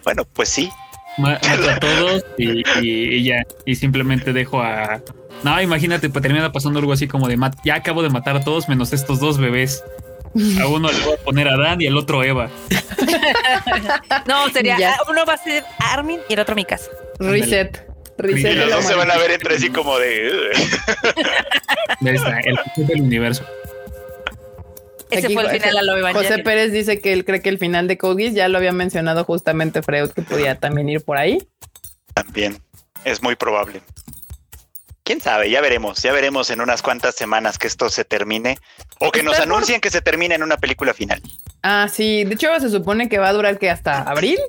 [0.06, 0.72] Bueno, pues sí.
[1.18, 3.44] Ma- Mato a todos y, y- y ya.
[3.66, 5.02] Y simplemente dejo a.
[5.44, 8.44] No, imagínate, pues termina pasando algo así como de "Mat- ya acabo de matar a
[8.46, 9.84] todos menos estos dos bebés.
[10.62, 12.50] A uno le voy a poner a Dan y al otro Eva.
[14.26, 14.98] No, sería, Ya.
[15.10, 16.90] uno va a ser Armin y el otro mi casa.
[17.20, 17.86] Reset.
[18.18, 20.52] Y los dos se van a ver entre sí como de...
[22.06, 23.46] Está, el del universo.
[25.10, 26.40] Ese Aquí fue el final a lo José.
[26.40, 29.24] Pérez dice que él cree que el final de Code Geass ya lo había mencionado
[29.24, 31.48] justamente Freud, que podía también ir por ahí.
[32.14, 32.58] También
[33.04, 33.82] es muy probable.
[35.04, 35.52] ¿Quién sabe?
[35.52, 38.58] Ya veremos, ya veremos en unas cuantas semanas que esto se termine
[39.00, 41.22] o que nos por- anuncien que se termine en una película final.
[41.62, 42.24] Ah, sí.
[42.24, 44.40] De hecho, se supone que va a durar que hasta abril,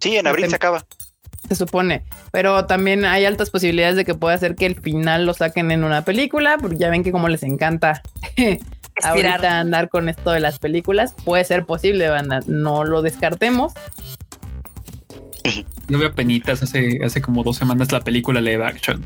[0.00, 0.84] Sí, en abril se acaba.
[1.48, 2.04] Se supone.
[2.30, 5.84] Pero también hay altas posibilidades de que pueda ser que el final lo saquen en
[5.84, 8.02] una película, porque ya ven que como les encanta
[9.02, 11.14] ahorita andar con esto de las películas.
[11.24, 12.40] Puede ser posible, banda.
[12.46, 13.72] No lo descartemos.
[15.88, 19.04] Yo veo penitas hace, hace como dos semanas la película live action.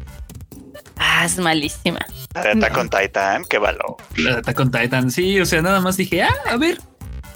[0.97, 2.01] Ah, es malísima.
[2.35, 3.97] La de Attack on Titan, qué valor.
[4.17, 5.11] La de Attack on Titan.
[5.11, 6.81] Sí, o sea, nada más dije, ah, a ver,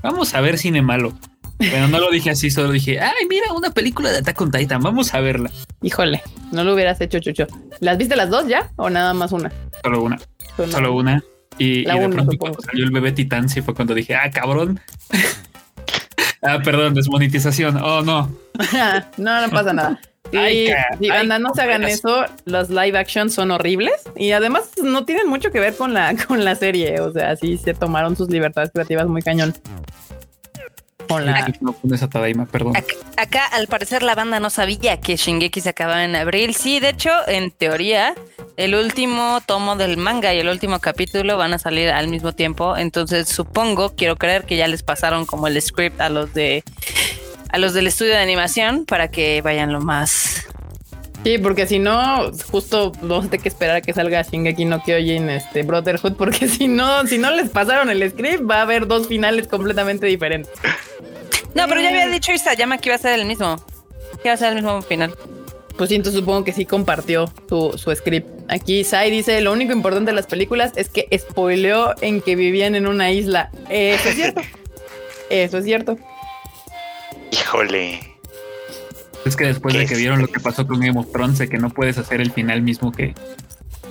[0.02, 1.12] vamos a ver cine malo.
[1.58, 4.82] Pero no lo dije así, solo dije, ay, mira, una película de Attack on Titan,
[4.82, 5.50] vamos a verla.
[5.82, 6.22] Híjole,
[6.52, 7.46] no lo hubieras hecho, Chucho.
[7.80, 9.50] ¿Las viste las dos ya o nada más una?
[9.82, 10.18] Solo una,
[10.58, 10.66] no.
[10.66, 11.22] solo una.
[11.58, 14.30] Y, y de uno, pronto cuando salió el bebé titán, sí fue cuando dije, ah,
[14.30, 14.80] cabrón.
[16.42, 17.76] ah, perdón, desmonetización.
[17.78, 18.30] Oh, no.
[19.16, 20.00] no, no pasa nada.
[20.32, 20.70] Y, Ay,
[21.08, 22.24] banda, no se hagan eso.
[22.46, 26.44] Los live action son horribles y además no tienen mucho que ver con la, con
[26.44, 27.00] la serie.
[27.00, 29.54] O sea, sí se tomaron sus libertades creativas muy cañón.
[31.08, 31.44] Con la.
[31.44, 32.76] Ay, No pones a Tadaima, perdón.
[32.76, 36.54] Acá, acá, al parecer, la banda no sabía que Shingeki se acababa en abril.
[36.54, 38.14] Sí, de hecho, en teoría,
[38.56, 42.76] el último tomo del manga y el último capítulo van a salir al mismo tiempo.
[42.76, 46.62] Entonces, supongo, quiero creer que ya les pasaron como el script a los de
[47.50, 50.46] a los del estudio de animación para que vayan lo más.
[51.24, 54.82] Sí, porque si no, justo vamos a tener que esperar a que salga Shingeki no
[54.82, 58.86] Kyojin este Brotherhood, porque si no, si no les pasaron el script, va a haber
[58.86, 60.52] dos finales completamente diferentes.
[61.54, 63.56] No, pero ya había dicho Isayama que iba a ser el mismo.
[64.22, 65.16] Que iba a ser el mismo final.
[65.76, 68.28] Pues sí, entonces supongo que sí compartió su, su script.
[68.48, 72.74] Aquí Sai dice, lo único importante de las películas es que spoileó en que vivían
[72.74, 73.50] en una isla.
[73.68, 74.40] Eso es cierto.
[75.30, 75.98] Eso es cierto.
[77.30, 78.15] Híjole.
[79.26, 81.48] Es que después de ¿Qué que vieron lo que pasó con Game of Thrones, de
[81.48, 83.14] que no puedes hacer el final mismo que.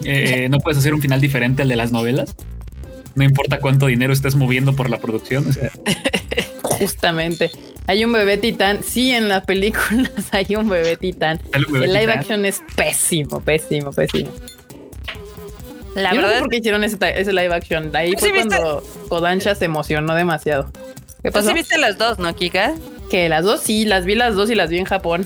[0.03, 2.35] eh, no puedes hacer un final diferente al de las novelas.
[3.15, 5.47] No importa cuánto dinero estés moviendo por la producción.
[5.47, 5.71] O sea,
[6.63, 7.51] Justamente.
[7.87, 8.79] Hay un bebé titán.
[8.83, 11.39] Sí, en las películas hay un bebé titán.
[11.53, 12.19] el bebé El live titán.
[12.19, 14.31] action es pésimo, pésimo, pésimo.
[15.95, 16.97] La Yo no sé verdad por qué hicieron ese,
[17.31, 17.95] live action.
[17.95, 18.49] Ahí ¿Tú fue sí viste?
[18.49, 20.69] cuando Kodansha se emocionó demasiado.
[21.23, 21.47] ¿Qué Tú pasó?
[21.49, 22.73] sí viste las dos, ¿no, Kika?
[23.09, 25.25] Que las dos sí, las vi las dos y las vi en Japón.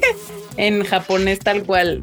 [0.56, 2.02] en japonés tal cual.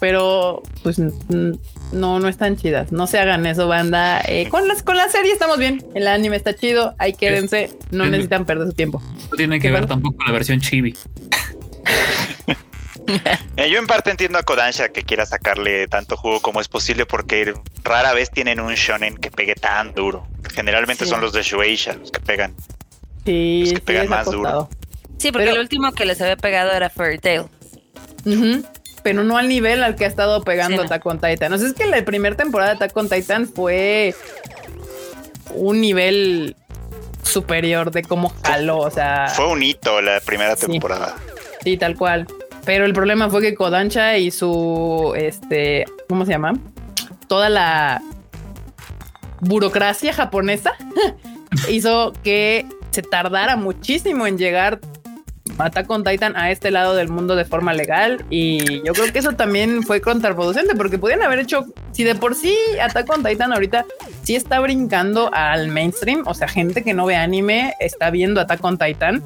[0.00, 1.58] Pero pues no,
[1.92, 2.92] no están chidas.
[2.92, 4.20] No se hagan eso, banda.
[4.26, 5.82] Eh, con las con la serie estamos bien.
[5.94, 6.94] El anime está chido.
[6.98, 7.70] Ahí quédense.
[7.90, 9.00] No es- necesitan perder su tiempo.
[9.30, 9.94] No tiene que ¿Qué ver pasa?
[9.94, 10.94] tampoco con la versión chibi.
[13.56, 17.04] Eh, yo en parte entiendo a Kodansha que quiera sacarle tanto jugo como es posible
[17.04, 17.52] porque
[17.82, 20.26] rara vez tienen un shonen que pegue tan duro.
[20.54, 21.10] Generalmente Sí.
[21.10, 22.54] son los de Shueisha los que pegan.
[23.24, 24.68] Sí, Los que pegan más duro.
[25.18, 27.42] Sí, porque Pero- el último que les había pegado era Fairy Tail.
[29.02, 30.82] Pero no al nivel al que ha estado pegando Sí, no.
[30.84, 31.52] Attack on Titan.
[31.52, 34.14] O sea, es que la primera temporada de Attack on Titan fue
[35.54, 36.56] un nivel
[37.22, 38.78] superior de cómo jaló.
[38.78, 40.56] O sea, Fue un hito la primera Ah.
[40.56, 40.66] Sí.
[40.66, 41.16] temporada.
[41.62, 42.26] sí, tal cual.
[42.64, 46.54] Pero el problema fue que Kodansha y su, este, ¿cómo se llama?
[47.28, 48.00] Toda la
[49.40, 50.72] burocracia japonesa
[51.68, 54.78] hizo que se tardara muchísimo en llegar
[55.58, 59.18] Attack on Titan a este lado del mundo de forma legal y yo creo que
[59.18, 63.52] eso también fue contraproducente porque podían haber hecho, si de por sí Attack on Titan
[63.52, 63.84] ahorita
[64.22, 68.64] sí está brincando al mainstream, o sea, gente que no ve anime está viendo Attack
[68.64, 69.22] on Titan,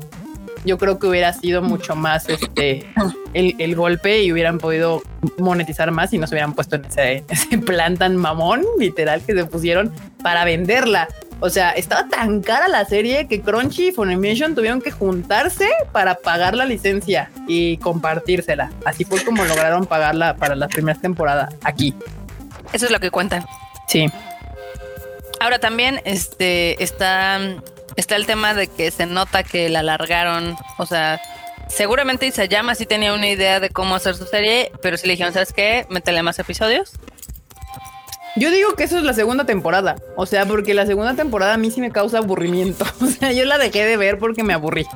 [0.64, 2.86] yo creo que hubiera sido mucho más este
[3.34, 5.02] el, el golpe y hubieran podido
[5.38, 9.92] monetizar más y no se hubieran puesto en ese, ese mamón, literal, que se pusieron
[10.22, 11.08] para venderla.
[11.40, 16.16] O sea, estaba tan cara la serie que Crunchy y Funimation tuvieron que juntarse para
[16.16, 18.72] pagar la licencia y compartírsela.
[18.84, 21.94] Así fue como lograron pagarla para las primeras temporadas aquí.
[22.72, 23.44] Eso es lo que cuentan.
[23.86, 24.10] Sí.
[25.40, 27.38] Ahora también este está
[27.96, 31.20] está el tema de que se nota que la alargaron, o sea,
[31.68, 35.32] seguramente Isayama sí tenía una idea de cómo hacer su serie, pero si le dijeron,
[35.32, 35.86] ¿sabes qué?
[35.90, 36.92] Métele más episodios.
[38.38, 39.96] Yo digo que eso es la segunda temporada.
[40.16, 42.84] O sea, porque la segunda temporada a mí sí me causa aburrimiento.
[43.02, 44.86] O sea, yo la dejé de ver porque me aburrí.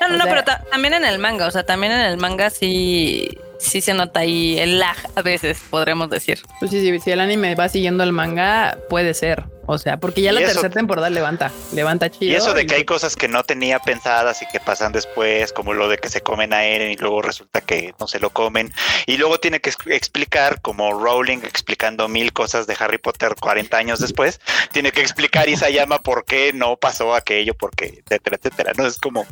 [0.00, 2.16] No, no, O no, pero ta- también en el manga, o sea, también en el
[2.18, 6.40] manga sí, sí se nota ahí el lag a veces, podremos decir.
[6.60, 9.44] Pues sí, sí, si el anime va siguiendo el manga, puede ser.
[9.70, 12.32] O sea, porque ya la eso- tercera temporada levanta, levanta chido.
[12.32, 15.74] Y eso de que hay cosas que no tenía pensadas y que pasan después, como
[15.74, 18.72] lo de que se comen a Eren y luego resulta que no se lo comen.
[19.04, 23.76] Y luego tiene que ex- explicar, como Rowling explicando mil cosas de Harry Potter 40
[23.76, 24.40] años después,
[24.72, 28.72] tiene que explicar Isayama por qué no pasó aquello, porque, etcétera, etcétera.
[28.74, 29.26] No es como,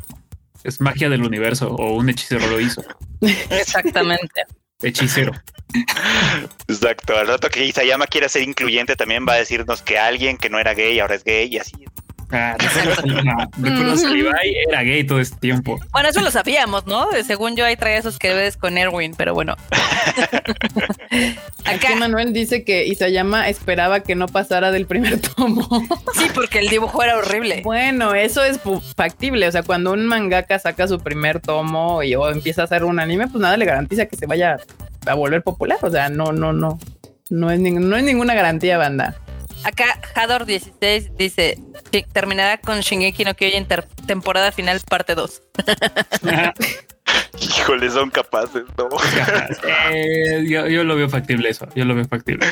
[0.67, 2.83] Es magia del universo o un hechicero lo hizo.
[3.49, 4.43] Exactamente.
[4.81, 5.31] Hechicero.
[6.67, 10.49] exacto, al rato que Isayama quiera ser incluyente también va a decirnos que alguien que
[10.49, 11.85] no era gay ahora es gay y así.
[12.29, 12.97] Ah, recuerdas
[13.57, 14.29] recuerdas que Levi
[14.67, 15.79] era gay todo este tiempo.
[15.93, 17.07] Bueno, eso lo sabíamos, ¿no?
[17.25, 19.55] Según yo ahí traía esos que ves con Erwin, pero bueno.
[21.65, 25.67] Aquí Manuel dice que Isayama esperaba que no pasara del primer tomo.
[26.15, 27.61] sí, porque el dibujo era horrible.
[27.63, 28.59] bueno, eso es
[28.95, 29.47] factible.
[29.47, 32.99] O sea, cuando un mangaka saca su primer tomo y o empieza a hacer un
[32.99, 34.57] anime, pues nada le garantiza que se vaya
[35.05, 35.77] a volver popular.
[35.81, 36.77] O sea, no, no, no.
[37.29, 39.15] No es, no es ninguna garantía, banda.
[39.67, 41.57] Acá Hador16 dice,
[41.91, 43.67] "Sí, terminará con Shingeki no Kyojin
[44.05, 45.41] temporada final parte 2.
[47.41, 48.87] Híjole, son capaces, ¿no?
[49.91, 51.67] Eh, yo, yo lo veo factible eso.
[51.75, 52.47] Yo lo veo factible.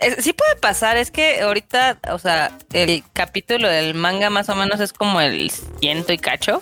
[0.00, 4.56] Es- sí puede pasar, es que ahorita, o sea, el capítulo del manga más o
[4.56, 5.50] menos es como el
[5.80, 6.60] ciento y cacho.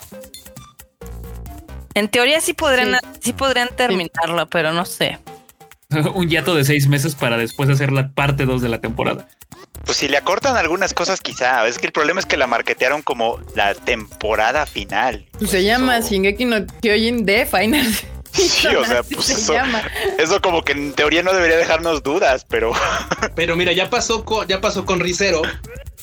[1.95, 3.33] En teoría sí podrían, sí.
[3.33, 5.19] podrían terminarlo, pero no sé.
[6.15, 9.29] un hiato de seis meses para después hacer la parte 2 de la temporada.
[9.85, 13.03] Pues si le acortan algunas cosas quizá, es que el problema es que la marketearon
[13.03, 15.27] como la temporada final.
[15.39, 17.87] Pues se llama Eso- Shingeki no Kyojin de Final.
[18.35, 19.81] Sí, o sea, Así pues se eso, llama.
[20.19, 22.73] eso como que en teoría no debería dejarnos dudas, pero
[23.37, 25.43] Pero mira, ya pasó con, ya pasó con Rizero,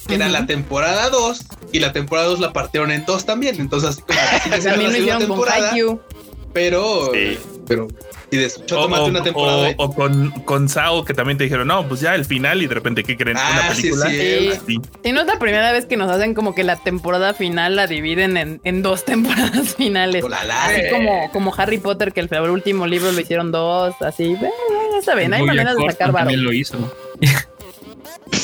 [0.07, 1.41] que era la temporada 2,
[1.73, 3.59] y la temporada 2 la partieron en dos también.
[3.59, 6.01] Entonces, así como que sigue siendo También la hicieron con temporada, Haikyuu.
[6.53, 7.37] pero, Sí.
[7.75, 7.87] Pero,
[8.31, 9.69] y de O, tomate o- una temporada.
[9.77, 12.67] o- o con, con Sao, que también te dijeron, no, pues ya el final y
[12.67, 13.37] de repente, ¿qué creen?
[13.39, 14.09] Ah, Una sí, película.
[14.09, 14.51] sí.
[14.67, 14.79] Sí.
[15.03, 17.87] Si no es la primera vez que nos hacen como que la temporada final la
[17.87, 20.21] dividen en, en dos temporadas finales.
[20.21, 23.51] Con la la- Así como, como Harry Potter, que el, el último libro lo hicieron
[23.51, 24.33] dos, así.
[24.33, 24.49] eh,
[24.93, 26.77] ya saben, hay maneras de sacar también lo hizo.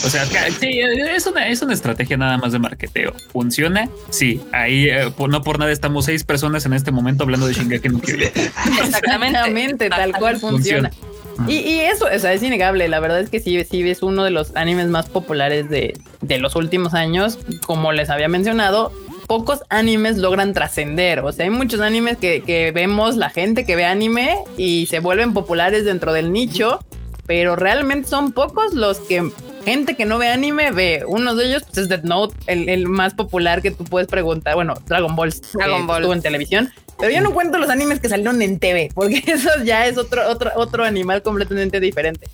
[0.05, 0.25] o sea,
[0.59, 3.13] sí, es una, es una estrategia nada más de marketeo.
[3.31, 3.89] ¿Funciona?
[4.09, 4.41] Sí.
[4.51, 7.89] Ahí, eh, por- no por nada estamos seis personas en este momento hablando de Shingeki
[7.89, 8.23] no Kyojin.
[8.23, 9.27] Exactamente.
[9.37, 10.89] Exactamente, tal cual funciona.
[10.89, 11.51] Funciona.
[11.51, 12.87] Y, y eso, o sea, es innegable.
[12.87, 16.39] La verdad es que sí, sí es uno de los animes más populares de, de
[16.39, 17.37] los últimos años.
[17.65, 18.91] Como les había mencionado,
[19.27, 21.19] pocos animes logran trascender.
[21.19, 24.99] O sea, hay muchos animes que, que vemos, la gente que ve anime y se
[24.99, 26.79] vuelven populares dentro del nicho,
[27.27, 29.31] pero realmente son pocos los que
[29.65, 31.03] gente que no ve anime ve.
[31.05, 34.55] Uno de ellos pues, es Death Note, el, el más popular que tú puedes preguntar.
[34.55, 35.97] Bueno, Dragon Ball, Dragon que Ball.
[35.97, 36.71] estuvo en televisión.
[36.97, 40.27] Pero yo no cuento los animes que salieron en TV, porque eso ya es otro,
[40.29, 42.27] otro, otro animal completamente diferente.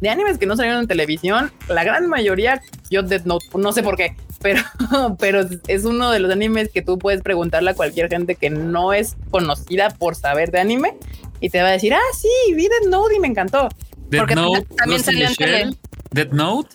[0.00, 2.60] De animes que no salieron en televisión, la gran mayoría,
[2.90, 4.62] yo Death Note, no sé por qué, pero,
[5.18, 8.92] pero es uno de los animes que tú puedes preguntarle a cualquier gente que no
[8.92, 10.96] es conocida por saber de anime
[11.40, 13.68] y te va a decir, ah, sí, vi Death Note y me encantó.
[14.10, 15.76] Death Porque Note, también Ghost in salió the en tele.
[16.10, 16.68] Death Note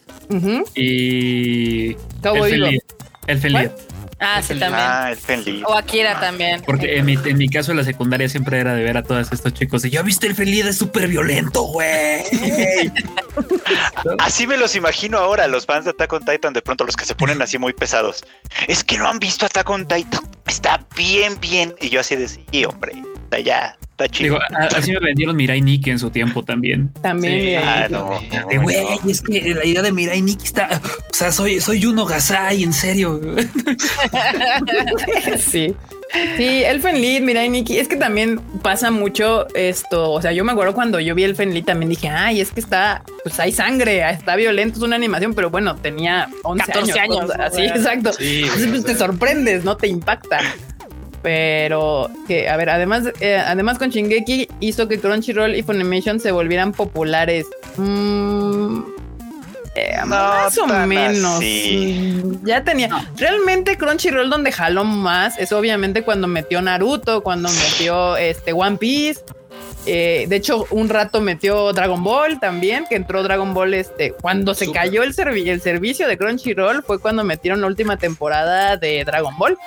[0.76, 2.58] y Cowboy.
[2.58, 2.80] Lied.
[3.28, 3.72] Elfen Lied.
[4.18, 4.74] Ah, sí, también.
[4.88, 5.62] ah, el Fenly.
[5.68, 6.62] O Akira también.
[6.66, 9.30] Porque en mi, en mi caso en la secundaria siempre era de ver a todos
[9.32, 12.22] estos chicos y ya viste el Lied es súper violento, güey.
[14.20, 17.04] Así me los imagino ahora, los fans de Attack on Titan, de pronto los que
[17.04, 18.24] se ponen así muy pesados.
[18.68, 20.22] Es que no han visto Attack on Titan.
[20.48, 21.76] Está bien, bien.
[21.82, 22.94] Y yo así de sí, hombre.
[23.26, 24.36] Está ya, está chido.
[24.36, 24.40] Digo,
[24.78, 26.90] así me vendieron Mirai Nikki en su tiempo también.
[27.02, 27.56] También, Sí.
[27.56, 28.20] Ah, no.
[28.50, 28.78] De güey,
[29.10, 30.80] es que la idea de Mirai Nikki está.
[31.12, 33.20] O sea, soy, soy Juno Gasai, en serio.
[35.40, 35.76] sí.
[36.38, 40.52] Sí, Elfen Lied, Mirai Nikki, es que también pasa mucho esto, o sea, yo me
[40.52, 44.08] acuerdo cuando yo vi Elfen Lied también dije, ay, es que está, pues hay sangre,
[44.10, 48.14] está violento, es una animación, pero bueno, tenía 11 14 años, así, O sea, exacto.
[48.14, 50.40] Sí, Entonces, pues, te sorprendes, no te impacta.
[51.26, 56.32] Pero que, a ver, además, eh, además con Shingeki hizo que Crunchyroll y Funimation se
[56.32, 57.48] volvieran populares.
[57.78, 58.82] Mm,
[59.74, 61.38] eh, No más o menos.
[61.38, 62.22] así.
[62.44, 63.10] Ya tenía.
[63.18, 69.22] Realmente Crunchyroll donde jaló más es obviamente cuando metió Naruto, cuando metió este One Piece.
[69.88, 74.54] Eh, de hecho, un rato metió Dragon Ball también, que entró Dragon Ball este cuando
[74.54, 79.04] se cayó el, servi- el servicio de Crunchyroll fue cuando metieron la última temporada de
[79.06, 79.58] Dragon Ball.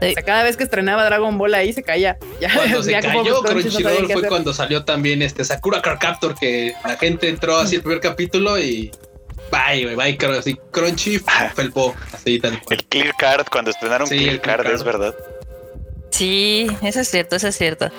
[0.00, 2.18] O sea, cada vez que estrenaba Dragon Ball ahí se caía.
[2.40, 4.28] Ya, Cuando se ya como cayó no Crunchyroll fue hacer.
[4.28, 8.58] cuando salió también este Sakura Card Captor que la gente entró así el primer capítulo
[8.58, 8.92] y
[9.50, 11.18] bye, bye, creo, así Crunchy
[11.54, 12.78] felpó, así tal cual.
[12.78, 14.74] El Clear Card, cuando estrenaron Sí, Clear el Clear Card, Card.
[14.76, 15.14] es verdad.
[16.10, 17.90] Sí, eso es cierto, eso es cierto.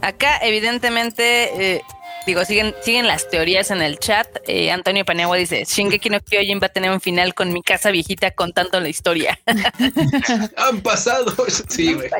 [0.00, 1.80] Acá, evidentemente, eh,
[2.28, 4.28] digo, siguen, siguen las teorías en el chat.
[4.46, 7.90] Eh, Antonio Paniagua dice: Shingeki no Kyojin va a tener un final con mi casa
[7.90, 9.38] viejita contando la historia.
[10.56, 11.34] Han pasado,
[11.68, 12.10] sí, güey.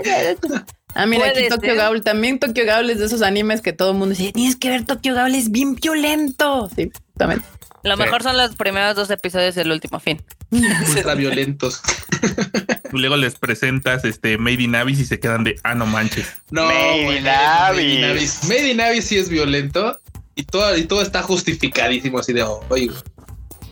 [0.95, 1.77] Ah, mira, aquí Tokyo ser.
[1.77, 2.03] Ghoul.
[2.03, 4.85] También Tokyo Ghoul es de esos animes que todo el mundo dice, tienes que ver
[4.85, 6.71] Tokyo Ghoul, es bien violento.
[6.75, 7.43] Sí, también.
[7.89, 8.03] Lo Sí.
[8.03, 10.23] mejor son los primeros dos episodios del último fin.
[10.51, 11.81] Ultra violentos.
[12.93, 16.27] Luego les presentas este Made in Abyss y se quedan de ah, no manches.
[16.51, 18.05] No, Made in Abyss.
[18.05, 18.45] Abyss.
[18.45, 19.99] Made in Abyss sí es violento
[20.35, 22.91] y todo, y todo está justificadísimo así de, oh, oye,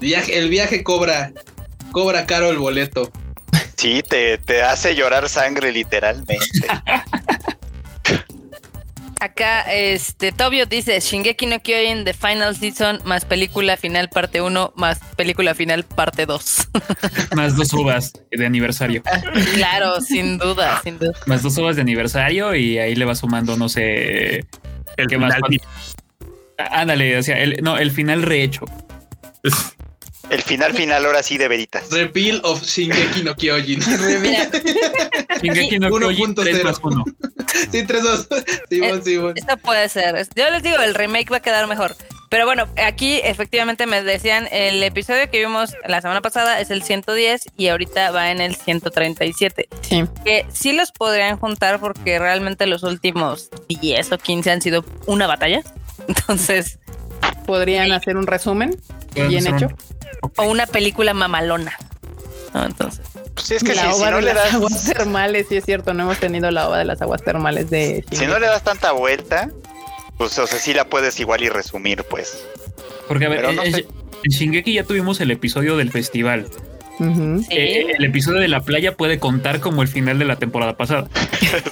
[0.01, 1.33] viaje, el viaje cobra,
[1.93, 3.11] cobra caro el boleto.
[3.77, 6.41] Sí, te, te hace llorar sangre literalmente.
[9.21, 14.75] Acá, este, Tobio dice, Shingeki no Kyojin The Final Season más película final parte 1
[14.77, 16.69] más película final parte 2.
[17.35, 19.03] Más dos uvas de aniversario.
[19.55, 21.13] claro, sin duda, sin duda.
[21.27, 24.45] Más dos uvas de aniversario y ahí le va sumando, no sé.
[24.97, 25.35] El ¿Qué más?
[25.35, 25.61] final
[26.59, 28.65] Ah, Ándale, o sea, el, no, el final rehecho.
[30.31, 31.91] El final final ahora sí de veritas.
[31.91, 33.81] Reveal of Shingeki no Kyojin.
[35.43, 36.43] Shingeki no Kyojin 1.0.
[36.43, 37.05] 3 más 1.
[37.73, 38.45] sí, 3-2.
[38.69, 39.33] Simón, Eh, Simón.
[39.37, 40.27] esto puede ser.
[40.35, 41.95] Yo les digo, el remake va a quedar mejor.
[42.29, 46.83] Pero bueno, aquí efectivamente me decían, el episodio que vimos la semana pasada es el
[46.83, 49.69] 110 y ahorita va en el 137.
[49.83, 50.05] Sí.
[50.25, 55.29] Que sí los podrían juntar porque realmente los últimos 10 o 15 han sido una
[55.29, 55.63] batalla.
[56.09, 56.79] Entonces,
[57.47, 58.77] Podrían hacer un resumen
[59.25, 59.69] bien hecho.
[60.37, 61.77] o una película mamalona.
[62.55, 62.65] ¿no?
[62.65, 63.03] Entonces,
[63.35, 65.47] Pues sí, es que la si, si ova no de le las das, aguas termales,
[65.49, 68.39] sí es cierto, no hemos tenido la ova de las aguas termales de si no
[68.39, 69.51] le das tanta vuelta,
[70.17, 72.43] pues o sea, sí la puedes igual y resumir, pues.
[73.09, 73.87] Porque a ver, Pero no en, sé.
[74.25, 76.49] en Shingeki ya tuvimos el episodio del festival.
[76.99, 77.47] Sí.
[77.51, 81.09] Eh, el episodio de la playa puede contar como el final de la temporada pasada.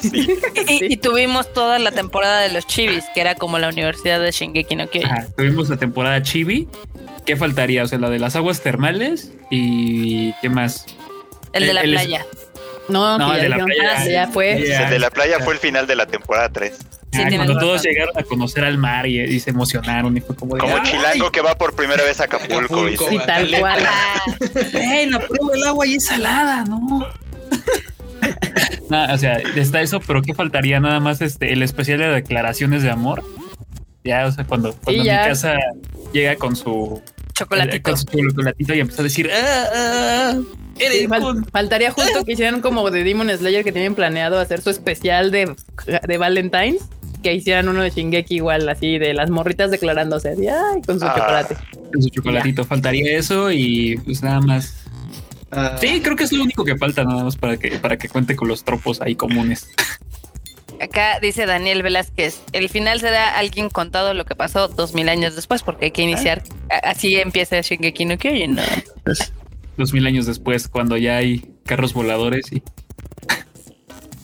[0.01, 0.29] Sí.
[0.69, 4.31] y, y tuvimos toda la temporada de los chivis, que era como la universidad de
[4.31, 5.11] Shingeki no Kyojin.
[5.11, 6.69] Ajá, tuvimos la temporada Chibi.
[7.27, 7.83] ¿Qué faltaría?
[7.83, 10.87] O sea, la de las aguas termales y ¿qué más?
[11.53, 12.27] El de la el- el- playa.
[12.89, 13.95] No, No, el ya de la playa.
[13.97, 14.53] ah, ya fue.
[14.53, 16.77] El de la playa fue el final de la temporada 3.
[17.17, 17.91] Sí, Ah, cuando todos razón.
[17.93, 20.83] llegaron a conocer al mar y, y se emocionaron y fue como de Como "Ay,
[20.91, 22.89] Chilango que va por primera vez a Acapulco.
[23.09, 23.81] Sí, tal cual.
[24.75, 26.65] ¡Ey, la prueba del agua y es salada!
[26.65, 27.07] ¡No!
[28.89, 30.81] no, o sea, está eso, pero ¿qué faltaría?
[30.81, 33.23] Nada más este el especial de declaraciones de amor.
[34.05, 35.55] Ya, o sea, cuando, cuando mi casa
[36.13, 37.01] llega con su
[37.33, 37.77] Chocolatito.
[37.77, 40.35] eh, con su chocolatito y empieza a decir ¡Ah, ah,
[40.79, 41.45] eres Sí, fal- con-".
[41.47, 45.57] faltaría justo que hicieran como de Demon Slayer que tienen planeado hacer su especial de,
[46.07, 46.83] de Valentine's,
[47.25, 51.07] que hicieran uno de Shingeki igual, así de las morritas declarándose, así, ay, con su
[51.07, 51.15] Ah.
[51.17, 51.57] chocolate.
[51.93, 52.65] con su chocolatito.
[52.65, 54.85] Faltaría eso y pues nada más.
[55.51, 58.09] Ah, Sí, creo que es lo único que falta nada más para que, para que
[58.09, 59.69] cuente con los tropos ahí comunes.
[60.81, 65.37] Acá dice Daniel Velázquez, el final será alguien contado lo que pasó dos mil años
[65.37, 68.63] después, porque hay que iniciar, a- así empieza Shingeki no Kyojin, ¿no?
[69.77, 72.63] Dos mil años después, cuando ya hay carros voladores y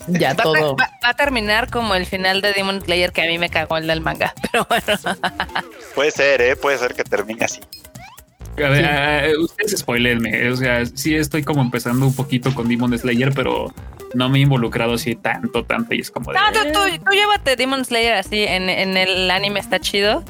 [0.07, 0.75] Ya Va, todo.
[0.75, 3.77] va- va a terminar como el final de Demon Slayer que a mí me cagó
[3.77, 4.99] el del manga, pero bueno.
[5.95, 6.55] Puede ser, ¿eh?
[6.55, 7.61] Puede ser que termine así.
[8.57, 10.49] A ver, ah, ustedes spoilenme.
[10.49, 13.73] O sea, sí estoy como empezando un poquito con Demon Slayer, pero
[14.13, 15.93] no me he involucrado así tanto, tanto.
[15.95, 16.37] Y es como de.
[16.39, 20.23] No, tú, tú- tú llévate Demon Slayer así, en, en el anime está chido.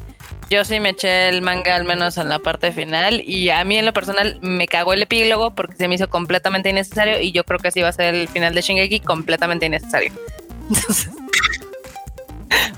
[0.52, 3.78] Yo sí me eché el manga al menos en la parte final y a mí
[3.78, 7.44] en lo personal me cagó el epílogo porque se me hizo completamente innecesario y yo
[7.44, 10.12] creo que así va a ser el final de Shingeki completamente innecesario.
[10.68, 11.08] Entonces,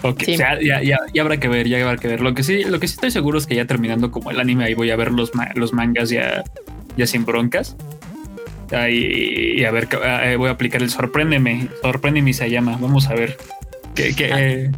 [0.02, 0.34] Ok, Sí.
[0.34, 2.20] o sea, ya, ya, ya habrá que ver, ya habrá que ver.
[2.20, 4.64] Lo que sí, lo que sí estoy seguro es que ya terminando como el anime,
[4.66, 6.44] ahí voy a ver los, ma- los mangas ya,
[6.96, 7.74] ya sin broncas.
[8.70, 12.76] Ahí, y a ver, ah, eh, voy a aplicar el sorpréndeme, sorpréndeme se llama.
[12.80, 13.36] Vamos a ver.
[13.94, 14.70] qué qué, eh,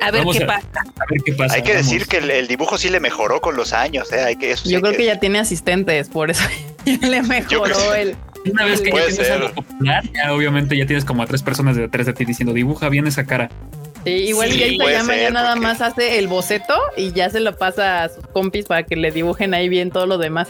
[0.00, 0.68] a ver qué a- pasa.
[0.80, 1.54] a ver qué pasa.
[1.54, 1.86] Hay que vamos.
[1.86, 4.20] decir que el, el dibujo sí le mejoró con los años, ¿eh?
[4.22, 6.42] Hay que, eso sí Yo hay creo que ya tiene asistentes, por eso
[6.84, 8.16] le mejoró el.
[8.52, 9.32] Una vez que ya tienes ser.
[9.32, 12.52] algo popular, ya obviamente ya tienes como a tres personas de detrás de ti diciendo
[12.54, 13.50] dibuja bien esa cara.
[14.04, 17.56] Sí, igual Sí, ya ya nada porque- más hace el boceto y ya se lo
[17.58, 20.48] pasa a sus compis para que le dibujen ahí bien todo lo demás.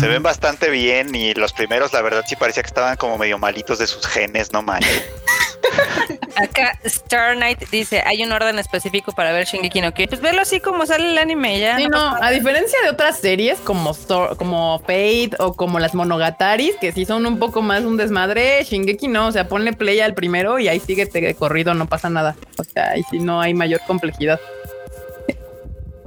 [0.00, 3.38] Se ven bastante bien y los primeros, la verdad, sí parecía que estaban como medio
[3.38, 5.04] malitos de sus genes, no manches.
[6.36, 10.08] Acá Star Knight dice, hay un orden específico para ver Shingeki no Kyojin.
[10.08, 11.76] Pues verlo así como sale el anime ya.
[11.76, 16.76] Sí, no, a diferencia de otras series como, Stor- como Fate o como las Monogataris,
[16.80, 20.14] que sí son un poco más un desmadre, Shingeki no, o sea, ponle play al
[20.14, 22.36] primero y ahí sigue de corrido, no pasa nada.
[22.58, 24.40] O sea, ahí sí no hay mayor complejidad.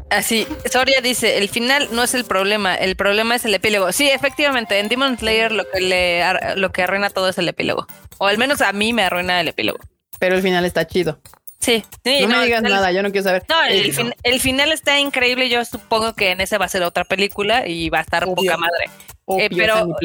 [0.10, 3.92] Así, Soria dice, el final no es el problema, el problema es el epílogo.
[3.92, 6.24] Sí, efectivamente, en Demon Slayer lo que le
[6.56, 7.88] lo que arruina todo es el epílogo.
[8.18, 9.80] O al menos a mí me arruina el epílogo.
[10.20, 11.20] Pero el final está chido.
[11.60, 13.44] Sí, sí, no, me digas nada, yo no quiero saber.
[13.50, 15.50] No, el, fin- el final está increíble.
[15.50, 18.36] Yo supongo que en ese va a ser otra película y va a estar Obvio.
[18.36, 18.86] poca madre.
[19.26, 19.96] obvio, eh, pero-.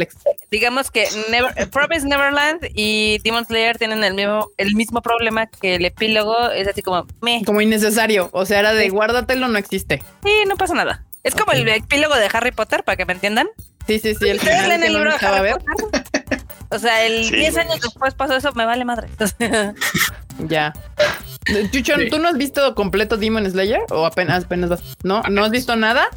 [0.51, 5.77] Digamos que Never, Promise Neverland y Demon Slayer tienen el mismo, el mismo problema que
[5.77, 8.31] el epílogo es así como, meh, Como innecesario.
[8.33, 10.03] O sea, era de guárdatelo, no existe.
[10.25, 11.05] sí, no pasa nada.
[11.23, 13.49] Es como el epílogo de Harry Potter, para que me entiendan.
[13.87, 15.53] Sí, sí, sí, el ¿Ustedes final leen el libro de Harry.
[15.53, 16.05] Potter?
[16.75, 17.67] O sea, el Sí, 10 güey.
[17.67, 19.09] años después pasó eso, me vale madre.
[20.49, 20.73] Ya.
[21.71, 22.09] Chucho, Sí.
[22.11, 23.81] ¿tú no has visto completo Demon Slayer?
[23.91, 24.83] ¿O apenas, apenas vas?
[25.05, 25.23] ¿No?
[25.31, 26.09] ¿No has visto nada?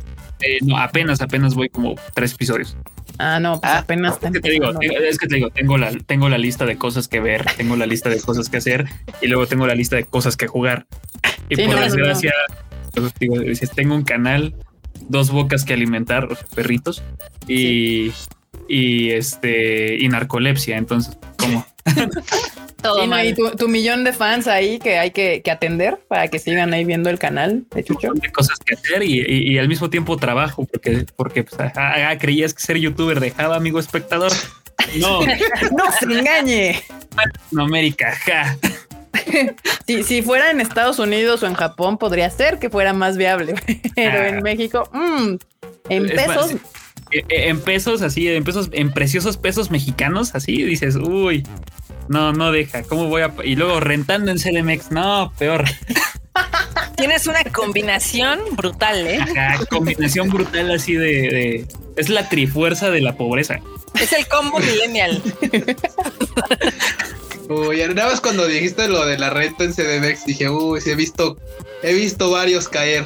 [0.41, 2.75] Eh, no, apenas, apenas voy como tres episodios.
[3.19, 5.91] Ah, no, pues Ah, apenas Es que te digo, es que te digo, tengo la,
[6.05, 8.85] tengo la lista de cosas que ver, tengo la lista de cosas que hacer
[9.21, 10.85] y luego tengo la lista de cosas que jugar.
[11.49, 12.33] Y Sí, por no, no, desgracia,
[12.93, 14.55] pues, digo, dices, tengo un canal,
[15.09, 17.01] dos bocas que alimentar, o sea, perritos,
[17.47, 18.11] y,
[18.67, 20.77] y este y narcolepsia.
[20.77, 21.65] Entonces, como
[22.81, 26.27] Todo no, y tu, tu millón de fans ahí que hay que, que atender para
[26.27, 28.11] que sigan ahí viendo el canal de Chucho.
[28.13, 31.71] de cosas que hacer y, y- y al mismo tiempo trabajo, porque, porque pues, ah,
[32.11, 34.31] ah, creías que ser youtuber dejaba, amigo espectador.
[34.99, 36.79] No, ¡No se engañe!
[37.51, 38.55] no América, ja.
[39.87, 43.55] Si, si fuera en Estados Unidos o en Japón, podría ser que fuera más viable.
[43.95, 44.27] Pero Ah.
[44.29, 45.35] en México, mm,
[45.89, 46.61] en Es pesos, más,
[47.11, 51.45] en pesos, así, en pesos, en preciosos pesos mexicanos, así dices, uy,
[52.09, 53.33] no, no deja, ¿cómo voy a...?
[53.43, 55.65] Y luego rentando en CDMX, no, peor.
[56.97, 59.19] Tienes una combinación brutal, ¿eh?
[59.19, 63.59] Ajá, combinación brutal así de, de- Es la trifuerza de la pobreza.
[63.99, 65.21] Es el combo millennial.
[67.49, 70.95] Uy, nada más cuando dijiste lo de la renta en CDMX, dije, uy, sí, he
[70.95, 71.37] visto,
[71.81, 73.05] he visto varios caer.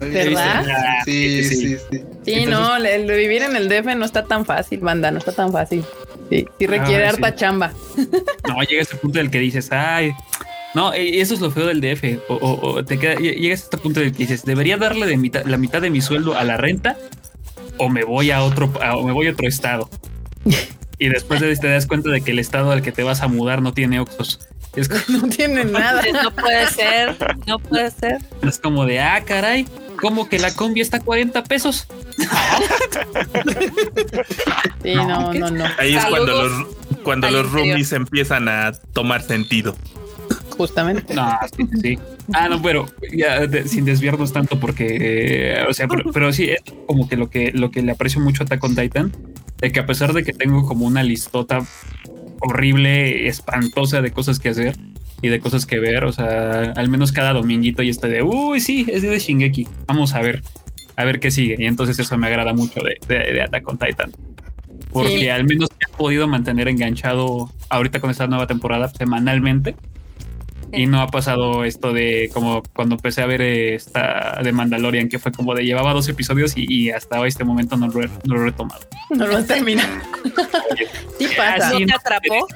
[0.00, 0.64] ¿Verdad?
[1.04, 1.76] Sí, sí, sí.
[1.90, 5.18] sí, entonces- no, el, de vivir en el DF no está tan fácil, banda, no
[5.18, 5.84] está tan fácil.
[6.30, 7.34] Sí, sí requiere harta sí.
[7.36, 7.72] chamba.
[8.48, 10.12] No, llega este punto del que dices, ay,
[10.74, 12.18] no, eh, eso es lo feo del DF.
[12.28, 15.06] O, o- o te queda, lle- llegas a este punto del que dices, debería darle
[15.06, 16.96] de mitad, la mitad de mi sueldo a la renta
[17.78, 19.88] o me voy a otro, a- o me voy a otro estado.
[20.96, 23.26] Y después de- te das cuenta de que el estado al que te vas a
[23.26, 24.38] mudar no tiene Oxos.
[24.76, 26.02] Es, co- No tiene nada.
[26.22, 27.16] No puede ser,
[27.46, 28.18] no puede ser.
[28.42, 29.66] es como de, ah, caray,
[30.00, 31.86] ¿cómo que la combi está a 40 pesos?
[34.82, 35.64] Sí, No, no, no, no.
[35.78, 36.66] Ahí es cuando los,
[37.02, 39.76] cuando los roomies empiezan a tomar sentido.
[40.56, 41.14] Justamente.
[41.14, 41.98] No, sí, sí.
[42.32, 46.50] Ah, no, pero ya de- sin desviarnos tanto porque, eh, o sea, pero, pero sí,
[46.50, 49.12] es como que lo que lo que le aprecio mucho a Attack on Titan,
[49.60, 51.60] de que a pesar de que tengo como una listota
[52.40, 54.76] horrible, espantosa de cosas que hacer
[55.24, 58.60] y de cosas que ver, o sea, al menos cada dominguito y está de, uy,
[58.60, 60.42] sí, es de Shingeki, vamos a ver,
[60.96, 61.56] a ver qué sigue.
[61.58, 64.12] Y entonces eso me agrada mucho de, de, de Attack on Titan.
[64.92, 65.28] Porque Sí.
[65.28, 69.74] al menos me he podido mantener enganchado ahorita con esta nueva temporada semanalmente.
[70.72, 75.08] Y no ha pasado esto de como cuando empecé a ver eh, esta de Mandalorian,
[75.08, 78.08] que fue como de llevaba dos episodios y, y hasta este momento no lo, he,
[78.24, 78.80] no lo he retomado.
[79.10, 79.88] No lo has terminado.
[81.18, 81.70] Sí pasa.
[81.78, 82.46] ¿No te atrapó?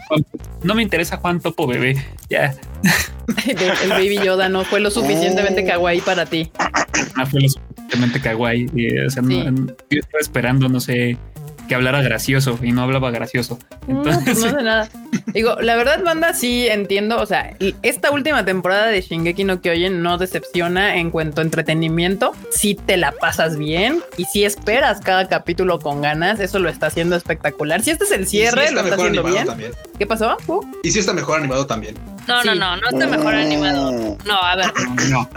[0.62, 1.96] no me interesa Juan Topo Bebé.
[2.28, 2.54] Ya,
[3.82, 6.50] El baby Yoda no fue lo suficientemente kawaii para ti.
[7.16, 8.66] no fue lo suficientemente kawaii.
[8.74, 11.16] y, o sea, no- yo estaba esperando, no sé,
[11.68, 13.58] que hablara gracioso y no hablaba gracioso.
[13.86, 14.88] No, pues Entonces, no sé nada.
[15.34, 17.18] Digo, la verdad, banda, sí entiendo.
[17.20, 22.32] O sea, esta última temporada de Shingeki no Kyojin no decepciona en cuanto a entretenimiento.
[22.50, 26.86] Si te la pasas bien y si esperas cada capítulo con ganas, eso lo está
[26.86, 27.82] haciendo espectacular.
[27.82, 29.46] Si este es el sí cierre, está lo está mejor haciendo animado bien.
[29.46, 29.72] también.
[29.98, 30.36] ¿Qué pasó?
[30.46, 31.94] Uh, Y sí está mejor animado también.
[32.26, 32.58] No, no, Sí.
[32.58, 34.16] no, no está mejor animado.
[34.26, 34.66] No, a ver,
[35.10, 35.28] no,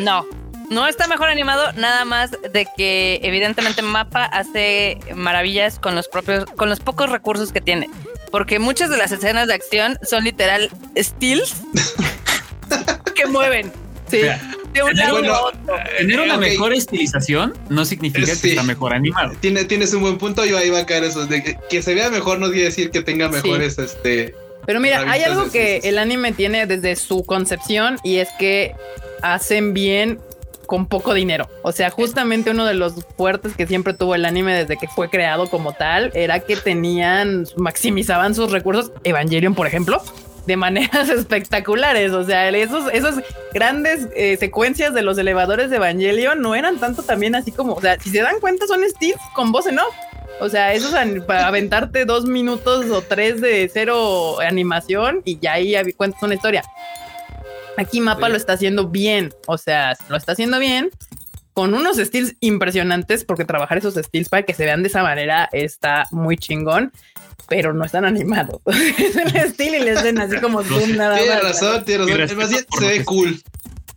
[0.00, 0.26] no.
[0.70, 6.44] No está mejor animado, nada más de que evidentemente Mapa hace maravillas con los propios,
[6.56, 7.88] con los pocos recursos que tiene.
[8.30, 11.54] Porque muchas de las escenas de acción son literal stills
[13.14, 13.72] que mueven
[14.10, 14.18] sí.
[14.18, 14.40] Mira,
[14.72, 15.60] de un Tener lado bueno, a otro.
[15.96, 18.40] tener una mejor estilización no significa Sí.
[18.42, 19.32] que está mejor animado.
[19.40, 20.44] tiene, tienes un buen punto.
[20.44, 21.26] Yo ahí va a caer eso.
[21.26, 24.34] De que, que se vea mejor no quiere decir que tenga mejores este.
[24.66, 28.74] Pero mira, hay algo que el anime tiene desde su concepción y es que
[29.22, 30.20] hacen bien
[30.68, 31.48] con poco dinero.
[31.62, 35.08] O sea, justamente uno de los fuertes que siempre tuvo el anime desde que fue
[35.08, 38.92] creado como tal era que tenían, maximizaban sus recursos.
[39.02, 40.02] Evangelion, por ejemplo,
[40.46, 42.12] de maneras espectaculares.
[42.12, 43.16] O sea, esos, esas
[43.54, 47.80] grandes eh, secuencias de los elevadores de Evangelion no eran tanto también así como, o
[47.80, 49.94] sea, si se dan cuenta, son Steve con voz en off.
[50.40, 55.54] O sea, eso es para aventarte dos minutos o tres de cero animación y ya
[55.54, 56.62] ahí cuentas una historia.
[57.78, 59.30] Aquí Mapa lo está haciendo bien.
[59.46, 60.90] O sea, lo está haciendo bien
[61.52, 65.48] con unos styles impresionantes, porque trabajar esos styles para que se vean de esa manera
[65.52, 66.92] está muy chingón,
[67.48, 68.60] pero no están animados.
[68.66, 71.42] es el estilo y les den así como zoom nada más.
[71.42, 72.06] razón, razón.
[72.06, 73.42] Bien se ve cool.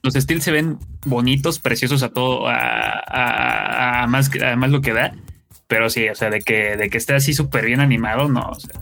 [0.04, 4.82] Los styles se ven bonitos, preciosos a todo, a, a- a más, a más lo
[4.82, 5.14] que da.
[5.68, 8.42] Pero sí, o sea, de que, de que esté así súper bien animado, no.
[8.50, 8.82] O sea,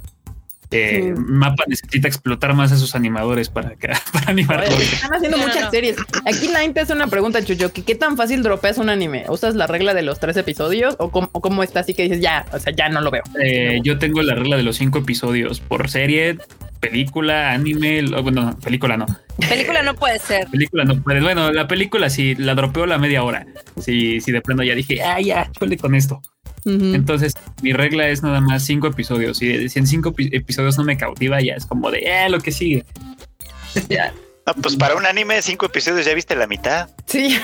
[0.71, 1.21] eh, Sí.
[1.25, 5.63] Mapa necesita explotar más a sus animadores para, que, para animar Están haciendo No, muchas
[5.63, 5.71] no.
[5.71, 5.97] series.
[6.25, 9.25] Aquí Line te hace una pregunta, Chucho, que ¿qué tan fácil dropeas un anime?
[9.29, 12.21] ¿Usas la regla de los tres episodios o cómo, o cómo está así que dices
[12.21, 13.23] ya, o sea, ya no lo veo?
[13.43, 16.37] Eh, yo tengo la regla de los cinco episodios por serie,
[16.79, 18.03] película, anime.
[18.21, 19.05] Bueno, no, película no.
[19.47, 20.47] Película no puede ser.
[20.47, 21.23] Película no puedes.
[21.23, 23.45] Bueno, la película sí la dropeo la media hora.
[23.81, 26.21] Si, si de plano ya dije, ah, ya, chole con esto.
[26.65, 29.37] Entonces, mi regla es nada más cinco episodios.
[29.37, 32.39] Si, si en cinco epi- episodios no me cautiva, ya es como de eh, lo
[32.39, 32.85] que sigue.
[33.89, 34.13] Ya.
[34.55, 36.89] No, pues para un anime, cinco episodios ya viste la mitad.
[37.05, 37.39] Sí.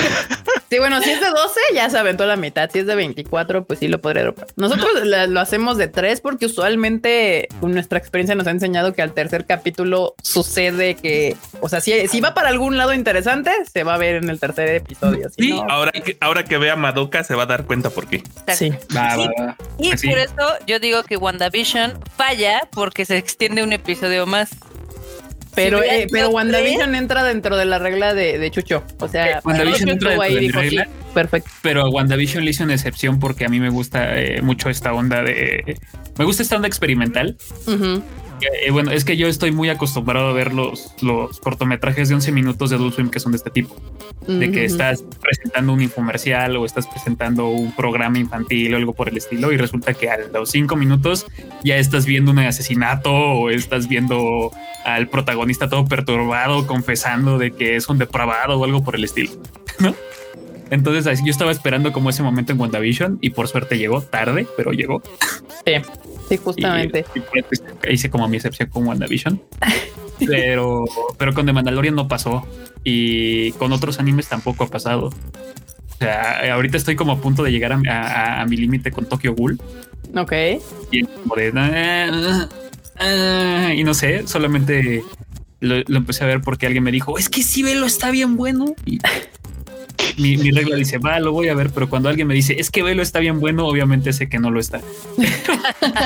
[0.70, 2.68] sí, bueno, si es de 12, ya se aventó la mitad.
[2.72, 4.48] Si es de 24, pues sí lo podré dropar.
[4.56, 9.02] Nosotros la- lo hacemos de 3 porque usualmente con nuestra experiencia nos ha enseñado que
[9.02, 13.84] al tercer capítulo sucede que, o sea, si, si va para algún lado interesante, se
[13.84, 15.28] va a ver en el tercer episodio.
[15.30, 18.08] Si Sí, no, ahora que, ahora que vea Madoka se va a dar cuenta por
[18.08, 18.22] qué.
[18.54, 18.70] sí.
[18.96, 19.28] Va, Sí.
[19.38, 19.56] va, va.
[19.78, 24.50] Y Pues por eso yo digo que WandaVision falla porque se extiende un episodio más.
[25.54, 28.84] Pero, hubiera eh, pero WandaVision entra dentro de la regla de, de Chucho.
[28.98, 30.88] O sea, Eh, WandaVision entra dentro de mi dijo, sí, regla.
[31.14, 31.50] perfecto.
[31.62, 34.92] Pero a WandaVision le hice una excepción porque a mí me gusta eh, mucho esta
[34.92, 35.76] onda de.
[36.18, 37.36] Me gusta esta onda experimental.
[37.66, 38.02] Ujú.
[38.42, 42.32] Eh, bueno, es que yo estoy muy acostumbrado a ver los, los cortometrajes de 11
[42.32, 43.76] minutos de Adult Swim que son de este tipo.
[44.26, 49.08] de que estás presentando un infomercial o estás presentando un programa infantil o algo por
[49.08, 51.26] el estilo y resulta que a los cinco minutos
[51.64, 54.52] ya estás viendo un asesinato o estás viendo
[54.84, 59.32] al protagonista todo perturbado confesando de que es un depravado o algo por el estilo,
[59.78, 59.94] ¿no?
[60.70, 64.46] Entonces así, yo estaba esperando como ese momento en WandaVision y por suerte llegó tarde,
[64.56, 65.02] pero llegó.
[65.66, 65.72] Sí,
[66.28, 67.04] sí, justamente.
[67.14, 69.40] y eso hice como mi excepción con WandaVision.
[70.26, 70.84] Pero,
[71.18, 72.46] pero con The Mandalorian no pasó.
[72.84, 75.06] Y con otros animes tampoco ha pasado.
[75.08, 79.06] O sea, ahorita estoy como a punto de llegar a, a- a mi límite con
[79.06, 79.60] Tokyo Ghoul.
[80.16, 80.32] Ok.
[80.90, 82.48] Y, como de, "Ah,
[82.98, 85.02] ah", y no sé, solamente
[85.60, 88.36] lo, lo empecé a ver porque alguien me dijo, es que sí, velo, está bien
[88.36, 88.74] bueno.
[88.86, 88.98] Y
[90.18, 92.70] mi, mi regla dice, va, lo voy a ver, pero cuando alguien me dice, es
[92.70, 94.80] que velo, está bien bueno, obviamente sé que no lo está.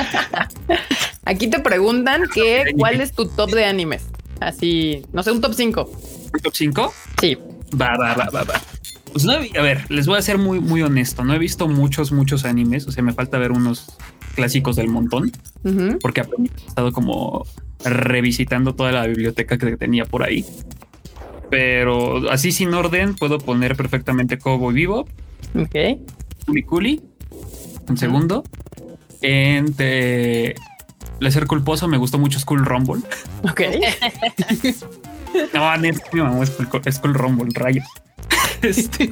[1.25, 4.03] Aquí te preguntan que cuál es tu top de animes.
[4.39, 5.91] Así, no sé, un top 5.
[6.43, 6.93] ¿Top 5?
[7.21, 7.37] Sí.
[7.79, 8.61] Va, va, va, va, va.
[9.11, 11.23] Pues no, a ver, les voy a ser muy, muy honesto.
[11.23, 12.85] No he visto muchos, muchos animes.
[12.85, 13.95] O sea, me falta ver unos
[14.35, 15.31] clásicos del montón,
[15.63, 15.97] Ujú.
[15.99, 17.45] porque apenas he estado como
[17.83, 20.45] revisitando toda la biblioteca que tenía por ahí.
[21.49, 25.07] Pero así sin orden, puedo poner perfectamente Cowboy Vivo,
[25.55, 26.65] Ok.
[26.65, 27.01] Culi
[27.87, 28.43] Un segundo.
[29.21, 30.55] En eh,
[31.19, 33.01] Placer Culposo me gustó mucho School Rumble.
[33.43, 33.61] Ok.
[35.53, 37.85] No, neta, mi mamá es Skull Rumble, rayos.
[38.61, 39.09] Este,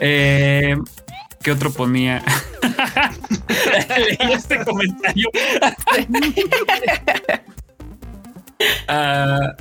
[0.00, 0.76] eh,
[1.42, 2.22] ¿Qué otro ponía?
[3.88, 5.28] Leí este comentario.
[8.88, 9.54] Ah,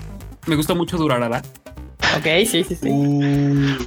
[0.48, 1.42] me gustó mucho Durarara.
[2.18, 2.90] Ok, sí, sí, sí.
[2.90, 3.78] Uh,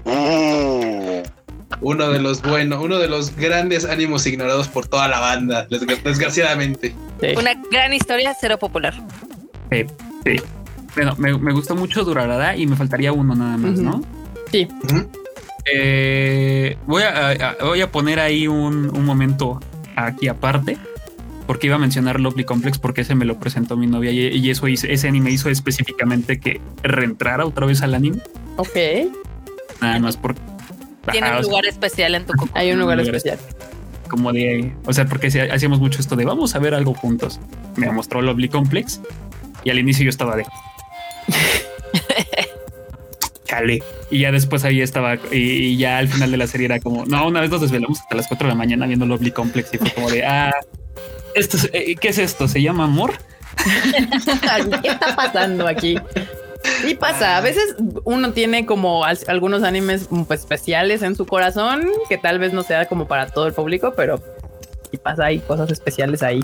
[1.81, 6.01] Uno de los buenos, uno de los grandes ánimos ignorados por toda la banda, desgra-
[6.03, 6.95] desgraciadamente.
[7.21, 7.27] Sí.
[7.37, 8.95] Una gran historia, cero popular.
[9.71, 9.85] Sí,
[10.25, 10.37] sí.
[10.95, 13.79] Bueno, me, me gustó mucho Durarara y me faltaría uno nada más.
[13.81, 14.03] ¿no?
[14.53, 14.69] Sí.
[15.67, 19.61] Eh, voy, a, a- voy a poner ahí un, un momento
[19.97, 20.79] aquí aparte,
[21.47, 24.51] porque iba a mencionar Lovely Complex porque ese me lo presentó mi novia y, y
[24.51, 28.19] eso hizo, ese anime hizo específicamente que reentrara otra vez al anime,
[28.57, 28.77] Ok.
[29.81, 30.35] nada más por
[31.11, 32.51] Tiene un o sea, lugar especial en tu coco.
[32.55, 33.39] Hay un lugar lugar especial.
[34.09, 37.41] como de, o sea, porque hacíamos mucho esto de vamos a ver algo juntos.
[37.77, 39.01] Me mostró Lovely Complex
[39.65, 40.45] y al inicio yo estaba de
[43.47, 43.83] chale.
[44.11, 47.05] Y ya después ahí estaba, y, y ya al final de la serie era como,
[47.07, 49.79] no, una vez nos desvelamos hasta las 4 de la mañana viendo Lovely Complex y
[49.79, 50.53] fue como de, ah,
[51.35, 52.49] esto es- eh, ¿qué es esto?
[52.49, 53.15] ¿Se llama amor?
[54.83, 55.97] ¿Qué está pasando aquí?
[56.89, 61.27] Y pasa, a veces uno tiene como al- algunos animes mm, pues, especiales en su
[61.27, 64.23] corazón, que tal vez no sea como para todo el público, pero
[64.91, 66.43] sí pasa, hay cosas especiales ahí.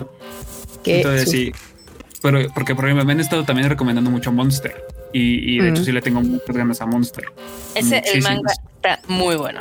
[0.85, 1.53] Que Entonces su- sí,
[2.23, 5.85] pero porque por ejemplo me han estado también recomendando mucho Monster y, y de hecho
[5.85, 7.25] sí le tengo muchas ganas a Monster.
[7.75, 8.23] Ese, el Muchísimas.
[8.37, 9.61] manga está muy bueno.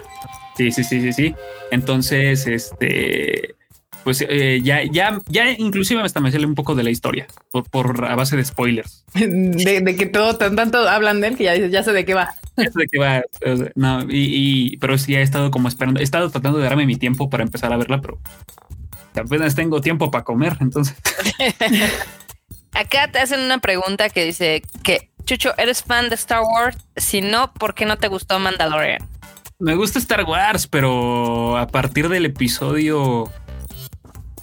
[0.57, 1.35] Sí, sí, sí, sí, sí.
[1.71, 3.55] Entonces, este,
[4.03, 7.69] pues eh, ya, ya, ya inclusive hasta me sale un poco de la historia por,
[7.69, 9.03] por a base de spoilers.
[9.13, 12.05] De, de que todo tan tanto hablan de él que ya dices, ya sé de
[12.05, 12.33] qué va.
[12.57, 13.21] Ya sé de qué va,
[13.75, 16.95] no, y, y- pero sí he estado como esperando, he estado tratando de darme mi
[16.97, 18.19] tiempo para empezar a verla, pero
[19.15, 20.95] apenas tengo tiempo para comer, entonces.
[22.73, 26.77] Acá te hacen una pregunta que dice que Chucho, ¿eres fan de Star Wars?
[26.95, 28.99] Si no, ¿por qué no te gustó Mandalorian?
[29.59, 33.31] Me gusta Star Wars, pero a partir del episodio.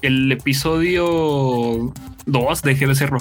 [0.07, 1.93] El episodio
[2.27, 3.19] 2 dejé de serlo.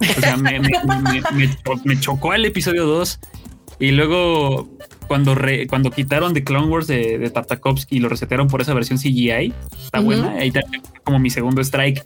[0.00, 3.20] O sea, me, me- me- me cho- me chocó el episodio 2.
[3.80, 4.68] Y luego,
[5.06, 8.74] cuando, re- cuando quitaron The Clone Wars de, de Tartakovsky y lo resetearon por esa
[8.74, 9.52] versión CGI,
[9.84, 10.06] está Ujú.
[10.06, 10.30] buena.
[10.32, 10.60] Ahí está
[11.04, 12.04] como mi segundo strike.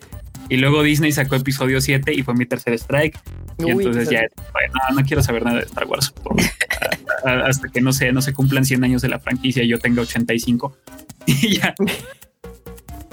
[0.48, 3.18] Y luego Disney sacó episodio 7 y fue mi tercer strike.
[3.58, 4.22] Y Uy, entonces pues, ya,
[4.52, 6.12] bueno, no, quiero saber nada de Star Wars.
[7.24, 10.02] hasta que no se, no se cumplan 100 años de la franquicia y yo tenga
[10.02, 10.76] 85.
[11.26, 11.72] Y ya,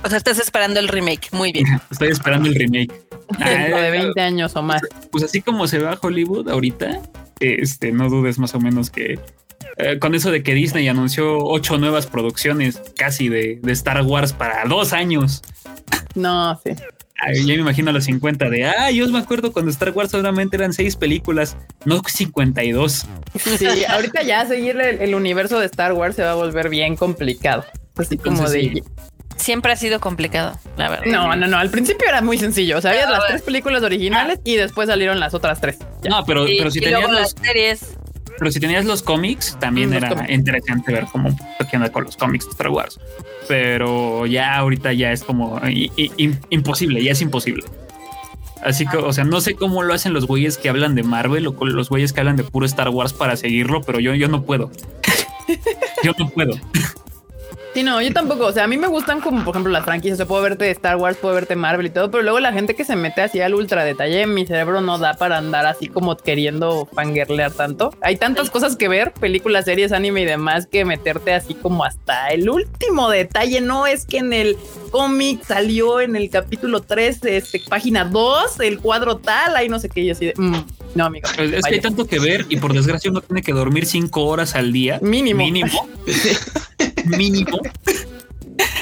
[0.04, 1.30] O sea, estás esperando el remake.
[1.32, 1.66] Muy bien.
[1.92, 2.92] estoy esperando el remake.
[3.38, 4.82] De Ah, 20 años o más.
[5.12, 7.02] Pues así como se va a Hollywood ahorita,
[7.40, 9.20] este, no dudes más o menos que
[9.78, 14.34] eh, con eso de que Disney anunció ocho nuevas producciones casi de, de Star Wars
[14.34, 15.42] para dos años.
[16.16, 16.72] No, sí.
[17.22, 20.12] Ay, ya me imagino a los 50 de, ah, yo me acuerdo cuando Star Wars
[20.12, 21.56] solamente eran seis películas,
[21.86, 23.06] no 52.
[23.58, 26.96] Sí, ahorita ya seguir el, el universo de Star Wars se va a volver bien
[26.96, 27.66] complicado.
[27.96, 28.62] Así como de.
[28.62, 28.84] sí.
[29.40, 31.06] Siempre ha sido complicado, la verdad.
[31.08, 31.58] No, no, no.
[31.58, 32.78] Al principio era muy sencillo.
[32.78, 35.80] O sea, había Ah, las tres películas originales y después salieron las otras tres.
[36.04, 36.10] Ya.
[36.12, 37.98] No, pero, pero, si y luego tenías las los, series.
[38.38, 40.30] pero si tenías los cómics, también Mm, los era cómics.
[40.34, 41.30] interesante ver cómo
[41.74, 43.00] onda con los cómics de Star Wars.
[43.48, 47.64] Pero ya ahorita ya es como i- i- im- imposible, ya es imposible.
[48.64, 51.48] Así que, o sea, no sé cómo lo hacen los güeyes que hablan de Marvel
[51.48, 54.28] o con los güeyes que hablan de puro Star Wars para seguirlo, pero yo, yo
[54.28, 54.70] no puedo.
[56.04, 56.52] yo no puedo.
[57.74, 58.48] Sí, no, yo tampoco.
[58.48, 60.16] O sea, a mí me gustan como, por ejemplo, las franquicias.
[60.16, 62.76] O sea, puedo verte Star Wars, puedo verte Marvel y todo, pero luego la gente
[62.76, 66.18] que se mete así al ultra detalle, mi cerebro no da para andar así como
[66.18, 67.94] queriendo fangirlear tanto.
[68.02, 72.30] Hay tantas cosas que ver, películas, series, anime y demás, que meterte así como hasta
[72.30, 73.62] el último detalle.
[73.62, 74.58] No es que en el
[74.90, 79.90] cómic salió en el capítulo 3, este, página 2, el cuadro tal, ahí no sé
[79.90, 80.02] qué.
[80.02, 80.66] Y yo así de, mm,
[80.96, 81.30] no, amigo.
[81.38, 84.56] Es que hay tanto que ver y por desgracia uno tiene que dormir cinco horas
[84.56, 85.00] al día.
[85.02, 85.44] Mínimo.
[85.44, 85.88] Mínimo.
[87.06, 87.60] mínimo.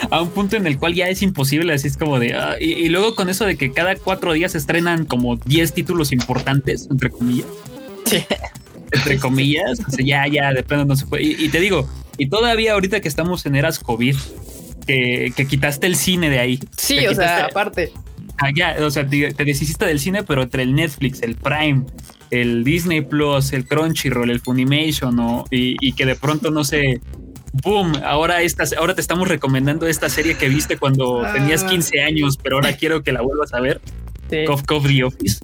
[0.09, 2.33] A un punto en el cual ya es imposible, así es como de...
[2.33, 5.73] ah, y, y luego con eso de que cada cuatro días se estrenan como 10
[5.73, 7.47] títulos importantes, entre comillas.
[8.05, 8.23] Sí.
[8.91, 9.79] Entre comillas.
[9.87, 11.23] o sea, ya, ya, de plano no se puede.
[11.23, 11.87] Y, y te digo,
[12.17, 14.15] y todavía ahorita que estamos en eras COVID,
[14.87, 16.59] que, que quitaste el cine de ahí.
[16.77, 17.91] Sí, o sea, aparte.
[18.37, 21.85] Ah, ya, o sea, te, te deshiciste del cine, pero entre el Netflix, el Prime,
[22.31, 25.45] el Disney Plus, el Crunchyroll, el Funimation, ¿no?
[25.51, 27.01] y, y que de pronto no sé,
[27.63, 31.33] boom, ahora estas, ahora te estamos recomendando esta serie que viste cuando Ah.
[31.33, 33.81] tenías 15 años, pero ahora quiero que la vuelvas a ver.
[34.29, 34.43] sí.
[34.45, 35.39] Cough The Office.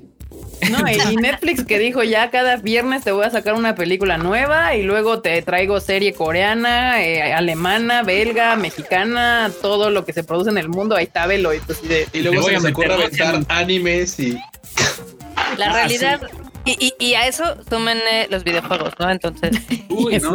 [0.71, 4.75] No, y Netflix que dijo ya cada viernes te voy a sacar una película nueva
[4.77, 10.49] y luego te traigo serie coreana, eh, alemana, belga, mexicana, todo lo que se produce
[10.51, 11.53] en el mundo, ahí está, velo.
[11.53, 14.37] Y, pues, de- Y luego se a les ocurre aventar en- animes y
[15.57, 16.21] La Ah, realidad.
[16.65, 19.09] Y, y, y a eso sumen eh, los videojuegos, ¿no?
[19.09, 19.51] Entonces,
[19.89, 20.33] Uy, no,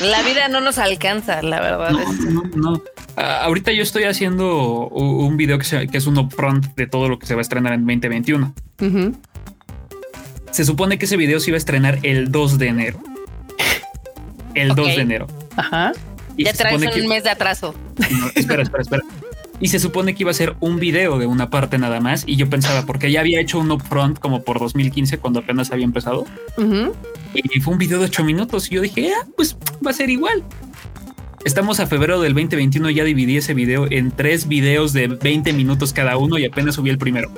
[0.00, 1.90] la vida no nos alcanza, la verdad.
[1.90, 2.82] no, es- no, no.
[3.16, 7.08] Ah, ahorita yo estoy haciendo un video que, se- que es un upfront de todo
[7.08, 8.52] lo que se va a estrenar en 2021.
[8.80, 9.16] Ujú.
[10.50, 13.00] Se supone que ese video se iba a estrenar el 2 de enero.
[14.54, 14.94] El 2 Ok.
[14.96, 15.26] de enero.
[15.56, 15.92] Ajá.
[16.36, 17.74] Y ya traes un que- mes de atraso.
[18.10, 19.02] No, espera, espera, espera.
[19.64, 22.24] Y se supone que iba a ser un video de una parte nada más.
[22.26, 25.86] Y yo pensaba, porque ya había hecho un upfront como por 2015 cuando apenas había
[25.86, 26.26] empezado.
[27.32, 28.70] Y fue un video de 8 minutos.
[28.70, 30.44] Y yo dije, ah, pues va a ser igual.
[31.46, 32.90] Estamos a febrero del 2021.
[32.90, 36.90] Ya dividí ese video en tres videos de 20 minutos cada uno y apenas subí
[36.90, 37.32] el primero.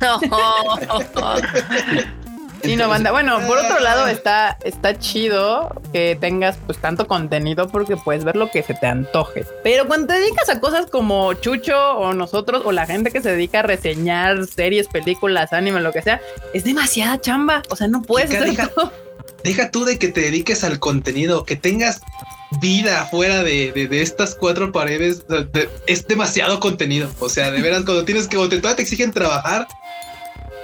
[0.00, 0.20] No.
[2.64, 3.10] Sí, no, banda.
[3.12, 8.36] Bueno, por otro lado está, está chido que tengas pues tanto contenido porque puedes ver
[8.36, 9.44] lo que se te antoje.
[9.62, 13.30] Pero cuando te dedicas a cosas como Chucho o nosotros o la gente que se
[13.30, 16.20] dedica a reseñar series, películas, anime, lo que sea,
[16.52, 17.62] es demasiada chamba.
[17.70, 18.92] O sea, no puedes Chica, hacer deja- todo.
[19.42, 22.00] deja tú de que te dediques al contenido, que tengas
[22.60, 25.26] vida fuera de, de- de estas cuatro paredes.
[25.28, 27.10] de- es demasiado contenido.
[27.20, 29.66] O sea, de veras, cuando tienes que, cuando te, todavía te exigen trabajar,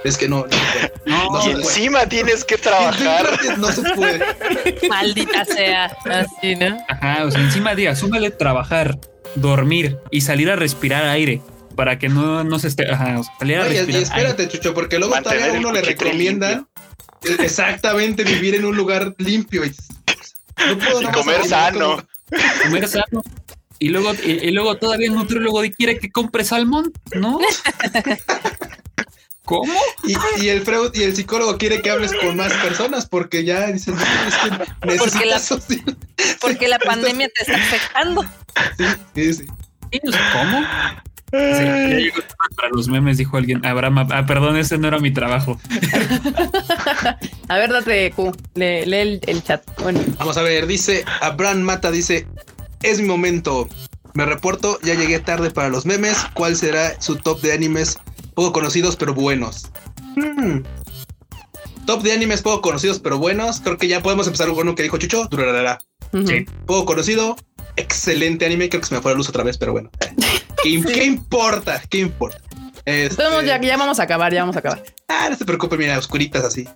[0.03, 0.93] es que no, no se puede.
[1.05, 1.63] No, No Y se puede.
[1.63, 3.27] encima tienes que trabajar.
[3.57, 4.21] No se puede.
[4.89, 5.85] Maldita sea.
[6.05, 6.77] Así, ¿no?
[6.89, 8.97] Ajá, o sea, encima diga, súmale trabajar,
[9.35, 11.41] dormir y salir a respirar aire
[11.75, 14.73] para que no, no se esté, ajá, o sea, salir a Oye, y espérate, Chucho,
[14.73, 16.65] porque luego Mantener todavía uno le recomienda
[17.39, 19.63] exactamente vivir en un lugar limpio.
[19.65, 19.73] Y,
[20.67, 21.79] no puedo Y comer sano.
[21.79, 21.95] como-
[22.31, 23.21] aire, comer sano.
[23.79, 27.39] Y luego, y, y luego todavía el nutriólogo quiere que compre salmón, ¿no?
[29.51, 29.73] ¿Cómo?
[30.05, 30.15] Y,
[30.45, 33.95] y el Freud y el psicólogo quiere que hables con más personas porque ya dicen,
[33.95, 35.95] "No, es que necesitas la-
[36.41, 38.23] Porque la pandemia te está afectando.
[38.77, 39.45] Sí, sí, sí.
[40.31, 40.59] ¿Cómo?
[41.33, 42.17] Sí, ya llegó
[42.55, 43.65] para los memes, dijo alguien.
[43.65, 45.59] Abraham, ah, perdón, ese no era mi trabajo.
[47.49, 49.63] A ver, date Q, lee, lee el, el chat.
[49.81, 52.25] Bueno, Vamos a ver, dice Abraham Mata, dice,
[52.83, 53.67] es mi momento.
[54.13, 56.17] Me reporto, ya llegué tarde para los memes.
[56.33, 57.97] ¿Cuál será su top de animes
[58.33, 59.69] poco conocidos pero buenos?
[60.15, 60.59] Hmm.
[61.85, 63.59] Top de animes poco conocidos pero buenos.
[63.59, 65.25] Creo que ya podemos empezar con uno que dijo Chucho.
[65.29, 65.79] Durará.
[66.11, 66.45] Sí.
[66.65, 67.35] Poco conocido,
[67.75, 68.69] excelente anime.
[68.69, 69.89] Creo que se me fue la luz otra vez, pero bueno.
[70.63, 71.81] ¿Qué, qué importa?
[71.89, 72.37] ¿Qué importa?
[72.85, 74.83] Este, ya, ya vamos a acabar, ya vamos a acabar.
[75.07, 76.67] Ah, no se preocupe, mira, oscuritas así.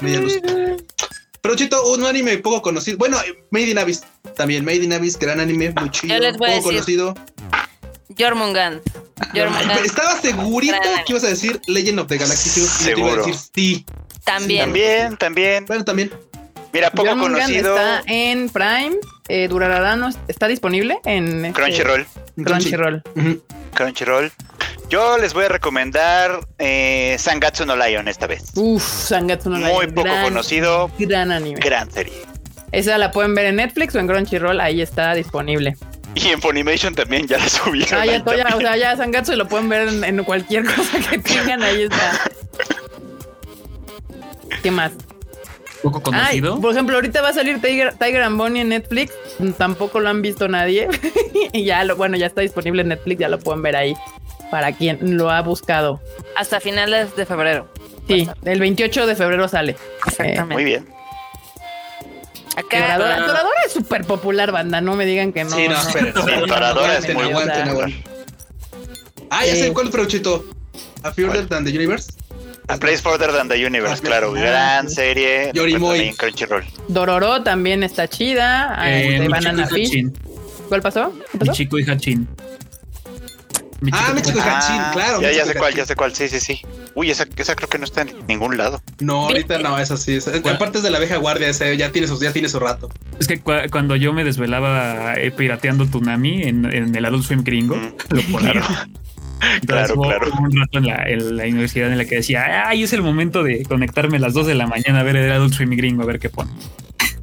[0.00, 0.40] Media luz.
[1.40, 2.98] Pero Chito, un anime poco conocido.
[2.98, 3.18] Bueno,
[3.50, 4.02] Made in Abyss
[4.34, 4.64] también.
[4.64, 6.14] Made in Abyss, gran anime, muy chido.
[6.14, 7.14] Yo les voy a poco decir- conocido.
[8.18, 8.80] Jormungand.
[9.34, 10.74] Jormungand Estaba segurito
[11.06, 12.60] que ibas a decir Legend of the Galaxy.
[12.60, 12.70] Yo te
[13.00, 13.26] iba a Seguro.
[13.26, 13.86] decir sí.
[14.24, 14.64] también.
[14.66, 15.66] También, también.
[15.66, 16.10] Bueno, también.
[16.72, 17.76] Mira, poco Jormungand conocido.
[17.76, 18.96] está en Prime.
[19.28, 22.06] Eh, Durarara no es- está disponible en este, Crunchyroll.
[22.44, 23.02] Crunchyroll.
[23.74, 24.32] Crunchyroll.
[24.90, 28.50] Yo les voy a recomendar eh, Sangatsu no Lion esta vez.
[28.54, 31.58] Uf, Sangatsu no Muy Lion, poco gran- conocido, Gran anime.
[31.60, 32.12] gran serie.
[32.70, 35.76] Esa la pueden ver en Netflix o en Crunchyroll, ahí está disponible.
[36.24, 38.00] Y en Funimation también ya la subieron.
[38.00, 40.64] Ah, ya, ahí to- ya, o sea, ya Sangatsu lo pueden ver en, en cualquier
[40.74, 42.20] cosa que tengan, ahí está.
[44.62, 44.92] ¿Qué más?
[45.82, 46.60] Poco Ay, conocido.
[46.60, 49.12] por ejemplo, ahorita va a salir Tiger, Tiger and Bonnie en Netflix.
[49.58, 50.88] Tampoco lo han visto nadie.
[51.52, 53.94] y ya lo, bueno, ya está disponible en Netflix, ya lo pueden ver ahí.
[54.50, 56.00] Para quien lo ha buscado.
[56.36, 57.68] Hasta finales de febrero.
[58.08, 59.76] Sí, el 28 de febrero sale.
[60.06, 60.54] Exactamente.
[60.54, 60.86] Muy bien.
[62.56, 62.78] Acá.
[62.96, 64.80] Toradora, Toradora es súper popular, banda.
[64.80, 65.50] No me digan que no.
[65.50, 66.14] Sí, no, esperen.
[66.14, 67.64] Sí, Toradora es muy buena.
[69.30, 69.72] Ah, ya sé Eh.
[69.72, 70.44] cuál fue Chito.
[71.02, 72.12] A Further Than the Universe.
[72.68, 74.32] A Place Further Than the Universe, Ah, claro.
[74.36, 74.94] ah, Gran sí.
[74.94, 75.50] serie.
[75.52, 76.14] Yorimoy.
[76.16, 76.64] Crunchyroll.
[76.88, 78.76] Dororo también está chida.
[78.86, 80.06] Eh, Banana Fish.
[80.68, 81.12] ¿Cuál pasó?
[81.32, 81.50] ¿Qué pasó?
[81.50, 82.26] Michiko y Hachin.
[83.92, 85.20] Ah, Michiko Ah, Hachin, claro.
[85.20, 86.14] Ya, ya sé cuál, ya sé cuál.
[86.14, 86.60] Sí, sí, sí.
[86.94, 88.82] Uy, esa, esa creo que no está en ningún lado.
[89.00, 90.14] No, ahorita no, es así.
[90.14, 90.56] Es, ¿Cuál?
[90.56, 92.88] aparte es de la vieja guardia, ese ya tiene su, ya tiene su rato.
[93.18, 97.42] Es que cua- cuando yo me desvelaba eh, pirateando Tunami en, en el Adult Swim
[97.44, 97.94] gringo, Mm.
[98.10, 98.52] lo ponía.
[99.60, 100.32] Entonces, Claro, claro.
[100.40, 103.42] un rato en la, en la universidad en la que decía, ay, es el momento
[103.42, 106.06] de conectarme a las 2 de la mañana a ver el Adult Swim gringo, a
[106.06, 106.50] ver qué pone.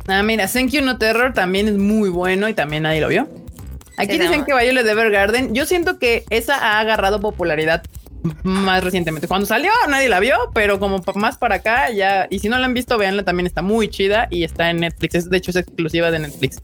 [0.08, 3.28] Ah, mira, Thank You No Terror también es muy bueno y también nadie lo vio.
[3.98, 4.46] Aquí dicen no.
[4.46, 5.54] que Violet Evergarden.
[5.54, 7.84] Yo siento que esa ha agarrado popularidad
[8.44, 9.28] más recientemente.
[9.28, 12.28] Cuando salió nadie la vio, pero como más para acá ya.
[12.30, 15.16] Y si no la han visto, véanla, también está muy chida y está en Netflix.
[15.16, 16.62] Es, de hecho, es exclusiva de Netflix.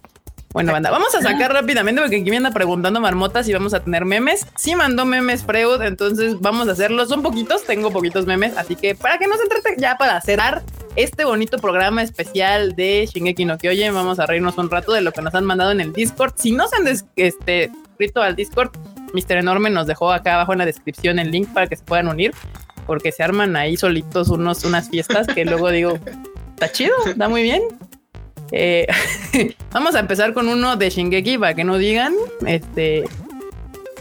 [0.57, 3.79] Bueno, banda, vamos a sacar rápidamente porque aquí me anda preguntando Marmotas si vamos a
[3.79, 4.47] tener memes.
[4.55, 7.09] Sí mandó memes Freud, entonces vamos a hacerlos.
[7.09, 10.63] Son poquitos, tengo poquitos memes, así que para que no se trate ya para cerrar
[10.95, 15.11] este bonito programa especial de Shingeki no Kyojin, vamos a reírnos un rato de lo
[15.11, 16.33] que nos han mandado en el Discord.
[16.37, 18.71] Si no se han este, suscrito al Discord,
[19.13, 19.37] Mr.
[19.37, 22.33] Enorme nos dejó acá abajo en la descripción el link para que se puedan unir,
[22.87, 25.99] porque se arman ahí solitos unos, unas fiestas que luego digo,
[26.55, 27.61] está chido, está muy bien.
[28.51, 28.87] Eh,
[29.71, 32.13] vamos a empezar con uno de Shingeki para que no digan
[32.45, 33.03] este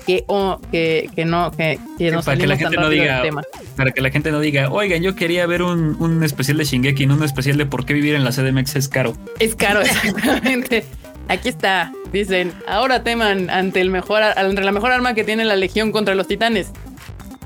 [0.06, 3.42] que, o que, que no que, que nos para que la gente no diga, tema.
[3.76, 7.06] para que la gente no diga, oigan, yo quería ver un, un especial de Shingeki,
[7.06, 9.16] no un especial de por qué vivir en la CDMX es caro.
[9.40, 10.84] Es caro, exactamente.
[11.28, 11.92] Aquí está.
[12.12, 16.14] Dicen, ahora teman ante el mejor ante la mejor arma que tiene la legión contra
[16.14, 16.70] los titanes.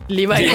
[0.09, 0.35] Levi.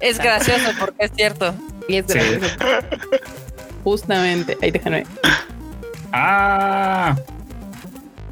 [0.00, 1.54] Es gracioso porque es cierto.
[1.88, 2.18] Y es Sí.
[2.18, 2.54] gracioso.
[3.84, 4.56] Justamente.
[4.62, 5.04] Ahí déjame.
[6.12, 7.16] Ah,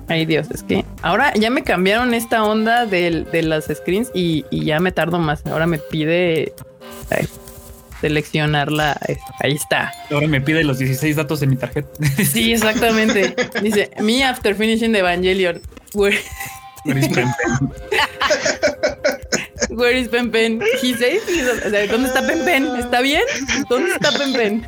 [0.09, 4.44] Ay, Dios, es que ahora ya me cambiaron esta onda del- de las screens y,
[4.51, 5.44] y ya me tardo más.
[5.47, 6.52] Ahora me pide
[7.10, 7.26] ay,
[8.01, 9.01] seleccionarla.
[9.40, 9.93] Ahí está.
[10.12, 11.88] ahora me pide los 16 datos de mi tarjeta.
[12.24, 13.34] Sí, exactamente.
[13.62, 15.60] Dice, me after finishing the Evangelion.
[16.87, 17.01] Where,
[19.77, 20.63] where is Pen Pen?
[20.81, 21.23] He says,
[21.67, 22.67] o sea, ¿dónde está Pen Pen?
[22.77, 23.23] ¿Está bien?
[23.69, 24.67] ¿Dónde está Pen Pen?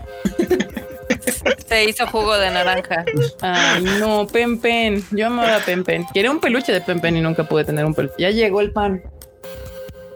[1.69, 3.05] Se hizo jugo de naranja.
[3.40, 5.05] Ay, no, Pen Pen.
[5.11, 6.07] Yo amaba a Pen Pen.
[6.12, 8.15] Quería un peluche de Pen Pen y nunca pude tener un peluche.
[8.19, 9.03] Ya llegó el pan.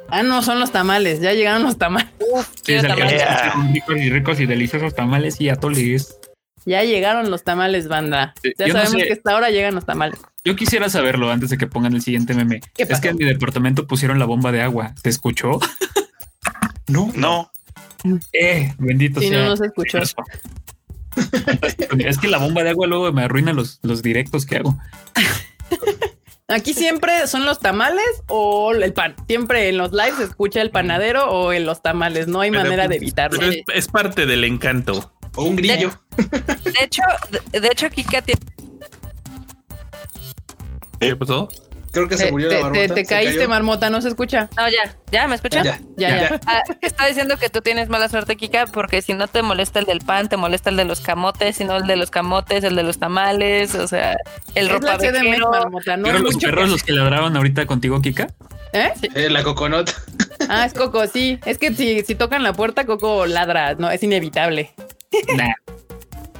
[0.08, 1.20] Ah, no, son los tamales.
[1.20, 2.10] Ya llegaron los tamales.
[2.62, 3.22] Sí, es el tamales.
[3.22, 3.54] Yeah.
[3.72, 6.18] ricos y ricos y deliciosos tamales y atoles.
[6.64, 8.34] Ya llegaron los tamales, banda.
[8.58, 9.06] Ya yo no sabemos sé.
[9.06, 10.18] que hasta ahora llegan los tamales.
[10.44, 12.60] Yo quisiera saberlo antes de que pongan el siguiente meme.
[12.74, 14.94] ¿Qué Es que en mi departamento pusieron la bomba de agua.
[15.02, 15.60] ¿Se escuchó?
[16.88, 17.12] No.
[17.14, 17.50] No,
[18.32, 19.42] Eh, bendito Sí, sea.
[19.44, 19.98] no, no se escuchó.
[19.98, 20.16] Eso.
[21.98, 24.78] Es que la bomba de agua luego me arruina los, los directos que hago.
[26.48, 29.14] Aquí siempre son los tamales o el pan.
[29.26, 32.26] Siempre en los lives se escucha el panadero o en los tamales.
[32.28, 33.38] No hay Pero, manera de evitarlo.
[33.38, 35.12] pero es, es parte del encanto.
[35.36, 35.98] O un grillo.
[36.16, 37.02] De hecho,
[37.52, 38.40] de, de hecho, Kika tiene
[41.08, 41.48] ¿Qué pasó?
[41.90, 42.94] Creo que se murió te- la marmota.
[42.94, 43.48] te caíste, cayó.
[43.50, 44.48] marmota, no se escucha.
[44.56, 45.62] No, ya, ya, ¿me escuchan?
[45.62, 46.40] Ya, Ya, ya.
[46.46, 49.84] Ah, está diciendo que tú tienes mala suerte, Kika, porque si no te molesta el
[49.84, 52.76] del pan, te molesta el de los camotes, si no el de los camotes, el
[52.76, 54.16] de los tamales, o sea,
[54.54, 55.50] el Es ropa vejero.
[55.50, 55.98] marmota.
[55.98, 58.28] No ¿Pero es los perros que- los que ladraban ahorita contigo, Kika?
[58.72, 58.90] ¿Eh?
[59.14, 59.90] Eh, la coconut.
[60.48, 61.38] Ah, es Coco, sí.
[61.44, 63.74] Es que si, si tocan la puerta, Coco ladra.
[63.74, 64.72] No, es inevitable.
[65.36, 65.52] Nah.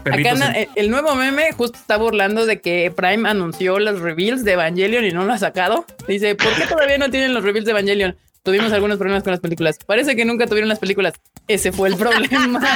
[0.03, 4.01] Acá Perritos anda- en- el nuevo meme justo está burlando de que Prime anunció los
[4.01, 5.85] reveals de Evangelion y no lo ha sacado.
[6.09, 8.17] Dice, ¿por qué todavía no tienen los reveals de Evangelion?
[8.43, 9.79] Tuvimos algunos problemas con las películas.
[9.87, 11.15] Parece que nunca tuvieron las películas.
[11.47, 12.61] Ese fue el problema.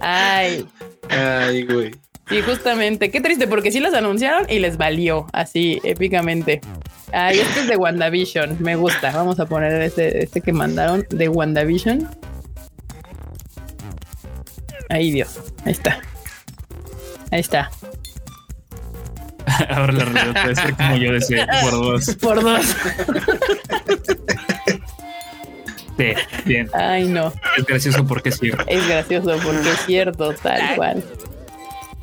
[0.00, 0.66] Ay,
[1.08, 1.92] Ay, güey.
[2.28, 3.10] sí, justamente.
[3.10, 6.60] Qué triste, porque sí las anunciaron y les valió así épicamente.
[7.12, 8.58] Ay, este es de WandaVision.
[8.60, 9.10] Me gusta.
[9.12, 12.08] Vamos a poner este, este que mandaron de WandaVision.
[14.88, 15.40] Ahí, Dios.
[15.64, 16.00] Ahí está.
[17.30, 17.70] Ahí está.
[19.68, 22.16] Ahora la realidad puede ser como yo decía, por dos.
[22.20, 22.66] Por dos.
[25.96, 26.06] Sí,
[26.44, 26.68] bien.
[26.72, 27.32] Ay, no.
[27.56, 28.50] Es gracioso porque sí.
[28.66, 31.04] Es gracioso porque es cierto, tal cual.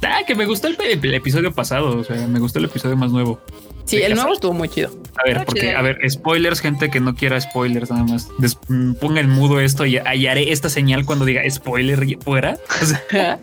[0.03, 1.97] Ah, que me gustó el, el episodio pasado.
[1.97, 3.41] O sea, me gustó el episodio más nuevo.
[3.85, 4.91] Sí, ¿De el nuevo estuvo muy chido.
[5.17, 8.27] A ver, porque, a ver, spoilers, gente que no quiera spoilers nada más.
[8.37, 8.57] Des-
[8.99, 12.57] ponga en mudo esto y, y haré esta señal cuando diga spoiler y fuera.
[12.81, 13.39] O sea,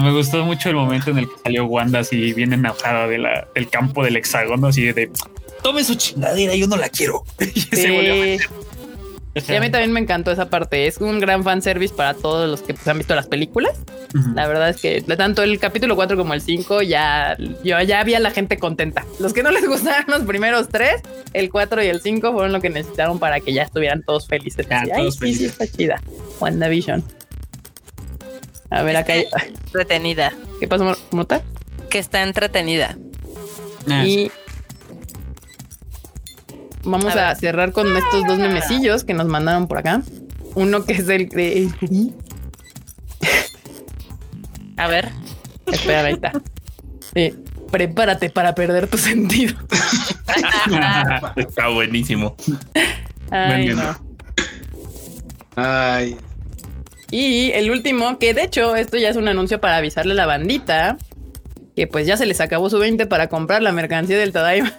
[0.02, 3.48] me gustó mucho el momento en el que salió Wanda así bien enojada de la,
[3.54, 5.10] del campo del hexágono, así de
[5.62, 7.24] tome su chingadera, yo no la quiero.
[7.54, 8.48] Y se volvió a meter.
[9.46, 10.86] Y a mí también me encantó esa parte.
[10.86, 13.72] Es un gran fanservice para todos los que pues, han visto las películas.
[14.14, 14.32] ujú.
[14.34, 18.18] La verdad es que tanto el capítulo 4 como el 5 ya, yo ya había
[18.20, 19.04] la gente contenta.
[19.20, 21.02] Los que no les gustaron los primeros tres,
[21.32, 24.66] el 4 y el 5 fueron lo que necesitaron para que ya estuvieran todos felices.
[24.68, 25.50] Ya, Así, todos Ay, sí, sí, felices.
[25.52, 26.02] está chida.
[26.40, 27.04] WandaVision.
[28.70, 29.26] A ver, acá hay-
[29.66, 30.32] Entretenida.
[30.60, 31.42] ¿Qué pasó, Mota?
[31.90, 32.98] Que está entretenida.
[33.90, 34.30] Ah, sí.
[34.30, 34.30] Y
[36.84, 40.02] vamos A a, cerrar con estos dos memecillos que nos mandaron por acá.
[40.54, 41.68] Uno que es el de.
[44.76, 45.10] A ver.
[45.66, 46.32] Espera, ahí está.
[47.14, 47.34] Eh,
[47.70, 49.54] prepárate para perder tu sentido.
[51.36, 52.36] Está buenísimo.
[53.30, 53.98] Ay, no.
[55.56, 56.16] Ay.
[57.10, 60.26] Y el último, que de hecho esto ya es un anuncio para avisarle a la
[60.26, 60.96] bandita
[61.74, 64.72] que pues ya se les acabó su 20 para comprar la mercancía del Tadaima.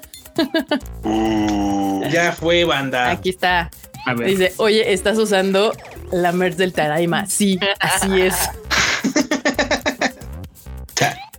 [1.03, 1.78] Uh,
[2.11, 3.11] Ya fue, banda.
[3.11, 3.69] Aquí está.
[4.06, 4.30] A ver.
[4.30, 5.73] Dice, oye, ¿estás usando
[6.11, 7.26] la merch del Tadaima?
[7.27, 8.36] Sí, así es.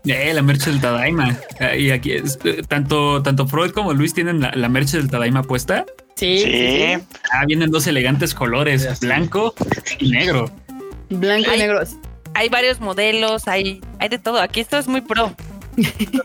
[0.07, 1.39] Eh, la merch del Tadaima.
[1.61, 5.11] Ah, Y aquí es, eh, tanto, tanto Freud como Luis tienen la, la merch del
[5.11, 5.85] Tadaima puesta.
[6.17, 6.45] Sí.
[7.33, 9.55] Ah, vienen dos elegantes colores, blanco
[9.99, 10.51] y negro.
[11.11, 11.83] Blanco y negro.
[12.35, 14.41] Hay varios modelos, hay, hay de todo.
[14.41, 15.35] Aquí esto es muy pro.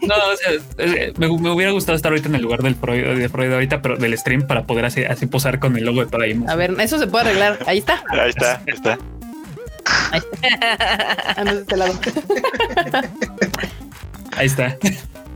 [0.02, 3.18] No, o sea, eh, me, me hubiera gustado estar ahorita en el lugar del Freud,
[3.18, 6.12] de Freud ahorita, pero del stream para poder así, así posar con el logo de
[6.12, 6.52] Tadaima.
[6.52, 7.60] A ver, eso se puede arreglar.
[7.66, 8.04] Ahí está.
[8.10, 8.98] ahí está, ahí está.
[9.86, 11.94] Ah, no, de este lado.
[14.38, 14.78] Ahí está.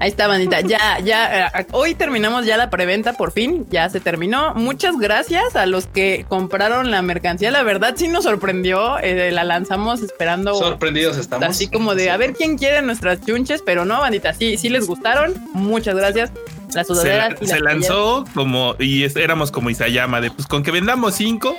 [0.01, 0.61] Ahí está, bandita.
[0.61, 3.65] Ya, ya, eh, hoy terminamos ya la preventa por fin.
[3.69, 4.53] Ya se terminó.
[4.55, 7.51] Muchas gracias a los que compraron la mercancía.
[7.51, 8.97] La verdad sí nos sorprendió.
[8.99, 10.55] eh, la lanzamos esperando.
[10.55, 11.47] Sorprendidos estamos.
[11.49, 14.33] Así como de a ver quién quiere nuestras chunches, pero no, bandita.
[14.33, 15.33] Sí, sí les gustaron.
[15.53, 16.31] Muchas gracias.
[16.73, 20.63] Las Se, sudaderas y se lanzó como, y es- éramos como Isayama, de pues con
[20.63, 21.57] que vendamos cinco,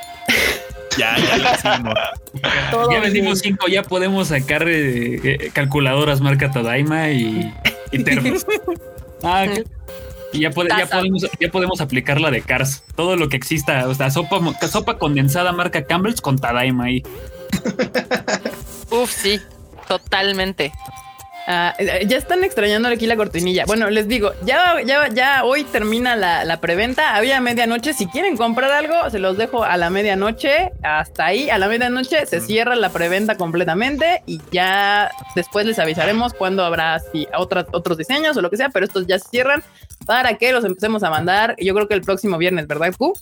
[1.00, 1.94] ya, ya lo hicimos.
[2.92, 7.52] ya vendimos cinco, ya podemos sacar eh, eh, calculadoras marca Tadaima y,
[7.92, 8.46] y termos.
[9.22, 9.66] Ah, ok.
[10.32, 12.82] Y ya, podemos, ya podemos aplicar la de Cars.
[12.96, 13.86] Todo lo que exista.
[13.86, 17.02] O sea, sopa, sopa condensada marca Campbell's con Tadaima ahí.
[18.90, 19.40] Uf, sí,
[19.88, 20.72] totalmente.
[21.78, 23.64] Eh, ya están extrañando aquí la cortinilla.
[23.66, 27.16] Bueno, les digo, ya, ya, ya hoy termina la, la preventa.
[27.16, 27.92] Había medianoche.
[27.92, 30.70] Si quieren comprar algo, se los dejo a la medianoche.
[30.82, 36.34] Hasta ahí, a la medianoche se cierra la preventa completamente y ya después les avisaremos
[36.34, 39.62] cuándo habrá si, otras, otros diseños o lo que sea, pero estos ya se cierran
[40.06, 41.56] para que los empecemos a mandar.
[41.58, 43.14] Yo creo que el próximo viernes, ¿verdad, Q?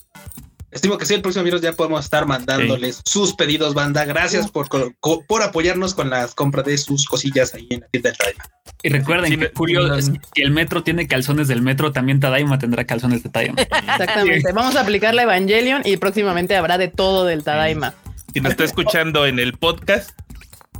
[0.71, 4.05] Estimo que sí, el próximo virus ya podemos estar mandándoles sus pedidos, banda.
[4.05, 8.17] Gracias por, por apoyarnos con las compras de sus cosillas ahí en la tienda de
[8.17, 8.45] Tadaima.
[8.83, 10.13] Y recuerden Sí, que Julio, si
[10.43, 13.61] el metro tiene calzones del metro, también Tadaima tendrá calzones de Tadaima.
[13.63, 14.53] Exactamente.
[14.53, 17.95] Vamos a aplicar la Evangelion y próximamente habrá de todo del Tadaima.
[18.33, 20.11] Si nos está escuchando en el podcast,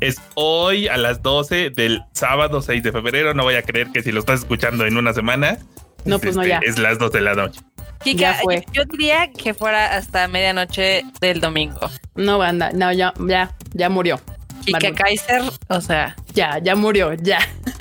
[0.01, 3.35] es hoy a las 12 del sábado 6 de febrero.
[3.35, 5.59] No voy a creer que si lo estás escuchando en una semana,
[6.05, 6.61] No, es, pues no, este, ya.
[6.63, 7.61] es las 12 de la noche.
[8.05, 8.65] Kika, Ya fue.
[8.73, 11.81] yo, yo diría que fuera hasta medianoche del domingo.
[12.15, 12.71] No, banda.
[12.73, 14.21] No, ya, ya, ya murió.
[14.65, 14.93] Kika.
[14.95, 17.39] Kaiser, o sea, Ya, ya murió, ya.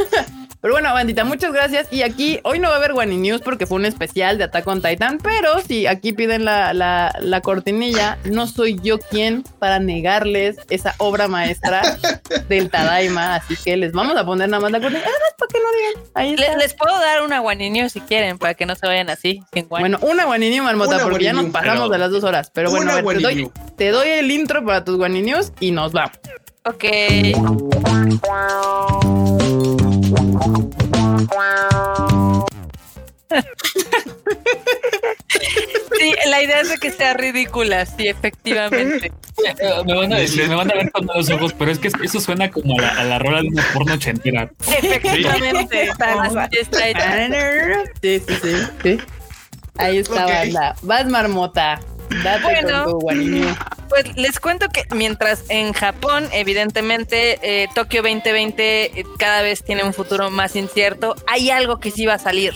[0.67, 1.87] Pero bueno, bandita, muchas gracias.
[1.91, 4.67] Y aquí, hoy no va a haber Wani News porque fue un especial de Attack
[4.67, 9.79] on Titan, pero si aquí piden la, la, la cortinilla, no soy yo quien para
[9.79, 11.81] negarles esa obra maestra
[12.49, 13.35] del Tadaima.
[13.35, 15.07] Así que les vamos a poner nada más la cortinilla.
[15.07, 16.11] Ah, para que no digan.
[16.15, 16.57] Ahí le- está.
[16.57, 19.69] les, puedo dar una guaninio si quieren, para que no se vayan así, sin.
[19.69, 22.25] Bueno, una Wani News, Marmota, Una porque ya nos News, pasamos pero- de las dos
[22.25, 22.51] horas.
[22.53, 23.51] Pero bueno, ver, te doy, News.
[23.77, 26.17] te doy el intro para tus Wani News y nos vamos.
[26.65, 26.83] ok.
[35.99, 39.11] Sí, la idea es de que sea ridícula, sí, efectivamente.
[39.85, 42.19] me van a decir, me van a ver con los ojos, pero es que eso
[42.19, 44.49] suena como a la, a la rola de una porno ochentera.
[44.67, 47.27] Efectivamente, así está hecha.
[48.01, 48.97] Sí, sí, sí, sí.
[49.77, 50.31] Ahí está, Ok.
[50.31, 50.75] banda.
[50.81, 51.79] Vas, Marmota.
[52.23, 52.85] Date Bueno.
[52.85, 53.07] con tu.
[53.89, 59.83] Pues les cuento que mientras en Japón, evidentemente, eh, Tokio 2020 eh, cada vez tiene
[59.83, 62.53] un futuro más incierto, hay algo que sí va a salir.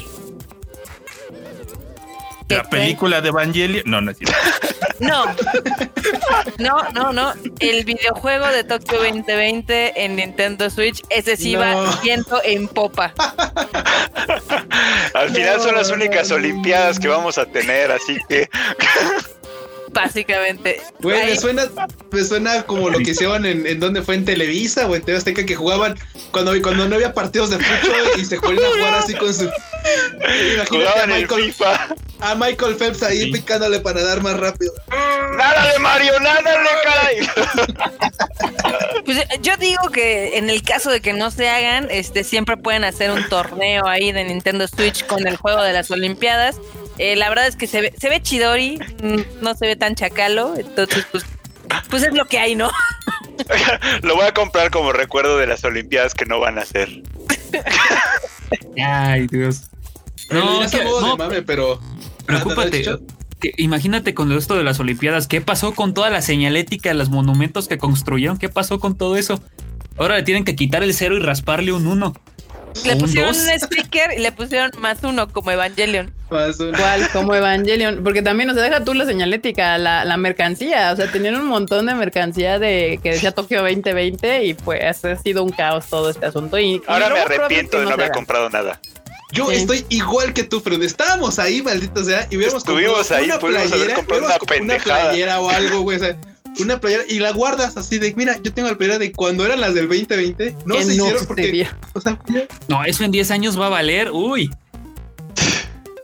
[2.49, 3.83] ¿Qué La película de Evangelion.
[3.85, 4.35] No, no es cierto.
[4.99, 5.25] No.
[6.59, 7.33] No, no, no.
[7.59, 13.11] El videojuego de Tokio 2020 en Nintendo Switch, ese sí va viento en popa.
[15.15, 16.35] Al final son las No, únicas no.
[16.35, 18.47] Olimpiadas que vamos a tener, así que
[19.93, 20.81] Básicamente.
[20.99, 21.63] Güey, me suena,
[22.11, 25.17] me suena como lo que hicieron en, en donde fue en Televisa o en TV
[25.17, 25.97] Azteca que jugaban
[26.31, 29.49] cuando, cuando no había partidos de fútbol y se ponían a jugar así con su.
[30.55, 31.87] Imagínate a Michael, FIFA.
[32.21, 33.31] a Michael Phelps ahí Sí.
[33.31, 34.71] picándole para dar más rápido.
[35.37, 36.19] ¡Nádale, Mario!
[36.19, 37.29] ¡Nádale, caray!
[39.05, 42.83] Pues yo digo que en el caso de que no se hagan, este siempre pueden
[42.83, 46.57] hacer un torneo ahí de Nintendo Switch con el juego de las Olimpiadas.
[47.03, 49.95] Eh, la verdad es que se ve, se ve chidori, mm, no se ve tan
[49.95, 51.25] chacalo, entonces pues,
[51.89, 52.69] pues es lo que hay, ¿no?
[54.03, 56.89] Lo voy a comprar como recuerdo de las Olimpiadas que no van a hacer.
[58.85, 59.63] Ay, Dios.
[60.29, 61.79] No, No, es que- no, de mame, pero.
[62.25, 62.83] preocúpate.
[63.39, 67.67] Que imagínate con esto de las Olimpiadas, ¿qué pasó con toda la señalética, los monumentos
[67.67, 68.37] que construyeron?
[68.37, 69.41] ¿Qué pasó con todo eso?
[69.97, 72.13] Ahora le tienen que quitar el cero y rasparle un uno.
[72.85, 73.43] Le Un pusieron dos.
[73.53, 76.13] un sticker y le pusieron más uno como Evangelion.
[76.29, 80.17] Más un- Igual, como Evangelion, porque también, o sea, deja tú la señalética, la, la
[80.17, 85.03] mercancía, o sea, tenían un montón de mercancía de que decía Tokio 2020 y pues
[85.05, 86.57] ha sido un caos todo este asunto.
[86.57, 88.79] Y, y Ahora me arrepiento de no haber comprado nada.
[89.33, 89.55] Yo Sí.
[89.57, 93.71] estoy igual que tú, pero estábamos ahí, maldito sea, y hubiéramos Estuvimos ahí, una pudimos
[93.71, 94.25] haber comprado
[94.61, 96.17] una playera o algo, güey, o sea,
[96.59, 99.61] una playera y la guardas así de, mira, yo tengo la playera de cuando eran
[99.61, 102.19] las del 2020, no se hicieron porque, o sea,
[102.67, 104.11] No, eso en 10 años va a valer.
[104.11, 104.49] Uy.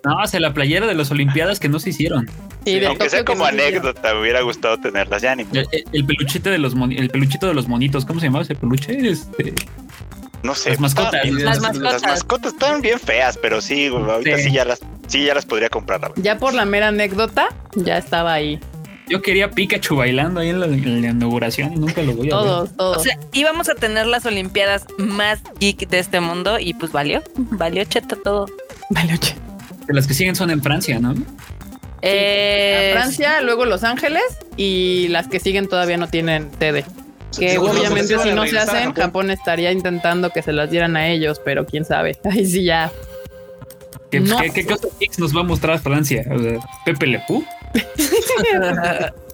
[0.03, 2.29] No, o sea, la playera de las Olimpiadas que no se hicieron.
[2.65, 5.21] Sí, Aunque sea como anécdota, me hubiera gustado tenerlas.
[5.21, 8.27] Ya ni El, el peluchite de los moni- el peluchito de los monitos, ¿cómo se
[8.27, 8.97] llamaba ese peluche?
[9.09, 9.53] Este,
[10.43, 10.71] No sé.
[10.71, 11.23] Las mascotas.
[11.23, 12.01] bien- Las Las mascotas.
[12.03, 14.43] mascotas estaban bien feas, pero sí, güey, ahorita Sí.
[14.43, 16.11] sí, ya las, sí ya las podría comprar.
[16.17, 18.59] Ya por la mera anécdota, ya estaba ahí.
[19.07, 22.35] Yo quería Pikachu bailando ahí en la, en la inauguración y nunca lo voy a
[22.35, 22.43] ver.
[22.45, 22.97] Todos, todos.
[22.97, 27.23] O sea, íbamos a tener las Olimpiadas más geek de este mundo y pues valió,
[27.35, 28.45] valió cheto todo.
[28.89, 29.19] Oye.
[29.87, 31.13] Que Las que siguen son en Francia, ¿no?
[32.01, 34.23] Eh, Francia, luego Los Ángeles
[34.55, 36.85] y las que siguen todavía no tienen sede.
[37.37, 39.31] Que obviamente si no se hacen, Japón.
[39.31, 42.17] Estaría intentando que se las dieran a ellos, pero quién sabe.
[42.31, 42.91] Ahí sí ya.
[44.11, 44.39] ¿Qué, No.
[44.39, 46.23] qué, qué cosa nos va a mostrar Francia?
[46.33, 47.43] O sea, Pepe Le Pew.
[47.73, 47.79] ハ
[48.53, 49.26] ハハハ!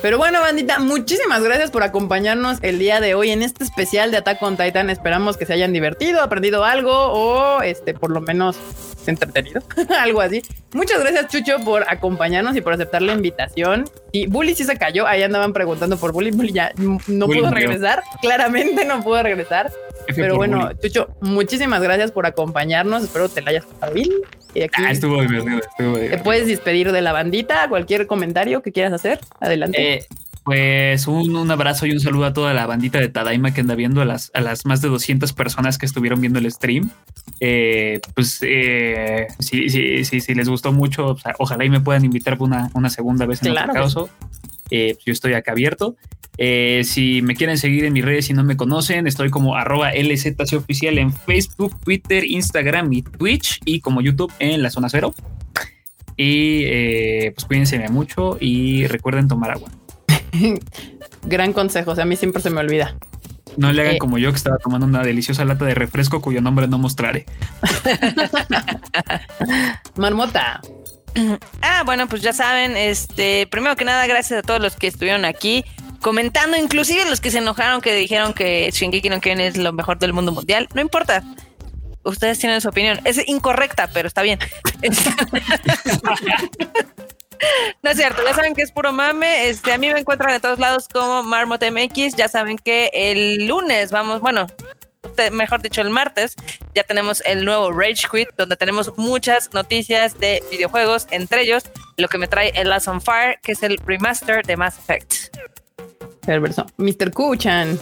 [0.00, 4.18] Pero bueno, bandita, muchísimas gracias por acompañarnos el día de hoy en este especial de
[4.18, 4.90] Attack on Titan.
[4.90, 8.56] Esperamos que se hayan divertido, aprendido algo o este por lo menos
[9.06, 9.60] entretenido,
[9.98, 10.42] algo así.
[10.72, 13.86] Muchas gracias Chucho por acompañarnos y por aceptar la invitación.
[14.12, 17.50] Y Bully sí se cayó, ahí andaban preguntando por Bully, Bully ya no Bully pudo
[17.50, 17.66] murió.
[17.66, 19.72] regresar, claramente no pudo regresar.
[20.06, 20.76] F Pero bueno, bullying.
[20.80, 23.02] Chucho, muchísimas gracias por acompañarnos.
[23.02, 24.08] Espero te la hayas pasado bien.
[24.54, 26.24] Y aquí Ah, estuvo divertido, estuvo te divertido.
[26.24, 29.20] puedes despedir de la bandita, cualquier comentario que quieras hacer.
[29.38, 29.87] Adelante.
[29.87, 29.87] Eh,
[30.44, 33.74] pues un, un abrazo y un saludo a toda la bandita de Tadaima que anda
[33.74, 36.90] viendo, a las, a las más de 200 personas que estuvieron viendo el stream.
[37.40, 41.80] Eh, pues eh, si, si, si, si, les gustó mucho, o sea, ojalá y me
[41.80, 44.10] puedan invitar una, una segunda vez en Claro otro que caso.
[44.70, 45.96] Eh, yo estoy acá abierto.
[46.40, 49.90] Eh, si me quieren seguir en mis redes y no me conocen, estoy como arroba
[49.92, 55.12] LZC oficial en Facebook, Twitter, Instagram y Twitch y como YouTube en la zona cero.
[56.16, 59.70] Y eh, pues cuídense mucho y recuerden tomar agua.
[61.24, 61.92] Gran consejo.
[61.92, 62.94] O sea, a mí siempre se me olvida.
[63.56, 63.98] No le hagan Eh.
[63.98, 67.26] como yo que estaba tomando una deliciosa lata de refresco cuyo nombre no mostraré.
[69.96, 70.60] Marmota.
[71.62, 75.24] Ah, bueno, pues ya saben, este, primero que nada, gracias a todos los que estuvieron
[75.24, 75.64] aquí
[76.00, 79.98] comentando, inclusive los que se enojaron que dijeron que Shingeki no Kyojin es lo mejor
[79.98, 80.68] del mundo mundial.
[80.74, 81.24] No importa.
[82.04, 83.00] Ustedes tienen su opinión.
[83.04, 84.38] Es incorrecta, pero está bien.
[87.82, 89.48] No es cierto, ya saben que es puro mame.
[89.48, 92.16] Este, a mí me encuentran de todos lados como Marmot MX.
[92.16, 94.46] Ya saben que el lunes vamos, bueno,
[95.32, 96.36] mejor dicho, el martes,
[96.74, 101.64] ya tenemos el nuevo Rage Quit, donde tenemos muchas noticias de videojuegos, entre ellos
[101.96, 105.36] lo que me trae el Last on Fire, que es el remaster de Mass Effect.
[106.24, 106.66] Perverso.
[106.76, 107.12] Mr.
[107.12, 107.80] Kuchan.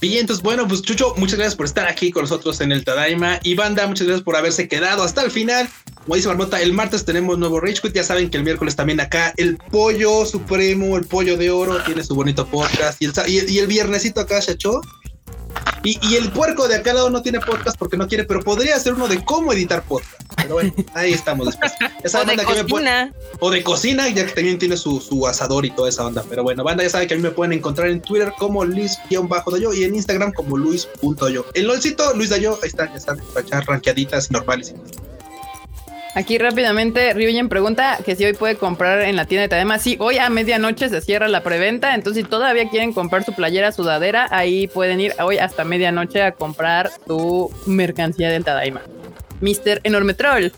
[0.00, 3.40] Bien, entonces, bueno, pues Chucho, muchas gracias por estar aquí con nosotros en el Tadaima.
[3.42, 5.68] Y banda, muchas gracias por haberse quedado hasta el final.
[6.04, 7.94] Como dice Marmota, el martes tenemos nuevo Rage Quit.
[7.94, 12.02] Ya saben que el miércoles también acá el pollo supremo, el pollo de oro, tiene
[12.04, 13.00] su bonito podcast.
[13.00, 14.80] Y y y el viernesito acá, Chacho.
[15.82, 18.40] Y, y el puerco de acá al lado no tiene podcast porque no quiere, pero
[18.40, 20.20] podría hacer uno de cómo editar podcast.
[20.36, 21.72] Pero bueno, ahí estamos después.
[21.80, 23.14] Ya O saben, de banda, que me cocina.
[23.40, 26.24] o de cocina, ya que también tiene su, su asador y toda esa onda.
[26.28, 29.72] Pero bueno, banda, ya saben que a mí me pueden encontrar en Twitter como Luis-Dayo
[29.74, 31.46] y en Instagram como Luis.yo.
[31.54, 33.22] El LOLcito, Luis Dayo, ahí está, ya saben,
[33.66, 34.74] ranqueaditas normales.
[36.16, 39.78] Aquí rápidamente, Ryuyen pregunta que si hoy puede comprar en la tienda de Tadema.
[39.78, 43.70] Sí, hoy a medianoche se cierra la preventa, entonces si todavía quieren comprar su playera
[43.70, 48.80] sudadera, ahí pueden ir hoy hasta medianoche a comprar su mercancía del Tadaima.
[49.42, 49.82] Mr.
[49.84, 50.52] Enorme Troll.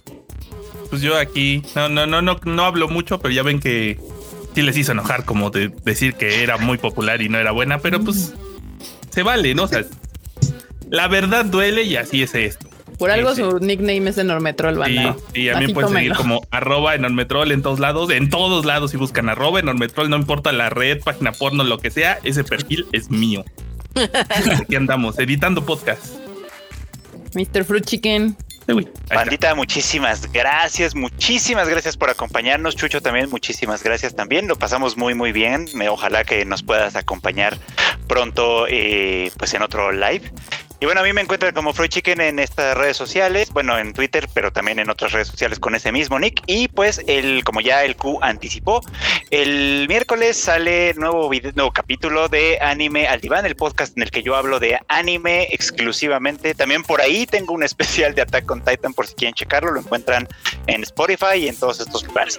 [0.90, 3.98] Pues yo aquí no, no, no, no, no hablo mucho, pero ya ven que
[4.54, 7.80] sí les hizo enojar como de decir que era muy popular y no era buena,
[7.80, 8.32] pero pues
[9.10, 9.64] se vale, ¿no?
[9.64, 9.84] O sea,
[10.88, 12.67] la verdad duele y así es esto.
[12.98, 13.50] Por algo Sí, sí.
[13.50, 15.16] su nickname es Enorme Troll, Sí, banda.
[15.34, 18.96] y a mí pueden seguir como arroba enormetrol en todos lados, en todos lados si
[18.96, 23.10] buscan arroba enormetrol, no importa la red, página porno, lo que sea, ese perfil es
[23.10, 23.44] mío.
[24.60, 26.06] Aquí andamos, editando podcast.
[27.34, 27.64] Mr.
[27.64, 28.36] Fruit Chicken.
[29.14, 32.76] Bandita, muchísimas gracias, muchísimas gracias por acompañarnos.
[32.76, 34.46] Chucho también, muchísimas gracias también.
[34.46, 35.66] Lo pasamos muy, muy bien.
[35.88, 37.56] Ojalá que nos puedas acompañar
[38.06, 40.30] pronto, eh, pues en otro live.
[40.80, 43.92] Y bueno, a mí me encuentran como Freud Chicken en estas redes sociales, bueno, en
[43.92, 46.40] Twitter, pero también en otras redes sociales con ese mismo nick.
[46.46, 48.80] Y pues, el, como ya el Q anticipó,
[49.30, 54.12] el miércoles sale nuevo, video, nuevo capítulo de Anime al Diván, el podcast en el
[54.12, 56.54] que yo hablo de anime exclusivamente.
[56.54, 59.72] También por ahí tengo un especial de Attack on Titan por si quieren checarlo.
[59.72, 60.28] Lo encuentran
[60.68, 62.38] en Spotify y en todos estos lugares.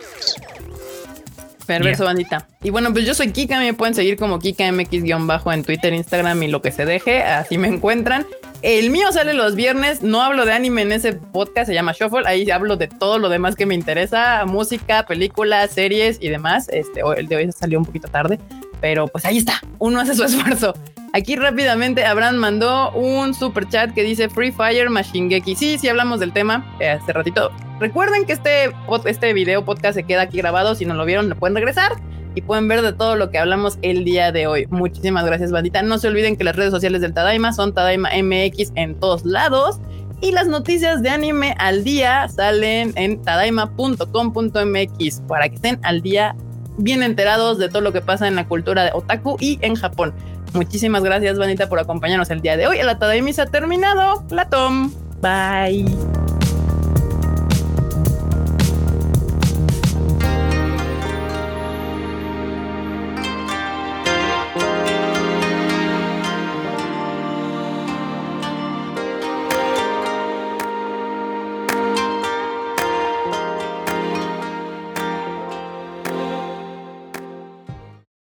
[1.77, 2.47] Perverso bandita.
[2.63, 6.47] Y bueno, pues yo soy Kika, me pueden seguir como KikaMX-bajo en Twitter, Instagram y
[6.47, 8.25] lo que se deje, así me encuentran.
[8.63, 12.23] El mío sale los viernes, no hablo de anime en ese podcast, se llama Shuffle,
[12.25, 16.67] ahí hablo de todo lo demás que me interesa, música, películas, series y demás.
[16.69, 18.39] Este, el de hoy salió un poquito tarde,
[18.81, 20.73] pero pues ahí está, uno hace su esfuerzo.
[21.13, 26.19] Aquí rápidamente Abraham mandó un super chat que dice Free Fire Machine Sí, sí hablamos
[26.19, 27.51] del tema eh, hace ratito.
[27.79, 28.71] Recuerden que este,
[29.05, 30.75] este video podcast se queda aquí grabado.
[30.75, 31.93] Si no lo vieron, lo pueden regresar
[32.35, 34.67] y pueden ver de todo lo que hablamos el día de hoy.
[34.69, 35.81] Muchísimas gracias, bandita.
[35.81, 39.79] No se olviden que las redes sociales del Tadaima son Tadaima MX en todos lados.
[40.21, 46.35] Y las noticias de anime al día salen en tadaima.com.mx para que estén al día
[46.77, 50.13] bien enterados de todo lo que pasa en la cultura de otaku y en Japón.
[50.53, 52.79] Muchísimas gracias, bandita, por acompañarnos el día de hoy.
[52.83, 54.25] La Tadaima se ha terminado.
[54.29, 54.91] La Tom.
[55.21, 55.85] Bye.